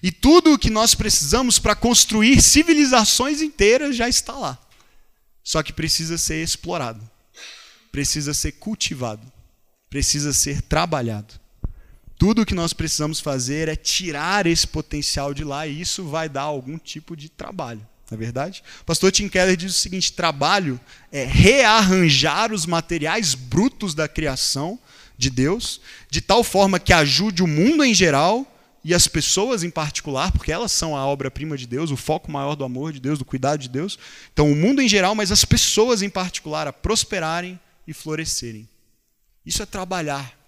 E 0.00 0.12
tudo 0.12 0.52
o 0.52 0.58
que 0.58 0.70
nós 0.70 0.94
precisamos 0.94 1.58
para 1.58 1.74
construir 1.74 2.40
civilizações 2.40 3.42
inteiras 3.42 3.96
já 3.96 4.08
está 4.08 4.34
lá. 4.34 4.56
Só 5.42 5.60
que 5.60 5.72
precisa 5.72 6.16
ser 6.16 6.44
explorado, 6.44 7.02
precisa 7.90 8.32
ser 8.32 8.52
cultivado, 8.52 9.26
precisa 9.90 10.32
ser 10.32 10.62
trabalhado. 10.62 11.34
Tudo 12.16 12.42
o 12.42 12.46
que 12.46 12.54
nós 12.54 12.72
precisamos 12.72 13.20
fazer 13.20 13.68
é 13.68 13.76
tirar 13.76 14.46
esse 14.46 14.66
potencial 14.66 15.34
de 15.34 15.44
lá 15.44 15.66
e 15.66 15.80
isso 15.80 16.04
vai 16.04 16.28
dar 16.28 16.42
algum 16.42 16.78
tipo 16.78 17.16
de 17.16 17.28
trabalho. 17.28 17.80
Não 18.10 18.16
é 18.16 18.18
verdade? 18.18 18.62
O 18.82 18.84
pastor 18.84 19.10
Tim 19.10 19.28
Keller 19.28 19.56
diz 19.56 19.74
o 19.74 19.78
seguinte: 19.78 20.12
trabalho 20.12 20.78
é 21.10 21.24
rearranjar 21.24 22.52
os 22.52 22.66
materiais 22.66 23.34
brutos 23.34 23.94
da 23.94 24.06
criação 24.06 24.78
de 25.16 25.30
Deus, 25.30 25.80
de 26.10 26.20
tal 26.20 26.44
forma 26.44 26.78
que 26.78 26.92
ajude 26.92 27.42
o 27.42 27.46
mundo 27.46 27.84
em 27.84 27.94
geral 27.94 28.46
e 28.84 28.92
as 28.92 29.08
pessoas 29.08 29.62
em 29.62 29.70
particular, 29.70 30.30
porque 30.30 30.52
elas 30.52 30.70
são 30.70 30.94
a 30.94 31.06
obra-prima 31.06 31.56
de 31.56 31.66
Deus, 31.66 31.90
o 31.90 31.96
foco 31.96 32.30
maior 32.30 32.54
do 32.54 32.64
amor 32.64 32.92
de 32.92 33.00
Deus, 33.00 33.18
do 33.18 33.24
cuidado 33.24 33.58
de 33.60 33.68
Deus. 33.68 33.98
Então, 34.32 34.52
o 34.52 34.54
mundo 34.54 34.82
em 34.82 34.88
geral, 34.88 35.14
mas 35.14 35.32
as 35.32 35.44
pessoas 35.44 36.02
em 36.02 36.10
particular, 36.10 36.68
a 36.68 36.72
prosperarem 36.72 37.58
e 37.86 37.94
florescerem. 37.94 38.68
Isso 39.46 39.62
é 39.62 39.66
trabalhar 39.66 40.43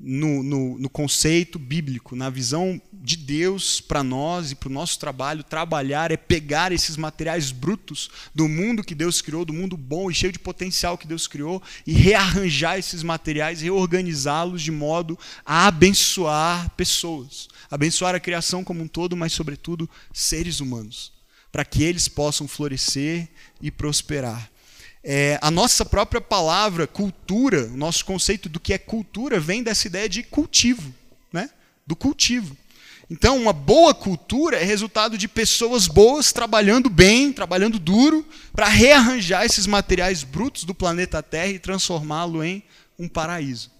no, 0.00 0.44
no, 0.44 0.78
no, 0.78 0.88
conceito 0.88 1.58
bíblico, 1.58 2.14
na 2.14 2.30
visão 2.30 2.80
de 2.92 3.16
Deus 3.16 3.80
para 3.80 4.04
nós 4.04 4.52
e 4.52 4.54
para 4.54 4.68
o 4.68 4.72
nosso 4.72 4.96
trabalho, 4.98 5.42
trabalhar 5.42 6.12
é 6.12 6.16
pegar 6.16 6.70
esses 6.70 6.96
materiais 6.96 7.50
brutos 7.50 8.08
do 8.32 8.48
mundo 8.48 8.84
que 8.84 8.94
Deus 8.94 9.20
criou, 9.20 9.44
do 9.44 9.52
mundo 9.52 9.76
bom 9.76 10.08
e 10.08 10.14
cheio 10.14 10.32
de 10.32 10.38
potencial 10.38 10.96
que 10.96 11.06
Deus 11.06 11.26
criou, 11.26 11.60
e 11.84 11.92
rearranjar 11.92 12.78
esses 12.78 13.02
materiais, 13.02 13.60
reorganizá-los 13.60 14.62
de 14.62 14.70
modo 14.70 15.18
a 15.44 15.66
abençoar 15.66 16.70
pessoas, 16.76 17.48
abençoar 17.68 18.14
a 18.14 18.20
criação 18.20 18.62
como 18.62 18.82
um 18.82 18.88
todo, 18.88 19.16
mas, 19.16 19.32
sobretudo, 19.32 19.90
seres 20.12 20.60
humanos, 20.60 21.12
para 21.50 21.64
que 21.64 21.82
eles 21.82 22.06
possam 22.06 22.46
florescer 22.46 23.28
e 23.60 23.68
prosperar. 23.68 24.48
É, 25.10 25.38
a 25.40 25.50
nossa 25.50 25.86
própria 25.86 26.20
palavra 26.20 26.86
cultura, 26.86 27.64
o 27.64 27.76
nosso 27.78 28.04
conceito 28.04 28.46
do 28.46 28.60
que 28.60 28.74
é 28.74 28.78
cultura, 28.78 29.40
vem 29.40 29.62
dessa 29.62 29.86
ideia 29.86 30.06
de 30.06 30.22
cultivo, 30.22 30.94
né? 31.32 31.48
do 31.86 31.96
cultivo. 31.96 32.54
Então, 33.08 33.38
uma 33.38 33.54
boa 33.54 33.94
cultura 33.94 34.58
é 34.58 34.64
resultado 34.64 35.16
de 35.16 35.26
pessoas 35.26 35.86
boas 35.88 36.30
trabalhando 36.30 36.90
bem, 36.90 37.32
trabalhando 37.32 37.78
duro, 37.78 38.22
para 38.52 38.68
rearranjar 38.68 39.46
esses 39.46 39.66
materiais 39.66 40.22
brutos 40.22 40.64
do 40.64 40.74
planeta 40.74 41.22
Terra 41.22 41.52
e 41.52 41.58
transformá-lo 41.58 42.44
em 42.44 42.62
um 42.98 43.08
paraíso. 43.08 43.70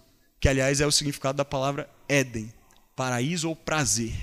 Que, 0.41 0.49
aliás, 0.49 0.81
é 0.81 0.87
o 0.87 0.91
significado 0.91 1.37
da 1.37 1.45
palavra 1.45 1.91
Éden 2.09 2.51
paraíso 2.97 3.51
ou 3.51 3.55
prazer. 3.55 4.14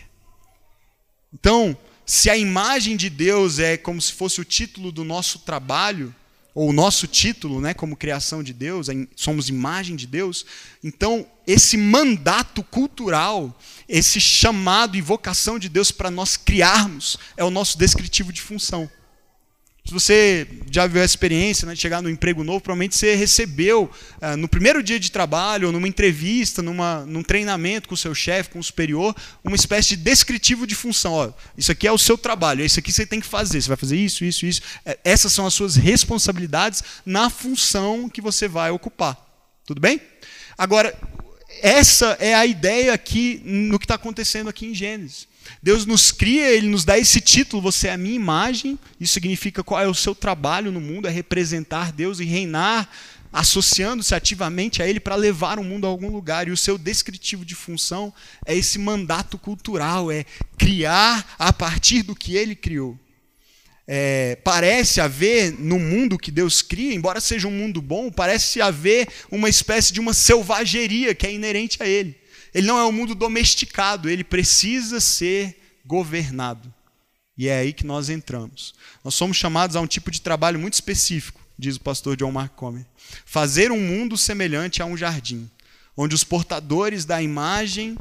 Então, 1.32 1.78
se 2.04 2.32
a 2.32 2.36
imagem 2.36 2.98
de 2.98 3.12
Deus 3.12 3.60
é 3.60 3.78
como 3.78 4.02
se 4.02 4.12
fosse 4.12 4.42
o 4.42 4.46
título 4.46 4.92
do 4.92 5.04
nosso 5.04 5.38
trabalho, 5.38 6.12
ou 6.56 6.70
o 6.70 6.74
nosso 6.74 7.06
título, 7.06 7.60
né, 7.60 7.74
como 7.74 7.98
criação 7.98 8.42
de 8.42 8.54
Deus, 8.54 8.88
somos 9.14 9.50
imagem 9.50 9.94
de 9.98 10.08
Deus. 10.08 10.46
Então, 10.82 11.28
esse 11.46 11.76
mandato 11.76 12.64
cultural, 12.64 13.60
esse 13.90 14.22
chamado 14.22 14.96
e 14.96 15.02
vocação 15.02 15.60
de 15.60 15.68
Deus 15.68 15.92
para 15.92 16.10
nós 16.10 16.38
criarmos, 16.38 17.18
é 17.36 17.44
o 17.44 17.52
nosso 17.52 17.78
descritivo 17.78 18.32
de 18.32 18.42
função. 18.42 18.90
Se 19.86 19.94
você 19.94 20.48
já 20.72 20.88
viu 20.88 21.00
a 21.00 21.06
experiência 21.06 21.68
né, 21.68 21.76
de 21.76 21.80
chegar 21.80 22.02
no 22.02 22.10
emprego 22.10 22.44
novo, 22.44 22.60
provavelmente 22.60 22.96
você 22.96 23.14
recebeu 23.14 23.88
ah, 24.20 24.36
no 24.36 24.48
primeiro 24.48 24.82
dia 24.82 25.00
de 25.00 25.12
trabalho, 25.12 25.68
ou 25.68 25.72
numa 25.72 25.88
entrevista, 25.88 26.64
numa, 26.64 27.06
num 27.06 27.22
treinamento 27.22 27.88
com 27.88 27.94
o 27.94 27.98
seu 27.98 28.16
chefe, 28.16 28.50
com 28.50 28.58
o 28.58 28.64
superior, 28.64 29.16
uma 29.44 29.56
espécie 29.56 29.90
de 29.90 29.98
descritivo 29.98 30.66
de 30.66 30.74
função. 30.74 31.14
Ó, 31.14 31.32
isso 31.56 31.72
aqui 31.72 31.88
é 31.88 31.92
o 31.92 32.00
seu 32.00 32.18
trabalho, 32.18 32.64
é 32.64 32.66
isso 32.66 32.80
aqui 32.80 32.92
você 32.92 33.06
tem 33.06 33.20
que 33.20 33.28
fazer. 33.28 33.62
Você 33.62 33.68
vai 33.68 33.78
fazer 33.78 33.96
isso, 33.96 34.26
isso, 34.26 34.48
isso. 34.48 34.62
É, 34.84 34.98
essas 35.04 35.32
são 35.32 35.46
as 35.46 35.54
suas 35.54 35.76
responsabilidades 35.76 36.82
na 37.06 37.30
função 37.30 38.10
que 38.10 38.22
você 38.22 38.48
vai 38.48 38.72
ocupar. 38.72 39.16
Tudo 39.68 39.80
bem? 39.80 40.02
Agora, 40.58 40.98
essa 41.62 42.18
é 42.20 42.34
a 42.34 42.46
ideia 42.46 42.94
aqui 42.94 43.42
no 43.44 43.80
que 43.80 43.86
está 43.86 43.96
acontecendo 43.96 44.50
aqui 44.50 44.66
em 44.66 44.74
Gênesis. 44.74 45.28
Deus 45.62 45.86
nos 45.86 46.12
cria, 46.12 46.50
Ele 46.50 46.68
nos 46.68 46.86
dá 46.86 46.98
esse 46.98 47.22
título, 47.22 47.62
você 47.62 47.88
é 47.88 47.94
a 47.94 47.98
minha 47.98 48.16
imagem. 48.16 48.80
Isso 49.00 49.14
significa 49.14 49.64
qual 49.64 49.82
é 49.82 49.88
o 49.88 49.94
seu 49.94 50.16
trabalho 50.16 50.72
no 50.72 50.82
mundo, 50.82 51.08
é 51.08 51.12
representar 51.12 51.92
Deus 51.92 52.20
e 52.20 52.26
reinar, 52.26 52.90
associando-se 53.32 54.16
ativamente 54.16 54.82
a 54.82 54.88
Ele 54.88 55.00
para 55.00 55.16
levar 55.16 55.60
o 55.60 55.64
mundo 55.64 55.86
a 55.86 55.90
algum 55.90 56.10
lugar. 56.10 56.48
E 56.48 56.52
o 56.52 56.58
seu 56.58 56.78
descritivo 56.78 57.46
de 57.46 57.56
função 57.56 58.14
é 58.46 58.56
esse 58.56 58.80
mandato 58.80 59.38
cultural, 59.38 60.12
é 60.12 60.26
criar 60.58 61.36
a 61.38 61.52
partir 61.54 62.02
do 62.04 62.16
que 62.16 62.36
Ele 62.36 62.56
criou. 62.56 62.98
É, 63.88 64.38
parece 64.44 65.00
haver 65.00 65.52
no 65.60 65.78
mundo 65.78 66.18
que 66.18 66.32
Deus 66.32 66.62
cria, 66.62 66.94
embora 66.94 67.22
seja 67.22 67.48
um 67.48 67.52
mundo 67.52 67.82
bom, 67.82 68.12
parece 68.12 68.62
haver 68.62 69.08
uma 69.30 69.48
espécie 69.48 69.94
de 69.94 70.00
uma 70.00 70.14
selvageria 70.14 71.14
que 71.14 71.28
é 71.28 71.34
inerente 71.34 71.82
a 71.82 71.88
Ele. 71.88 72.16
Ele 72.56 72.68
não 72.68 72.80
é 72.80 72.86
um 72.86 72.92
mundo 72.92 73.14
domesticado, 73.14 74.10
ele 74.10 74.24
precisa 74.24 75.02
ser 75.02 75.60
governado. 75.86 76.74
E 77.38 77.50
é 77.50 77.60
aí 77.60 77.74
que 77.74 77.86
nós 77.86 78.10
entramos. 78.10 78.74
Nós 79.04 79.14
somos 79.14 79.36
chamados 79.36 79.76
a 79.76 79.82
um 79.82 79.88
tipo 79.88 80.10
de 80.10 80.22
trabalho 80.22 80.58
muito 80.58 80.76
específico, 80.76 81.42
diz 81.60 81.76
o 81.76 81.82
pastor 81.82 82.16
John 82.16 82.32
Mark 82.32 82.54
Comer. 82.56 82.86
Fazer 83.26 83.74
um 83.74 83.80
mundo 83.80 84.18
semelhante 84.18 84.82
a 84.82 84.86
um 84.86 84.96
jardim, 84.96 85.52
onde 85.98 86.16
os 86.16 86.24
portadores 86.24 87.04
da 87.04 87.22
imagem 87.22 87.98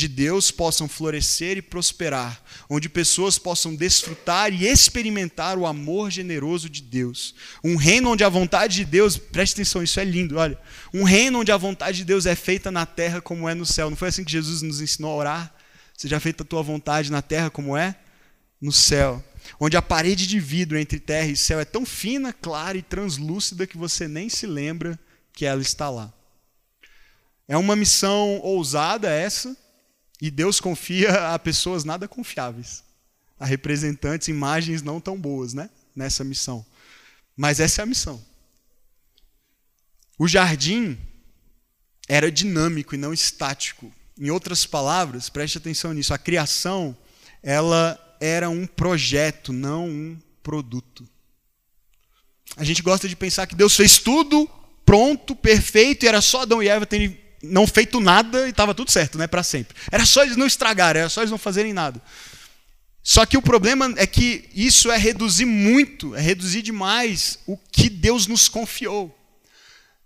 de 0.00 0.08
Deus 0.08 0.50
possam 0.50 0.88
florescer 0.88 1.58
e 1.58 1.62
prosperar, 1.62 2.42
onde 2.68 2.88
pessoas 2.88 3.38
possam 3.38 3.74
desfrutar 3.74 4.52
e 4.52 4.66
experimentar 4.66 5.58
o 5.58 5.66
amor 5.66 6.10
generoso 6.10 6.68
de 6.68 6.80
Deus. 6.80 7.34
Um 7.62 7.76
reino 7.76 8.10
onde 8.10 8.24
a 8.24 8.28
vontade 8.28 8.76
de 8.76 8.84
Deus, 8.84 9.16
preste 9.18 9.52
atenção, 9.54 9.82
isso 9.82 10.00
é 10.00 10.04
lindo, 10.04 10.36
olha. 10.36 10.58
Um 10.92 11.04
reino 11.04 11.40
onde 11.40 11.52
a 11.52 11.56
vontade 11.56 11.98
de 11.98 12.04
Deus 12.04 12.24
é 12.24 12.34
feita 12.34 12.70
na 12.70 12.86
terra 12.86 13.20
como 13.20 13.48
é 13.48 13.54
no 13.54 13.66
céu. 13.66 13.90
Não 13.90 13.96
foi 13.96 14.08
assim 14.08 14.24
que 14.24 14.32
Jesus 14.32 14.62
nos 14.62 14.80
ensinou 14.80 15.12
a 15.12 15.16
orar? 15.16 15.54
Seja 15.96 16.18
feita 16.18 16.42
a 16.42 16.46
tua 16.46 16.62
vontade 16.62 17.12
na 17.12 17.20
terra 17.20 17.50
como 17.50 17.76
é 17.76 17.94
no 18.60 18.72
céu. 18.72 19.22
Onde 19.58 19.76
a 19.76 19.82
parede 19.82 20.26
de 20.26 20.40
vidro 20.40 20.78
entre 20.78 20.98
terra 20.98 21.28
e 21.28 21.36
céu 21.36 21.60
é 21.60 21.64
tão 21.64 21.84
fina, 21.84 22.32
clara 22.32 22.78
e 22.78 22.82
translúcida 22.82 23.66
que 23.66 23.76
você 23.76 24.08
nem 24.08 24.28
se 24.28 24.46
lembra 24.46 24.98
que 25.32 25.44
ela 25.44 25.60
está 25.60 25.90
lá. 25.90 26.12
É 27.50 27.56
uma 27.56 27.74
missão 27.74 28.38
ousada 28.42 29.10
essa, 29.10 29.56
e 30.20 30.30
Deus 30.30 30.60
confia 30.60 31.34
a 31.34 31.38
pessoas 31.38 31.84
nada 31.84 32.06
confiáveis, 32.06 32.84
a 33.38 33.46
representantes, 33.46 34.28
imagens 34.28 34.82
não 34.82 35.00
tão 35.00 35.18
boas, 35.18 35.54
né? 35.54 35.70
Nessa 35.96 36.22
missão. 36.22 36.64
Mas 37.36 37.58
essa 37.58 37.80
é 37.80 37.84
a 37.84 37.86
missão. 37.86 38.22
O 40.18 40.28
jardim 40.28 40.98
era 42.06 42.30
dinâmico 42.30 42.94
e 42.94 42.98
não 42.98 43.12
estático. 43.12 43.90
Em 44.18 44.30
outras 44.30 44.66
palavras, 44.66 45.30
preste 45.30 45.56
atenção 45.56 45.94
nisso, 45.94 46.12
a 46.12 46.18
criação, 46.18 46.94
ela 47.42 47.98
era 48.20 48.50
um 48.50 48.66
projeto, 48.66 49.52
não 49.52 49.88
um 49.88 50.18
produto. 50.42 51.08
A 52.56 52.64
gente 52.64 52.82
gosta 52.82 53.08
de 53.08 53.16
pensar 53.16 53.46
que 53.46 53.54
Deus 53.54 53.74
fez 53.74 53.98
tudo 53.98 54.50
pronto, 54.84 55.36
perfeito, 55.36 56.04
e 56.04 56.08
era 56.08 56.20
só 56.20 56.42
Adão 56.42 56.62
e 56.62 56.68
Eva 56.68 56.84
terem 56.84 57.19
não 57.42 57.66
feito 57.66 58.00
nada 58.00 58.46
e 58.46 58.50
estava 58.50 58.74
tudo 58.74 58.90
certo, 58.90 59.18
né, 59.18 59.26
para 59.26 59.42
sempre. 59.42 59.76
Era 59.90 60.04
só 60.04 60.22
eles 60.22 60.36
não 60.36 60.46
estragarem, 60.46 61.00
era 61.00 61.08
só 61.08 61.20
eles 61.20 61.30
não 61.30 61.38
fazerem 61.38 61.72
nada. 61.72 62.00
Só 63.02 63.24
que 63.24 63.36
o 63.36 63.42
problema 63.42 63.92
é 63.96 64.06
que 64.06 64.48
isso 64.54 64.90
é 64.90 64.96
reduzir 64.98 65.46
muito, 65.46 66.14
é 66.14 66.20
reduzir 66.20 66.62
demais 66.62 67.38
o 67.46 67.56
que 67.56 67.88
Deus 67.88 68.26
nos 68.26 68.48
confiou. 68.48 69.16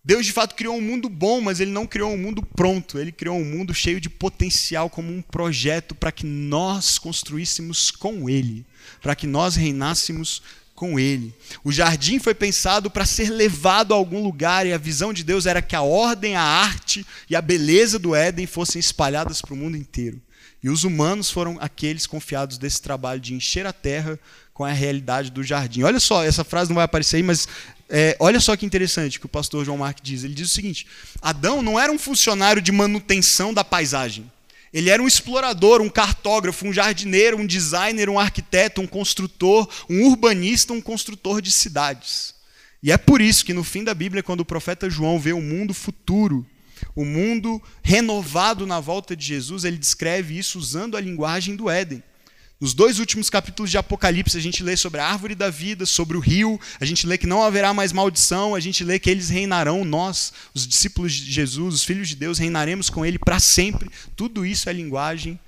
Deus 0.05 0.27
de 0.27 0.33
fato 0.33 0.55
criou 0.55 0.77
um 0.77 0.83
mundo 0.83 1.09
bom, 1.09 1.41
mas 1.41 1.61
ele 1.61 1.71
não 1.71 1.87
criou 1.87 2.13
um 2.13 2.19
mundo 2.19 2.43
pronto. 2.43 2.99
Ele 2.99 3.11
criou 3.11 3.39
um 3.39 3.45
mundo 3.45 3.73
cheio 3.73 3.99
de 3.99 4.11
potencial 4.11 4.91
como 4.91 5.11
um 5.11 5.23
projeto 5.23 5.95
para 5.95 6.13
que 6.13 6.27
nós 6.27 6.99
construíssemos 6.99 7.91
com 7.91 8.29
ele, 8.29 8.67
para 9.01 9.17
que 9.17 9.27
nós 9.27 9.57
reinássemos 9.57 10.43
com 10.75 10.99
ele. 10.99 11.33
O 11.63 11.71
jardim 11.71 12.19
foi 12.19 12.35
pensado 12.35 12.91
para 12.91 13.07
ser 13.07 13.31
levado 13.31 13.95
a 13.95 13.97
algum 13.97 14.23
lugar 14.23 14.67
e 14.67 14.73
a 14.73 14.79
visão 14.79 15.13
de 15.13 15.23
Deus 15.23 15.47
era 15.47 15.63
que 15.63 15.77
a 15.77 15.83
ordem, 15.83 16.35
a 16.35 16.43
arte 16.43 17.07
e 17.31 17.37
a 17.37 17.41
beleza 17.41 17.99
do 17.99 18.15
Éden 18.15 18.47
fossem 18.47 18.81
espalhadas 18.81 19.41
para 19.41 19.55
o 19.55 19.57
mundo 19.57 19.77
inteiro. 19.77 20.21
E 20.63 20.69
os 20.71 20.83
humanos 20.83 21.31
foram 21.31 21.59
aqueles 21.61 22.07
confiados 22.07 22.57
desse 22.57 22.81
trabalho 22.81 23.21
de 23.21 23.35
encher 23.35 23.67
a 23.67 23.73
terra 23.73 24.19
com 24.53 24.65
a 24.65 24.73
realidade 24.73 25.31
do 25.31 25.43
jardim. 25.43 25.83
Olha 25.83 26.01
só, 26.01 26.25
essa 26.25 26.43
frase 26.43 26.71
não 26.71 26.77
vai 26.77 26.85
aparecer 26.85 27.17
aí, 27.17 27.23
mas 27.23 27.47
é, 27.89 28.17
olha 28.19 28.41
só 28.41 28.57
que 28.57 28.65
interessante 28.65 29.21
que 29.21 29.27
o 29.27 29.29
pastor 29.29 29.65
João 29.65 29.79
Marques 29.79 30.03
diz. 30.03 30.25
Ele 30.25 30.33
diz 30.33 30.51
o 30.51 30.55
seguinte: 30.55 30.87
Adão 31.21 31.61
não 31.61 31.79
era 31.79 31.93
um 31.93 31.99
funcionário 31.99 32.63
de 32.63 32.73
manutenção 32.73 33.53
da 33.53 33.63
paisagem. 33.63 34.31
Ele 34.75 34.91
era 34.91 35.01
um 35.01 35.07
explorador, 35.07 35.81
um 35.81 35.89
cartógrafo, 35.89 36.67
um 36.67 36.73
jardineiro, 36.73 37.39
um 37.39 37.47
designer, 37.47 38.11
um 38.11 38.19
arquiteto, 38.19 38.81
um 38.81 38.89
construtor, 38.89 39.69
um 39.89 40.05
urbanista, 40.09 40.73
um 40.73 40.81
construtor 40.81 41.41
de 41.41 41.53
cidades. 41.53 42.35
E 42.83 42.91
é 42.91 42.99
por 42.99 43.21
isso 43.21 43.45
que 43.45 43.55
no 43.55 43.63
fim 43.63 43.85
da 43.85 43.95
Bíblia, 43.95 44.21
quando 44.21 44.41
o 44.41 44.45
profeta 44.45 44.91
João 44.91 45.17
vê 45.17 45.33
o 45.33 45.41
mundo 45.41 45.73
futuro, 45.73 46.45
o 46.93 47.05
mundo 47.05 47.63
renovado 47.85 48.67
na 48.67 48.81
volta 48.81 49.15
de 49.15 49.25
Jesus, 49.25 49.65
ele 49.65 49.79
descreve 49.79 50.37
isso 50.37 50.59
usando 50.59 50.97
a 50.97 51.01
linguagem 51.01 51.55
do 51.55 51.71
Éden. 51.71 52.03
Nos 52.65 52.73
dois 52.73 52.99
últimos 52.99 53.29
capítulos 53.29 53.71
de 53.71 53.77
Apocalipse, 53.77 54.39
a 54.39 54.41
gente 54.41 54.63
lê 54.63 54.75
sobre 54.75 54.99
a 54.99 55.07
árvore 55.07 55.35
da 55.35 55.51
vida, 55.51 55.85
sobre 55.85 56.17
o 56.17 56.21
rio, 56.21 56.59
a 56.81 56.87
gente 56.87 57.07
lê 57.07 57.19
que 57.19 57.27
não 57.27 57.43
haverá 57.43 57.75
mais 57.75 57.93
maldição, 57.93 58.55
a 58.55 58.59
gente 58.59 58.83
lê 58.83 58.99
que 58.99 59.11
eles 59.11 59.29
reinarão, 59.29 59.85
nós, 59.85 60.33
os 60.55 60.67
discípulos 60.67 61.13
de 61.13 61.31
Jesus, 61.31 61.75
os 61.75 61.85
filhos 61.85 62.09
de 62.09 62.17
Deus, 62.17 62.39
reinaremos 62.39 62.89
com 62.89 63.05
ele 63.05 63.19
para 63.19 63.39
sempre. 63.39 63.91
Tudo 64.17 64.47
isso 64.47 64.71
é 64.71 64.73
linguagem 64.73 65.39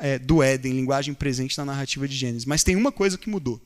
é, 0.00 0.18
do 0.18 0.42
Éden, 0.42 0.72
linguagem 0.72 1.12
presente 1.12 1.58
na 1.58 1.66
narrativa 1.66 2.08
de 2.08 2.16
Gênesis. 2.16 2.46
Mas 2.46 2.64
tem 2.64 2.74
uma 2.74 2.90
coisa 2.90 3.18
que 3.18 3.28
mudou 3.28 3.60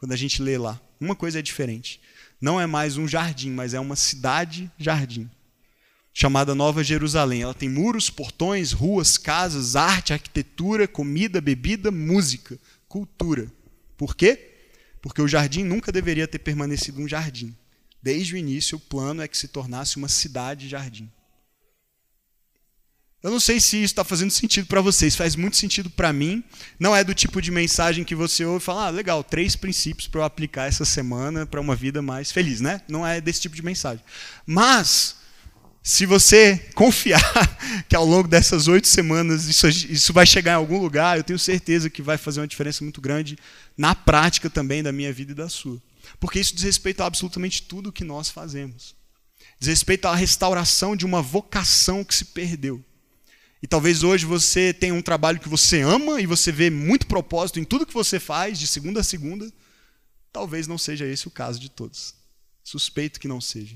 quando 0.00 0.10
a 0.10 0.16
gente 0.16 0.42
lê 0.42 0.58
lá. 0.58 0.80
Uma 1.00 1.14
coisa 1.14 1.38
é 1.38 1.42
diferente. 1.42 2.00
Não 2.40 2.60
é 2.60 2.66
mais 2.66 2.96
um 2.96 3.06
jardim, 3.06 3.50
mas 3.50 3.72
é 3.72 3.78
uma 3.78 3.94
cidade-jardim 3.94 5.30
chamada 6.18 6.52
Nova 6.52 6.82
Jerusalém. 6.82 7.42
Ela 7.42 7.54
tem 7.54 7.68
muros, 7.68 8.10
portões, 8.10 8.72
ruas, 8.72 9.16
casas, 9.16 9.76
arte, 9.76 10.12
arquitetura, 10.12 10.88
comida, 10.88 11.40
bebida, 11.40 11.92
música, 11.92 12.58
cultura. 12.88 13.46
Por 13.96 14.16
quê? 14.16 14.50
Porque 15.00 15.22
o 15.22 15.28
jardim 15.28 15.62
nunca 15.62 15.92
deveria 15.92 16.26
ter 16.26 16.40
permanecido 16.40 17.00
um 17.00 17.06
jardim. 17.06 17.56
Desde 18.02 18.34
o 18.34 18.36
início, 18.36 18.78
o 18.78 18.80
plano 18.80 19.22
é 19.22 19.28
que 19.28 19.38
se 19.38 19.46
tornasse 19.46 19.96
uma 19.96 20.08
cidade-jardim. 20.08 21.08
Eu 23.22 23.30
não 23.30 23.38
sei 23.38 23.60
se 23.60 23.76
isso 23.76 23.84
está 23.84 24.02
fazendo 24.02 24.32
sentido 24.32 24.66
para 24.66 24.80
vocês, 24.80 25.14
faz 25.14 25.36
muito 25.36 25.56
sentido 25.56 25.88
para 25.88 26.12
mim. 26.12 26.42
Não 26.80 26.96
é 26.96 27.04
do 27.04 27.14
tipo 27.14 27.40
de 27.40 27.52
mensagem 27.52 28.02
que 28.02 28.16
você 28.16 28.44
ouve 28.44 28.60
e 28.60 28.64
fala, 28.64 28.86
ah, 28.86 28.90
legal, 28.90 29.22
três 29.22 29.54
princípios 29.54 30.08
para 30.08 30.22
eu 30.22 30.24
aplicar 30.24 30.66
essa 30.66 30.84
semana 30.84 31.46
para 31.46 31.60
uma 31.60 31.76
vida 31.76 32.02
mais 32.02 32.32
feliz, 32.32 32.60
né? 32.60 32.80
Não 32.88 33.06
é 33.06 33.20
desse 33.20 33.42
tipo 33.42 33.54
de 33.54 33.62
mensagem. 33.62 34.04
Mas 34.44 35.18
se 35.88 36.04
você 36.04 36.58
confiar 36.74 37.18
que 37.88 37.96
ao 37.96 38.04
longo 38.04 38.28
dessas 38.28 38.68
oito 38.68 38.86
semanas 38.86 39.46
isso, 39.46 39.66
isso 39.66 40.12
vai 40.12 40.26
chegar 40.26 40.52
em 40.52 40.56
algum 40.56 40.78
lugar, 40.78 41.16
eu 41.16 41.24
tenho 41.24 41.38
certeza 41.38 41.88
que 41.88 42.02
vai 42.02 42.18
fazer 42.18 42.40
uma 42.40 42.46
diferença 42.46 42.84
muito 42.84 43.00
grande 43.00 43.38
na 43.74 43.94
prática 43.94 44.50
também 44.50 44.82
da 44.82 44.92
minha 44.92 45.10
vida 45.10 45.32
e 45.32 45.34
da 45.34 45.48
sua. 45.48 45.82
Porque 46.20 46.38
isso 46.38 46.54
diz 46.54 46.62
respeito 46.62 47.00
a 47.00 47.06
absolutamente 47.06 47.62
tudo 47.62 47.88
o 47.88 47.92
que 47.92 48.04
nós 48.04 48.28
fazemos. 48.28 48.94
Diz 49.58 49.70
respeito 49.70 50.04
à 50.06 50.14
restauração 50.14 50.94
de 50.94 51.06
uma 51.06 51.22
vocação 51.22 52.04
que 52.04 52.14
se 52.14 52.26
perdeu. 52.26 52.84
E 53.62 53.66
talvez 53.66 54.02
hoje 54.02 54.26
você 54.26 54.74
tenha 54.74 54.92
um 54.92 55.00
trabalho 55.00 55.40
que 55.40 55.48
você 55.48 55.80
ama 55.80 56.20
e 56.20 56.26
você 56.26 56.52
vê 56.52 56.68
muito 56.68 57.06
propósito 57.06 57.60
em 57.60 57.64
tudo 57.64 57.86
que 57.86 57.94
você 57.94 58.20
faz, 58.20 58.58
de 58.58 58.66
segunda 58.66 59.00
a 59.00 59.04
segunda. 59.04 59.50
Talvez 60.34 60.66
não 60.66 60.76
seja 60.76 61.06
esse 61.06 61.26
o 61.26 61.30
caso 61.30 61.58
de 61.58 61.70
todos. 61.70 62.14
Suspeito 62.62 63.18
que 63.18 63.26
não 63.26 63.40
seja. 63.40 63.74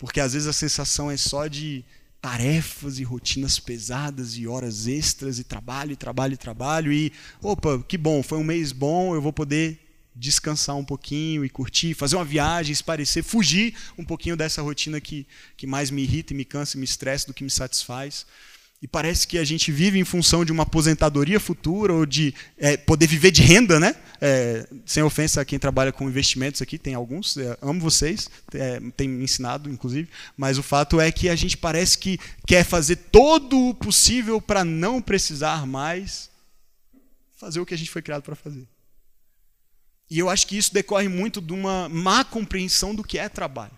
Porque 0.00 0.18
às 0.18 0.32
vezes 0.32 0.48
a 0.48 0.52
sensação 0.52 1.10
é 1.10 1.16
só 1.18 1.46
de 1.46 1.84
tarefas 2.22 2.98
e 2.98 3.02
rotinas 3.02 3.60
pesadas 3.60 4.34
e 4.34 4.46
horas 4.46 4.86
extras 4.86 5.38
e 5.38 5.44
trabalho, 5.44 5.92
e 5.92 5.96
trabalho, 5.96 6.32
e 6.32 6.36
trabalho 6.38 6.92
e 6.92 7.12
opa, 7.42 7.84
que 7.86 7.98
bom, 7.98 8.22
foi 8.22 8.38
um 8.38 8.44
mês 8.44 8.72
bom, 8.72 9.14
eu 9.14 9.20
vou 9.20 9.32
poder 9.32 9.78
descansar 10.16 10.74
um 10.74 10.84
pouquinho 10.84 11.44
e 11.44 11.50
curtir, 11.50 11.92
fazer 11.92 12.16
uma 12.16 12.24
viagem, 12.24 12.72
esparecer, 12.72 13.22
fugir 13.22 13.74
um 13.98 14.04
pouquinho 14.04 14.38
dessa 14.38 14.62
rotina 14.62 15.02
que, 15.02 15.26
que 15.54 15.66
mais 15.66 15.90
me 15.90 16.02
irrita 16.02 16.32
e 16.32 16.36
me 16.36 16.46
cansa 16.46 16.78
e 16.78 16.80
me 16.80 16.84
estressa 16.86 17.26
do 17.26 17.34
que 17.34 17.44
me 17.44 17.50
satisfaz. 17.50 18.26
E 18.82 18.88
parece 18.88 19.28
que 19.28 19.36
a 19.36 19.44
gente 19.44 19.70
vive 19.70 19.98
em 19.98 20.04
função 20.04 20.42
de 20.42 20.50
uma 20.50 20.62
aposentadoria 20.62 21.38
futura 21.38 21.92
ou 21.92 22.06
de 22.06 22.34
é, 22.56 22.78
poder 22.78 23.06
viver 23.06 23.30
de 23.30 23.42
renda, 23.42 23.78
né? 23.78 23.94
É, 24.18 24.66
sem 24.86 25.02
ofensa 25.02 25.42
a 25.42 25.44
quem 25.44 25.58
trabalha 25.58 25.92
com 25.92 26.08
investimentos 26.08 26.62
aqui, 26.62 26.78
tem 26.78 26.94
alguns, 26.94 27.36
é, 27.36 27.58
amo 27.60 27.78
vocês, 27.78 28.30
é, 28.54 28.80
tem 28.96 29.06
me 29.06 29.24
ensinado, 29.24 29.68
inclusive, 29.68 30.08
mas 30.34 30.56
o 30.56 30.62
fato 30.62 30.98
é 30.98 31.12
que 31.12 31.28
a 31.28 31.36
gente 31.36 31.58
parece 31.58 31.98
que 31.98 32.18
quer 32.46 32.64
fazer 32.64 32.96
todo 32.96 33.68
o 33.68 33.74
possível 33.74 34.40
para 34.40 34.64
não 34.64 35.02
precisar 35.02 35.66
mais 35.66 36.30
fazer 37.36 37.60
o 37.60 37.66
que 37.66 37.74
a 37.74 37.78
gente 37.78 37.90
foi 37.90 38.00
criado 38.00 38.22
para 38.22 38.34
fazer. 38.34 38.66
E 40.10 40.18
eu 40.18 40.30
acho 40.30 40.46
que 40.46 40.56
isso 40.56 40.72
decorre 40.72 41.08
muito 41.08 41.40
de 41.40 41.52
uma 41.52 41.88
má 41.88 42.24
compreensão 42.24 42.94
do 42.94 43.04
que 43.04 43.18
é 43.18 43.28
trabalho, 43.28 43.76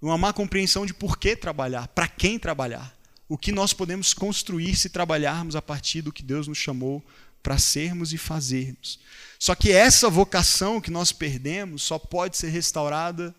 uma 0.00 0.16
má 0.16 0.32
compreensão 0.32 0.86
de 0.86 0.94
por 0.94 1.18
que 1.18 1.34
trabalhar, 1.34 1.88
para 1.88 2.06
quem 2.06 2.38
trabalhar 2.38 2.97
o 3.28 3.36
que 3.36 3.52
nós 3.52 3.72
podemos 3.72 4.14
construir 4.14 4.74
se 4.74 4.88
trabalharmos 4.88 5.54
a 5.54 5.60
partir 5.60 6.00
do 6.00 6.12
que 6.12 6.22
Deus 6.22 6.48
nos 6.48 6.56
chamou 6.56 7.04
para 7.42 7.58
sermos 7.58 8.12
e 8.12 8.18
fazermos. 8.18 8.98
Só 9.38 9.54
que 9.54 9.70
essa 9.70 10.08
vocação 10.08 10.80
que 10.80 10.90
nós 10.90 11.12
perdemos 11.12 11.82
só 11.82 11.98
pode 11.98 12.36
ser 12.36 12.48
restaurada 12.48 13.34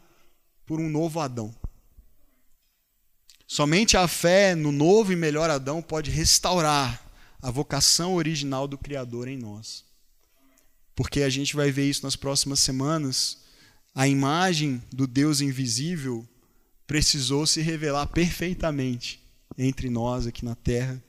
por 0.66 0.80
um 0.80 0.88
novo 0.88 1.20
Adão. 1.20 1.54
Somente 3.48 3.98
a 3.98 4.08
fé 4.08 4.54
no 4.54 4.72
novo 4.72 5.12
e 5.12 5.16
melhor 5.16 5.50
Adão 5.50 5.82
pode 5.82 6.12
restaurar 6.12 7.04
a 7.42 7.50
vocação 7.50 8.14
original 8.14 8.68
do 8.68 8.78
Criador 8.78 9.28
em 9.28 9.38
nós. 9.38 9.84
Porque 10.96 11.24
a 11.24 11.30
gente 11.30 11.56
vai 11.56 11.72
ver 11.72 11.90
isso 11.90 12.04
nas 12.04 12.16
próximas 12.16 12.60
semanas. 12.60 13.40
A 13.96 14.08
imagem 14.08 14.84
do 14.92 15.08
Deus 15.08 15.42
invisível 15.42 16.28
precisou 16.86 17.48
se 17.48 17.62
revelar 17.62 18.06
perfeitamente 18.08 19.20
entre 19.60 19.89
nós 19.89 20.26
aqui 20.26 20.45
na 20.45 20.55
terra, 20.55 21.03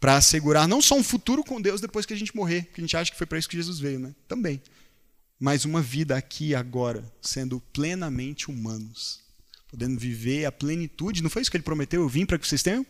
para 0.00 0.16
assegurar 0.16 0.66
não 0.66 0.80
só 0.80 0.96
um 0.96 1.04
futuro 1.04 1.44
com 1.44 1.60
Deus 1.60 1.80
depois 1.80 2.06
que 2.06 2.14
a 2.14 2.16
gente 2.16 2.34
morrer, 2.34 2.70
que 2.72 2.80
a 2.80 2.84
gente 2.84 2.96
acha 2.96 3.12
que 3.12 3.18
foi 3.18 3.26
para 3.26 3.38
isso 3.38 3.48
que 3.48 3.56
Jesus 3.56 3.78
veio, 3.78 3.98
né? 3.98 4.14
Também. 4.26 4.62
Mas 5.38 5.66
uma 5.66 5.82
vida 5.82 6.16
aqui 6.16 6.54
agora, 6.54 7.04
sendo 7.20 7.60
plenamente 7.72 8.50
humanos, 8.50 9.20
podendo 9.68 9.98
viver 9.98 10.46
a 10.46 10.52
plenitude. 10.52 11.22
Não 11.22 11.30
foi 11.30 11.42
isso 11.42 11.50
que 11.50 11.56
ele 11.56 11.64
prometeu? 11.64 12.00
Eu 12.00 12.08
vim 12.08 12.24
para 12.24 12.38
que 12.38 12.48
vocês 12.48 12.62
tenham? 12.62 12.84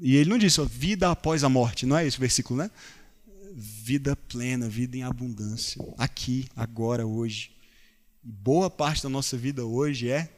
E 0.00 0.16
ele 0.16 0.30
não 0.30 0.38
disse, 0.38 0.60
ó, 0.60 0.64
vida 0.64 1.10
após 1.10 1.44
a 1.44 1.48
morte, 1.48 1.84
não 1.84 1.96
é 1.96 2.06
esse 2.06 2.16
o 2.16 2.20
versículo, 2.20 2.58
né? 2.58 2.70
Vida 3.54 4.16
plena, 4.16 4.68
vida 4.68 4.96
em 4.96 5.02
abundância, 5.02 5.82
aqui, 5.98 6.46
agora, 6.56 7.06
hoje. 7.06 7.50
Boa 8.22 8.70
parte 8.70 9.02
da 9.02 9.08
nossa 9.08 9.36
vida 9.36 9.64
hoje 9.64 10.08
é 10.08 10.30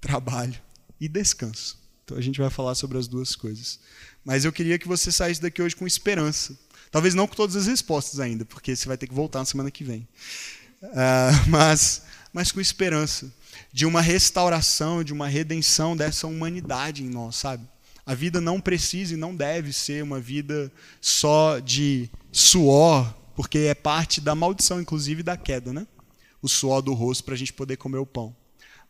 trabalho 0.00 0.60
e 1.00 1.08
descanso. 1.08 1.85
Então 2.06 2.16
a 2.16 2.20
gente 2.20 2.40
vai 2.40 2.48
falar 2.48 2.76
sobre 2.76 2.96
as 2.96 3.08
duas 3.08 3.34
coisas. 3.34 3.80
Mas 4.24 4.44
eu 4.44 4.52
queria 4.52 4.78
que 4.78 4.86
você 4.86 5.10
saísse 5.10 5.42
daqui 5.42 5.60
hoje 5.60 5.74
com 5.74 5.84
esperança. 5.84 6.56
Talvez 6.88 7.14
não 7.14 7.26
com 7.26 7.34
todas 7.34 7.56
as 7.56 7.66
respostas 7.66 8.20
ainda, 8.20 8.44
porque 8.44 8.76
você 8.76 8.86
vai 8.86 8.96
ter 8.96 9.08
que 9.08 9.14
voltar 9.14 9.40
na 9.40 9.44
semana 9.44 9.72
que 9.72 9.82
vem. 9.82 10.06
Uh, 10.80 11.50
mas, 11.50 12.02
mas 12.32 12.52
com 12.52 12.60
esperança 12.60 13.30
de 13.72 13.84
uma 13.84 14.00
restauração, 14.00 15.02
de 15.02 15.12
uma 15.12 15.26
redenção 15.26 15.96
dessa 15.96 16.28
humanidade 16.28 17.02
em 17.02 17.08
nós, 17.08 17.34
sabe? 17.34 17.66
A 18.06 18.14
vida 18.14 18.40
não 18.40 18.60
precisa 18.60 19.14
e 19.14 19.16
não 19.16 19.34
deve 19.34 19.72
ser 19.72 20.04
uma 20.04 20.20
vida 20.20 20.70
só 21.00 21.58
de 21.58 22.08
suor, 22.30 23.12
porque 23.34 23.58
é 23.58 23.74
parte 23.74 24.20
da 24.20 24.32
maldição, 24.32 24.80
inclusive, 24.80 25.24
da 25.24 25.36
queda, 25.36 25.72
né? 25.72 25.84
O 26.40 26.48
suor 26.48 26.80
do 26.82 26.94
rosto 26.94 27.24
para 27.24 27.34
a 27.34 27.36
gente 27.36 27.52
poder 27.52 27.76
comer 27.76 27.98
o 27.98 28.06
pão 28.06 28.32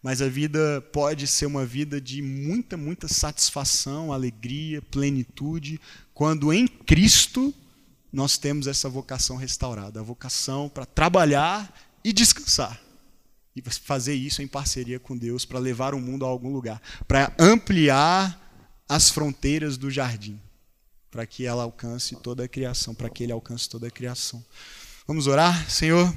mas 0.06 0.22
a 0.22 0.28
vida 0.28 0.80
pode 0.92 1.26
ser 1.26 1.46
uma 1.46 1.66
vida 1.66 2.00
de 2.00 2.22
muita, 2.22 2.76
muita 2.76 3.08
satisfação, 3.08 4.12
alegria, 4.12 4.80
plenitude, 4.80 5.80
quando 6.14 6.52
em 6.52 6.68
Cristo 6.68 7.52
nós 8.12 8.38
temos 8.38 8.68
essa 8.68 8.88
vocação 8.88 9.34
restaurada 9.34 9.98
a 9.98 10.04
vocação 10.04 10.68
para 10.68 10.86
trabalhar 10.86 11.76
e 12.04 12.12
descansar. 12.12 12.80
E 13.56 13.60
fazer 13.60 14.14
isso 14.14 14.40
em 14.40 14.46
parceria 14.46 15.00
com 15.00 15.18
Deus 15.18 15.44
para 15.44 15.58
levar 15.58 15.92
o 15.92 16.00
mundo 16.00 16.24
a 16.24 16.28
algum 16.28 16.52
lugar, 16.52 16.80
para 17.08 17.34
ampliar 17.36 18.40
as 18.88 19.10
fronteiras 19.10 19.76
do 19.76 19.90
jardim, 19.90 20.40
para 21.10 21.26
que 21.26 21.44
ela 21.44 21.64
alcance 21.64 22.14
toda 22.14 22.44
a 22.44 22.48
criação, 22.48 22.94
para 22.94 23.10
que 23.10 23.24
ele 23.24 23.32
alcance 23.32 23.68
toda 23.68 23.88
a 23.88 23.90
criação. 23.90 24.40
Vamos 25.04 25.26
orar, 25.26 25.68
Senhor. 25.68 26.16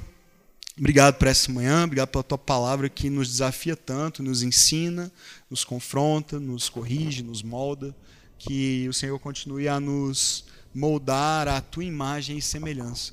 Obrigado 0.78 1.16
por 1.16 1.28
essa 1.28 1.50
manhã, 1.52 1.84
obrigado 1.84 2.08
pela 2.08 2.24
tua 2.24 2.38
palavra 2.38 2.88
que 2.88 3.10
nos 3.10 3.28
desafia 3.28 3.76
tanto, 3.76 4.22
nos 4.22 4.42
ensina, 4.42 5.12
nos 5.50 5.64
confronta, 5.64 6.38
nos 6.38 6.68
corrige, 6.68 7.22
nos 7.22 7.42
molda. 7.42 7.94
Que 8.38 8.88
o 8.88 8.92
Senhor 8.92 9.18
continue 9.18 9.68
a 9.68 9.78
nos 9.78 10.44
moldar 10.74 11.48
à 11.48 11.60
tua 11.60 11.84
imagem 11.84 12.38
e 12.38 12.42
semelhança. 12.42 13.12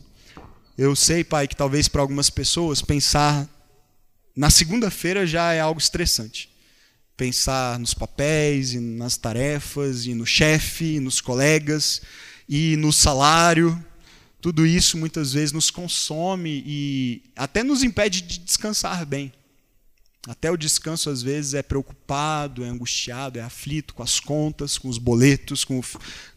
Eu 0.78 0.96
sei, 0.96 1.24
Pai, 1.24 1.48
que 1.48 1.56
talvez 1.56 1.88
para 1.88 2.02
algumas 2.02 2.30
pessoas 2.30 2.82
pensar 2.82 3.50
na 4.36 4.52
segunda-feira 4.52 5.26
já 5.26 5.52
é 5.52 5.60
algo 5.60 5.80
estressante. 5.80 6.50
Pensar 7.18 7.80
nos 7.80 7.96
papéis 7.96 8.74
e 8.74 8.80
nas 8.80 9.18
tarefas, 9.18 10.06
e 10.06 10.14
no 10.14 10.26
chefe, 10.26 11.00
nos 11.00 11.20
colegas, 11.20 12.02
e 12.48 12.78
no 12.78 12.94
salário 12.94 13.84
tudo 14.48 14.66
isso 14.66 14.98
muitas 14.98 15.34
vezes 15.34 15.52
nos 15.52 15.70
consome 15.70 16.64
e 16.66 17.22
até 17.36 17.64
nos 17.64 17.84
impede 17.84 18.22
de 18.22 18.40
descansar 18.40 19.06
bem. 19.06 19.34
Até 20.26 20.50
o 20.50 20.56
descanso, 20.56 21.10
às 21.10 21.22
vezes, 21.22 21.54
é 21.54 21.62
preocupado, 21.62 22.64
é 22.64 22.70
angustiado, 22.70 23.38
é 23.38 23.42
aflito 23.42 23.94
com 23.94 24.02
as 24.02 24.22
contas, 24.22 24.78
com 24.78 24.88
os 24.88 24.98
boletos, 24.98 25.66
com 25.66 25.80
o, 25.80 25.84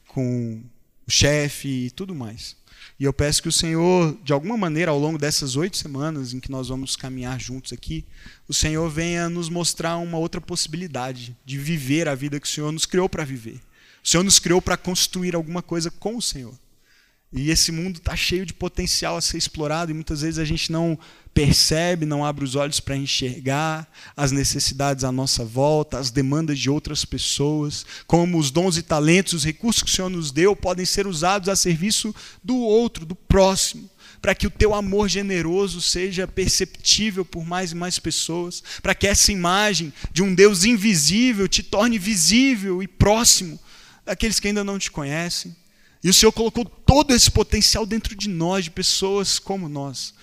com 0.08 0.60
o 1.06 1.10
chefe 1.10 1.86
e 1.86 1.90
tudo 1.92 2.12
mais. 2.12 2.56
E 2.98 3.04
eu 3.04 3.12
peço 3.12 3.42
que 3.42 3.48
o 3.48 3.52
Senhor, 3.52 4.18
de 4.24 4.32
alguma 4.32 4.56
maneira, 4.56 4.90
ao 4.90 4.98
longo 4.98 5.16
dessas 5.16 5.54
oito 5.54 5.76
semanas 5.76 6.34
em 6.34 6.40
que 6.40 6.50
nós 6.50 6.66
vamos 6.66 6.96
caminhar 6.96 7.40
juntos 7.40 7.72
aqui, 7.72 8.04
o 8.48 8.52
Senhor 8.52 8.90
venha 8.90 9.30
nos 9.30 9.48
mostrar 9.48 9.98
uma 9.98 10.18
outra 10.18 10.40
possibilidade 10.40 11.36
de 11.44 11.58
viver 11.58 12.08
a 12.08 12.16
vida 12.16 12.40
que 12.40 12.46
o 12.48 12.50
Senhor 12.50 12.72
nos 12.72 12.86
criou 12.86 13.08
para 13.08 13.24
viver. 13.24 13.60
O 14.02 14.08
Senhor 14.08 14.24
nos 14.24 14.40
criou 14.40 14.60
para 14.60 14.76
construir 14.76 15.36
alguma 15.36 15.62
coisa 15.62 15.92
com 15.92 16.16
o 16.16 16.22
Senhor. 16.22 16.58
E 17.32 17.48
esse 17.50 17.70
mundo 17.70 17.98
está 17.98 18.16
cheio 18.16 18.44
de 18.44 18.52
potencial 18.52 19.16
a 19.16 19.20
ser 19.20 19.38
explorado 19.38 19.92
e 19.92 19.94
muitas 19.94 20.22
vezes 20.22 20.38
a 20.38 20.44
gente 20.44 20.72
não 20.72 20.98
percebe, 21.32 22.04
não 22.04 22.24
abre 22.24 22.44
os 22.44 22.56
olhos 22.56 22.80
para 22.80 22.96
enxergar 22.96 23.88
as 24.16 24.32
necessidades 24.32 25.04
à 25.04 25.12
nossa 25.12 25.44
volta, 25.44 25.96
as 25.96 26.10
demandas 26.10 26.58
de 26.58 26.68
outras 26.68 27.04
pessoas, 27.04 27.86
como 28.04 28.36
os 28.36 28.50
dons 28.50 28.76
e 28.76 28.82
talentos, 28.82 29.32
os 29.32 29.44
recursos 29.44 29.80
que 29.80 29.88
o 29.88 29.92
Senhor 29.92 30.08
nos 30.08 30.32
deu 30.32 30.56
podem 30.56 30.84
ser 30.84 31.06
usados 31.06 31.48
a 31.48 31.54
serviço 31.54 32.12
do 32.42 32.56
outro, 32.56 33.06
do 33.06 33.14
próximo, 33.14 33.88
para 34.20 34.34
que 34.34 34.48
o 34.48 34.50
teu 34.50 34.74
amor 34.74 35.08
generoso 35.08 35.80
seja 35.80 36.26
perceptível 36.26 37.24
por 37.24 37.46
mais 37.46 37.70
e 37.70 37.76
mais 37.76 37.96
pessoas, 38.00 38.60
para 38.82 38.94
que 38.94 39.06
essa 39.06 39.30
imagem 39.30 39.92
de 40.12 40.20
um 40.20 40.34
Deus 40.34 40.64
invisível 40.64 41.46
te 41.46 41.62
torne 41.62 41.96
visível 41.96 42.82
e 42.82 42.88
próximo 42.88 43.56
daqueles 44.04 44.40
que 44.40 44.48
ainda 44.48 44.64
não 44.64 44.80
te 44.80 44.90
conhecem. 44.90 45.54
E 46.02 46.08
o 46.08 46.14
Senhor 46.14 46.32
colocou 46.32 46.64
todo 46.64 47.14
esse 47.14 47.30
potencial 47.30 47.84
dentro 47.84 48.14
de 48.14 48.28
nós, 48.28 48.64
de 48.64 48.70
pessoas 48.70 49.38
como 49.38 49.68
nós. 49.68 50.14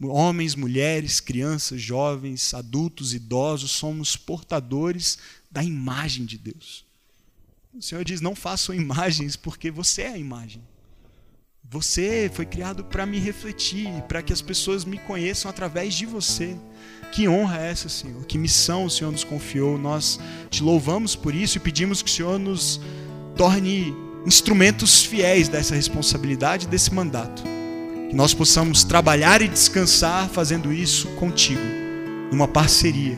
Homens, 0.00 0.54
mulheres, 0.54 1.20
crianças, 1.20 1.80
jovens, 1.80 2.52
adultos, 2.54 3.14
idosos, 3.14 3.70
somos 3.70 4.16
portadores 4.16 5.18
da 5.50 5.62
imagem 5.62 6.24
de 6.24 6.38
Deus. 6.38 6.84
O 7.74 7.82
Senhor 7.82 8.04
diz: 8.04 8.20
não 8.20 8.34
façam 8.34 8.74
imagens, 8.74 9.36
porque 9.36 9.70
você 9.70 10.02
é 10.02 10.12
a 10.12 10.18
imagem. 10.18 10.62
Você 11.68 12.30
foi 12.32 12.46
criado 12.46 12.84
para 12.84 13.04
me 13.04 13.18
refletir, 13.18 13.90
para 14.02 14.22
que 14.22 14.32
as 14.32 14.40
pessoas 14.40 14.84
me 14.84 14.98
conheçam 14.98 15.50
através 15.50 15.94
de 15.94 16.06
você. 16.06 16.56
Que 17.10 17.28
honra 17.28 17.60
é 17.60 17.70
essa, 17.70 17.88
Senhor? 17.88 18.24
Que 18.24 18.38
missão 18.38 18.84
o 18.84 18.90
Senhor 18.90 19.10
nos 19.10 19.24
confiou? 19.24 19.76
Nós 19.76 20.20
te 20.48 20.62
louvamos 20.62 21.16
por 21.16 21.34
isso 21.34 21.56
e 21.56 21.60
pedimos 21.60 22.02
que 22.02 22.10
o 22.10 22.12
Senhor 22.12 22.38
nos 22.38 22.80
torne 23.36 23.92
instrumentos 24.26 25.04
fiéis 25.04 25.48
dessa 25.48 25.74
responsabilidade, 25.76 26.66
desse 26.66 26.92
mandato. 26.92 27.42
Que 28.10 28.14
nós 28.14 28.34
possamos 28.34 28.82
trabalhar 28.82 29.40
e 29.40 29.48
descansar 29.48 30.28
fazendo 30.28 30.72
isso 30.72 31.06
contigo, 31.10 31.62
numa 32.32 32.48
parceria, 32.48 33.16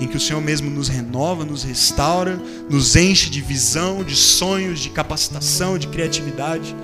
em 0.00 0.06
que 0.06 0.16
o 0.16 0.20
Senhor 0.20 0.40
mesmo 0.40 0.70
nos 0.70 0.88
renova, 0.88 1.44
nos 1.44 1.64
restaura, 1.64 2.40
nos 2.68 2.96
enche 2.96 3.28
de 3.28 3.42
visão, 3.42 4.02
de 4.02 4.16
sonhos, 4.16 4.80
de 4.80 4.88
capacitação, 4.88 5.76
de 5.76 5.88
criatividade, 5.88 6.74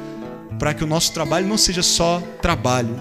para 0.58 0.74
que 0.74 0.84
o 0.84 0.86
nosso 0.86 1.12
trabalho 1.12 1.46
não 1.46 1.56
seja 1.56 1.82
só 1.82 2.22
trabalho, 2.42 2.94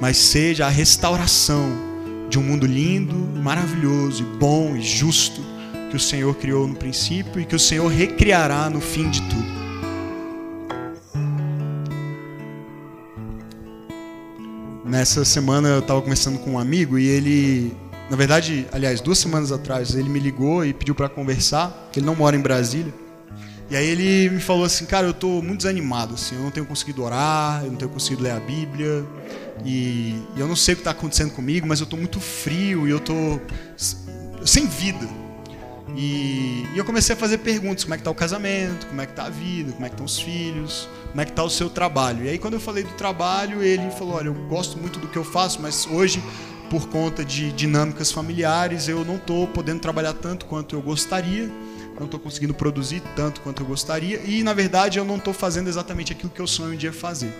mas 0.00 0.18
seja 0.18 0.66
a 0.66 0.70
restauração 0.70 1.88
de 2.28 2.38
um 2.38 2.42
mundo 2.42 2.66
lindo, 2.66 3.14
maravilhoso, 3.40 4.22
e 4.22 4.38
bom 4.38 4.76
e 4.76 4.82
justo 4.82 5.40
que 5.90 5.96
o 5.96 6.00
Senhor 6.00 6.34
criou 6.34 6.68
no 6.68 6.76
princípio 6.76 7.40
e 7.40 7.46
que 7.46 7.56
o 7.56 7.58
Senhor 7.58 7.88
recriará 7.88 8.68
no 8.68 8.80
fim 8.80 9.08
de 9.08 9.22
tudo. 9.22 9.57
Nessa 14.88 15.22
semana 15.22 15.68
eu 15.68 15.80
estava 15.80 16.00
conversando 16.00 16.38
com 16.38 16.52
um 16.52 16.58
amigo 16.58 16.98
e 16.98 17.06
ele, 17.06 17.76
na 18.08 18.16
verdade, 18.16 18.66
aliás, 18.72 19.02
duas 19.02 19.18
semanas 19.18 19.52
atrás, 19.52 19.94
ele 19.94 20.08
me 20.08 20.18
ligou 20.18 20.64
e 20.64 20.72
pediu 20.72 20.94
para 20.94 21.10
conversar, 21.10 21.90
que 21.92 21.98
ele 21.98 22.06
não 22.06 22.14
mora 22.14 22.34
em 22.34 22.40
Brasília. 22.40 22.92
E 23.70 23.76
aí 23.76 23.86
ele 23.86 24.30
me 24.30 24.40
falou 24.40 24.64
assim, 24.64 24.86
cara, 24.86 25.06
eu 25.06 25.10
estou 25.10 25.42
muito 25.42 25.58
desanimado, 25.58 26.14
assim, 26.14 26.36
eu 26.36 26.40
não 26.40 26.50
tenho 26.50 26.64
conseguido 26.64 27.02
orar, 27.02 27.62
eu 27.64 27.70
não 27.70 27.76
tenho 27.76 27.90
conseguido 27.90 28.22
ler 28.22 28.30
a 28.30 28.40
Bíblia, 28.40 29.04
e, 29.62 30.22
e 30.34 30.40
eu 30.40 30.48
não 30.48 30.56
sei 30.56 30.72
o 30.72 30.76
que 30.78 30.80
está 30.80 30.92
acontecendo 30.92 31.32
comigo, 31.32 31.66
mas 31.66 31.80
eu 31.80 31.84
estou 31.84 31.98
muito 31.98 32.18
frio 32.18 32.88
e 32.88 32.90
eu 32.90 32.96
estou 32.96 33.42
sem 34.42 34.66
vida. 34.66 35.06
E, 35.94 36.64
e, 36.74 36.78
eu 36.78 36.84
comecei 36.84 37.14
a 37.14 37.18
fazer 37.18 37.38
perguntas, 37.38 37.84
como 37.84 37.92
é 37.92 37.98
que 37.98 38.00
está 38.00 38.10
o 38.10 38.14
casamento, 38.14 38.86
como 38.86 39.02
é 39.02 39.04
que 39.04 39.12
está 39.12 39.26
a 39.26 39.30
vida, 39.30 39.70
como 39.70 39.84
é 39.84 39.88
que 39.90 39.94
estão 39.96 40.06
os 40.06 40.18
filhos, 40.18 40.88
como 41.18 41.22
é 41.22 41.24
que 41.24 41.32
está 41.32 41.42
o 41.42 41.50
seu 41.50 41.68
trabalho. 41.68 42.26
E 42.26 42.28
aí 42.28 42.38
quando 42.38 42.54
eu 42.54 42.60
falei 42.60 42.84
do 42.84 42.92
trabalho, 42.92 43.60
ele 43.60 43.90
falou, 43.90 44.14
olha, 44.14 44.28
eu 44.28 44.34
gosto 44.34 44.78
muito 44.78 45.00
do 45.00 45.08
que 45.08 45.18
eu 45.18 45.24
faço, 45.24 45.60
mas 45.60 45.84
hoje, 45.84 46.22
por 46.70 46.88
conta 46.88 47.24
de 47.24 47.50
dinâmicas 47.50 48.12
familiares, 48.12 48.86
eu 48.86 49.04
não 49.04 49.16
estou 49.16 49.48
podendo 49.48 49.80
trabalhar 49.80 50.12
tanto 50.12 50.46
quanto 50.46 50.76
eu 50.76 50.80
gostaria, 50.80 51.50
não 51.98 52.04
estou 52.04 52.20
conseguindo 52.20 52.54
produzir 52.54 53.02
tanto 53.16 53.40
quanto 53.40 53.64
eu 53.64 53.66
gostaria, 53.66 54.20
e 54.24 54.44
na 54.44 54.54
verdade 54.54 55.00
eu 55.00 55.04
não 55.04 55.16
estou 55.16 55.34
fazendo 55.34 55.66
exatamente 55.66 56.12
aquilo 56.12 56.30
que 56.30 56.40
eu 56.40 56.46
sonho 56.46 56.74
um 56.74 56.76
dia 56.76 56.92
fazer. 56.92 57.32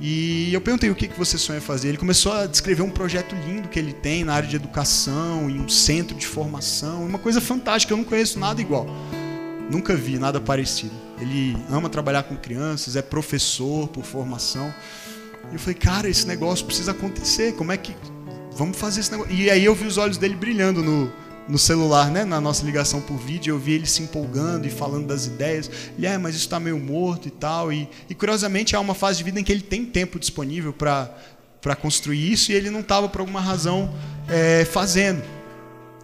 E 0.00 0.54
eu 0.54 0.62
perguntei 0.62 0.88
o 0.88 0.94
que, 0.94 1.06
que 1.06 1.18
você 1.18 1.36
sonha 1.36 1.60
fazer. 1.60 1.88
Ele 1.88 1.98
começou 1.98 2.32
a 2.32 2.46
descrever 2.46 2.82
um 2.82 2.90
projeto 2.90 3.36
lindo 3.46 3.68
que 3.68 3.78
ele 3.78 3.92
tem 3.92 4.24
na 4.24 4.32
área 4.32 4.48
de 4.48 4.56
educação, 4.56 5.50
em 5.50 5.60
um 5.60 5.68
centro 5.68 6.16
de 6.16 6.26
formação, 6.26 7.04
uma 7.04 7.18
coisa 7.18 7.42
fantástica, 7.42 7.92
eu 7.92 7.98
não 7.98 8.04
conheço 8.04 8.38
nada 8.38 8.58
igual. 8.58 8.86
Nunca 9.70 9.94
vi 9.94 10.18
nada 10.18 10.40
parecido. 10.40 11.05
Ele 11.20 11.56
ama 11.70 11.88
trabalhar 11.88 12.24
com 12.24 12.36
crianças, 12.36 12.96
é 12.96 13.02
professor 13.02 13.88
por 13.88 14.04
formação. 14.04 14.72
E 15.50 15.54
eu 15.54 15.58
falei, 15.58 15.74
cara, 15.74 16.08
esse 16.08 16.26
negócio 16.26 16.64
precisa 16.66 16.90
acontecer. 16.90 17.54
Como 17.54 17.72
é 17.72 17.76
que. 17.76 17.94
Vamos 18.52 18.78
fazer 18.78 19.00
esse 19.00 19.10
negócio. 19.10 19.32
E 19.32 19.50
aí 19.50 19.64
eu 19.64 19.74
vi 19.74 19.86
os 19.86 19.98
olhos 19.98 20.16
dele 20.16 20.34
brilhando 20.34 20.82
no, 20.82 21.12
no 21.48 21.58
celular, 21.58 22.10
né, 22.10 22.24
na 22.24 22.40
nossa 22.40 22.64
ligação 22.64 23.00
por 23.00 23.16
vídeo, 23.16 23.54
eu 23.54 23.58
vi 23.58 23.72
ele 23.72 23.86
se 23.86 24.02
empolgando 24.02 24.66
e 24.66 24.70
falando 24.70 25.06
das 25.06 25.26
ideias. 25.26 25.70
Ele, 25.96 26.06
é, 26.06 26.18
mas 26.18 26.34
isso 26.34 26.44
está 26.44 26.58
meio 26.58 26.78
morto 26.78 27.28
e 27.28 27.30
tal. 27.30 27.72
E, 27.72 27.88
e 28.08 28.14
curiosamente 28.14 28.74
há 28.74 28.80
uma 28.80 28.94
fase 28.94 29.18
de 29.18 29.24
vida 29.24 29.38
em 29.40 29.44
que 29.44 29.52
ele 29.52 29.62
tem 29.62 29.84
tempo 29.84 30.18
disponível 30.18 30.72
para 30.72 31.76
construir 31.80 32.32
isso 32.32 32.50
e 32.50 32.54
ele 32.54 32.70
não 32.70 32.80
estava 32.80 33.08
por 33.08 33.20
alguma 33.20 33.40
razão 33.40 33.92
é, 34.28 34.64
fazendo. 34.64 35.22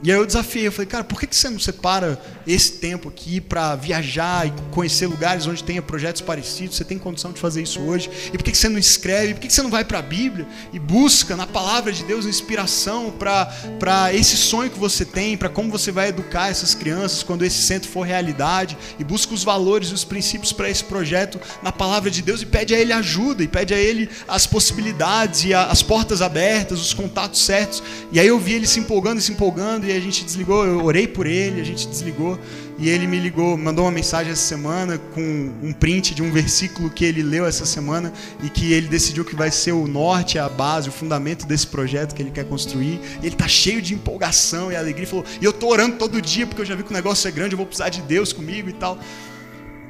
E 0.03 0.11
aí 0.11 0.19
eu 0.19 0.27
desafiei, 0.27 0.67
eu 0.67 0.73
falei, 0.73 0.87
cara, 0.87 1.05
por 1.05 1.21
que 1.21 1.33
você 1.33 1.49
não 1.49 1.61
separa 1.61 2.21
esse 2.45 2.73
tempo 2.73 3.09
aqui 3.09 3.41
para 3.41 3.77
viajar 3.77 4.49
e 4.49 4.53
conhecer 4.73 5.07
lugares 5.07 5.47
onde 5.47 5.63
tenha 5.63 5.81
projetos 5.81 6.21
parecidos? 6.21 6.77
Você 6.77 6.85
tem 6.85 6.99
condição 6.99 7.31
de 7.31 7.39
fazer 7.39 7.63
isso 7.63 7.81
hoje? 7.81 8.11
E 8.33 8.37
por 8.37 8.43
que 8.43 8.53
você 8.53 8.69
não 8.69 8.81
escreve? 8.81 9.35
Por 9.35 9.41
que 9.43 9.53
você 9.53 9.63
não 9.63 9.71
vai 9.71 9.85
para 9.85 10.01
a 10.01 10.03
Bíblia 10.03 10.45
e 10.73 10.79
busca 10.81 11.37
na 11.37 11.47
palavra 11.47 11.93
de 11.93 12.03
Deus 12.03 12.27
inspiração 12.27 13.13
para 13.13 14.13
esse 14.13 14.37
sonho 14.37 14.71
que 14.71 14.79
você 14.79 15.05
tem, 15.05 15.37
para 15.37 15.49
como 15.49 15.71
você 15.71 15.93
vai 15.93 16.09
educar 16.09 16.49
essas 16.49 16.75
crianças 16.75 17.23
quando 17.23 17.45
esse 17.45 17.63
centro 17.63 17.89
for 17.89 18.03
realidade? 18.03 18.77
E 18.99 19.05
busca 19.05 19.33
os 19.33 19.45
valores 19.45 19.91
e 19.91 19.95
os 19.95 20.03
princípios 20.03 20.53
para 20.53 20.69
esse 20.69 20.83
projeto 20.83 21.41
na 21.63 21.71
palavra 21.71 22.11
de 22.11 22.23
Deus 22.23 22.43
e 22.43 22.47
pede 22.47 22.75
a 22.75 22.79
Ele 22.79 22.93
ajuda, 22.93 23.45
e 23.45 23.47
pede 23.47 23.73
a 23.73 23.79
Ele 23.79 24.11
as 24.27 24.49
possibilidades 24.49 25.45
e 25.45 25.55
as 25.55 25.81
portas 25.81 26.21
abertas, 26.21 26.81
os 26.81 26.93
contatos 26.93 27.45
certos. 27.45 27.81
E 28.11 28.19
aí 28.19 28.27
eu 28.27 28.41
vi 28.41 28.55
ele 28.55 28.67
se 28.67 28.81
empolgando 28.81 29.21
e 29.21 29.23
se 29.23 29.31
empolgando. 29.31 29.87
E 29.87 29.91
a 29.97 30.01
gente 30.01 30.24
desligou. 30.24 30.64
Eu 30.64 30.84
orei 30.84 31.07
por 31.07 31.26
ele, 31.26 31.61
a 31.61 31.64
gente 31.64 31.86
desligou. 31.88 32.38
E 32.78 32.88
ele 32.88 33.07
me 33.07 33.18
ligou, 33.18 33.57
mandou 33.57 33.84
uma 33.84 33.90
mensagem 33.90 34.32
essa 34.32 34.43
semana 34.43 34.99
com 34.99 35.53
um 35.62 35.72
print 35.72 36.14
de 36.14 36.22
um 36.22 36.32
versículo 36.32 36.90
que 36.90 37.05
ele 37.05 37.22
leu 37.22 37.47
essa 37.47 37.64
semana 37.64 38.12
e 38.43 38.49
que 38.49 38.72
ele 38.72 38.88
decidiu 38.88 39.24
que 39.24 39.36
vai 39.36 39.51
ser 39.51 39.72
o 39.72 39.86
norte, 39.86 40.38
a 40.38 40.49
base, 40.49 40.88
o 40.88 40.93
fundamento 40.93 41.47
desse 41.47 41.66
projeto 41.66 42.14
que 42.14 42.22
ele 42.22 42.30
quer 42.30 42.45
construir. 42.45 43.01
E 43.22 43.26
ele 43.26 43.36
tá 43.36 43.47
cheio 43.47 43.80
de 43.80 43.95
empolgação 43.95 44.72
e 44.72 44.76
alegria. 44.76 45.07
Falou: 45.07 45.24
E 45.40 45.45
eu 45.45 45.53
tô 45.53 45.68
orando 45.68 45.97
todo 45.97 46.20
dia 46.20 46.47
porque 46.47 46.62
eu 46.62 46.66
já 46.66 46.74
vi 46.74 46.82
que 46.82 46.90
o 46.90 46.95
negócio 46.95 47.28
é 47.28 47.30
grande, 47.30 47.53
eu 47.55 47.59
vou 47.59 47.66
precisar 47.66 47.88
de 47.88 48.03
Deus 48.03 48.32
comigo 48.32 48.68
e 48.68 48.72
tal. 48.72 48.99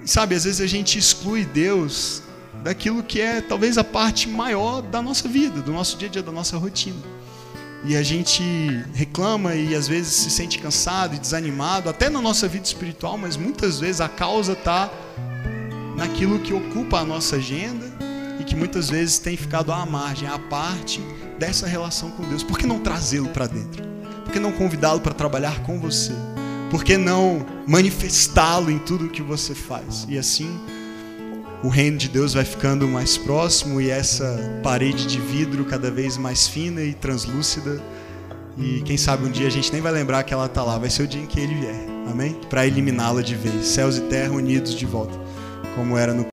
E 0.04 0.10
sabe, 0.10 0.34
às 0.34 0.44
vezes 0.44 0.60
a 0.60 0.66
gente 0.66 0.98
exclui 0.98 1.44
Deus 1.44 2.22
daquilo 2.62 3.02
que 3.02 3.20
é 3.20 3.40
talvez 3.40 3.78
a 3.78 3.84
parte 3.84 4.28
maior 4.28 4.82
da 4.82 5.00
nossa 5.00 5.28
vida, 5.28 5.60
do 5.60 5.72
nosso 5.72 5.96
dia 5.96 6.08
a 6.08 6.10
dia, 6.10 6.22
da 6.22 6.32
nossa 6.32 6.56
rotina. 6.56 7.21
E 7.84 7.96
a 7.96 8.02
gente 8.02 8.42
reclama 8.94 9.54
e 9.54 9.74
às 9.74 9.88
vezes 9.88 10.12
se 10.12 10.30
sente 10.30 10.58
cansado 10.58 11.16
e 11.16 11.18
desanimado, 11.18 11.88
até 11.88 12.08
na 12.08 12.20
nossa 12.20 12.46
vida 12.46 12.64
espiritual, 12.64 13.18
mas 13.18 13.36
muitas 13.36 13.80
vezes 13.80 14.00
a 14.00 14.08
causa 14.08 14.52
está 14.52 14.88
naquilo 15.96 16.38
que 16.38 16.54
ocupa 16.54 16.98
a 16.98 17.04
nossa 17.04 17.36
agenda 17.36 17.86
e 18.40 18.44
que 18.44 18.54
muitas 18.54 18.88
vezes 18.88 19.18
tem 19.18 19.36
ficado 19.36 19.72
à 19.72 19.84
margem, 19.84 20.28
à 20.28 20.38
parte 20.38 21.00
dessa 21.38 21.66
relação 21.66 22.10
com 22.12 22.22
Deus. 22.28 22.42
Por 22.42 22.56
que 22.56 22.66
não 22.66 22.78
trazê-lo 22.78 23.28
para 23.28 23.48
dentro? 23.48 23.82
Por 24.24 24.32
que 24.32 24.38
não 24.38 24.52
convidá-lo 24.52 25.00
para 25.00 25.12
trabalhar 25.12 25.62
com 25.62 25.80
você? 25.80 26.12
Por 26.70 26.84
que 26.84 26.96
não 26.96 27.44
manifestá-lo 27.66 28.70
em 28.70 28.78
tudo 28.78 29.06
o 29.06 29.10
que 29.10 29.22
você 29.22 29.54
faz? 29.54 30.06
E 30.08 30.16
assim 30.16 30.58
o 31.62 31.68
reino 31.68 31.96
de 31.96 32.08
Deus 32.08 32.34
vai 32.34 32.44
ficando 32.44 32.88
mais 32.88 33.16
próximo 33.16 33.80
e 33.80 33.88
essa 33.88 34.60
parede 34.62 35.06
de 35.06 35.20
vidro 35.20 35.64
cada 35.64 35.90
vez 35.90 36.16
mais 36.18 36.48
fina 36.48 36.82
e 36.82 36.92
translúcida. 36.92 37.80
E 38.58 38.82
quem 38.82 38.96
sabe 38.96 39.26
um 39.26 39.30
dia 39.30 39.46
a 39.46 39.50
gente 39.50 39.72
nem 39.72 39.80
vai 39.80 39.92
lembrar 39.92 40.24
que 40.24 40.34
ela 40.34 40.46
está 40.46 40.62
lá, 40.62 40.76
vai 40.76 40.90
ser 40.90 41.04
o 41.04 41.06
dia 41.06 41.22
em 41.22 41.26
que 41.26 41.40
ele 41.40 41.54
vier. 41.54 41.86
Amém? 42.10 42.36
Para 42.50 42.66
eliminá-la 42.66 43.22
de 43.22 43.34
vez. 43.34 43.66
Céus 43.66 43.96
e 43.96 44.02
terra 44.02 44.32
unidos 44.32 44.74
de 44.74 44.84
volta, 44.84 45.18
como 45.74 45.96
era 45.96 46.12
no 46.12 46.26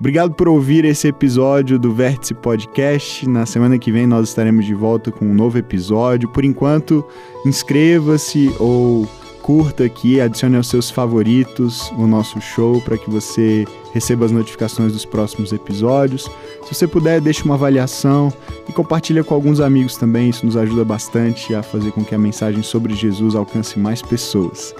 Obrigado 0.00 0.34
por 0.34 0.48
ouvir 0.48 0.84
esse 0.84 1.06
episódio 1.06 1.78
do 1.78 1.94
Vértice 1.94 2.34
Podcast. 2.34 3.28
Na 3.28 3.46
semana 3.46 3.78
que 3.78 3.92
vem 3.92 4.06
nós 4.06 4.28
estaremos 4.28 4.66
de 4.66 4.74
volta 4.74 5.12
com 5.12 5.24
um 5.24 5.32
novo 5.32 5.56
episódio. 5.56 6.28
Por 6.28 6.44
enquanto, 6.44 7.06
inscreva-se 7.46 8.52
ou 8.58 9.06
curta 9.40 9.84
aqui, 9.84 10.20
adicione 10.20 10.56
aos 10.56 10.68
seus 10.68 10.90
favoritos 10.90 11.90
o 11.96 12.06
nosso 12.06 12.40
show 12.40 12.80
para 12.80 12.98
que 12.98 13.08
você 13.08 13.64
receba 13.94 14.26
as 14.26 14.32
notificações 14.32 14.92
dos 14.92 15.04
próximos 15.04 15.52
episódios. 15.52 16.28
Se 16.64 16.74
você 16.74 16.86
puder, 16.86 17.20
deixe 17.20 17.44
uma 17.44 17.54
avaliação 17.54 18.32
e 18.68 18.72
compartilhe 18.72 19.22
com 19.22 19.34
alguns 19.34 19.60
amigos 19.60 19.96
também, 19.96 20.28
isso 20.28 20.44
nos 20.44 20.56
ajuda 20.56 20.84
bastante 20.84 21.54
a 21.54 21.62
fazer 21.62 21.92
com 21.92 22.04
que 22.04 22.14
a 22.14 22.18
mensagem 22.18 22.62
sobre 22.62 22.94
Jesus 22.94 23.36
alcance 23.36 23.78
mais 23.78 24.02
pessoas. 24.02 24.74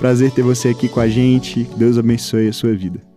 Prazer 0.00 0.32
ter 0.32 0.42
você 0.42 0.68
aqui 0.68 0.88
com 0.88 0.98
a 0.98 1.08
gente. 1.08 1.62
Deus 1.76 1.96
abençoe 1.96 2.48
a 2.48 2.52
sua 2.52 2.74
vida. 2.74 3.15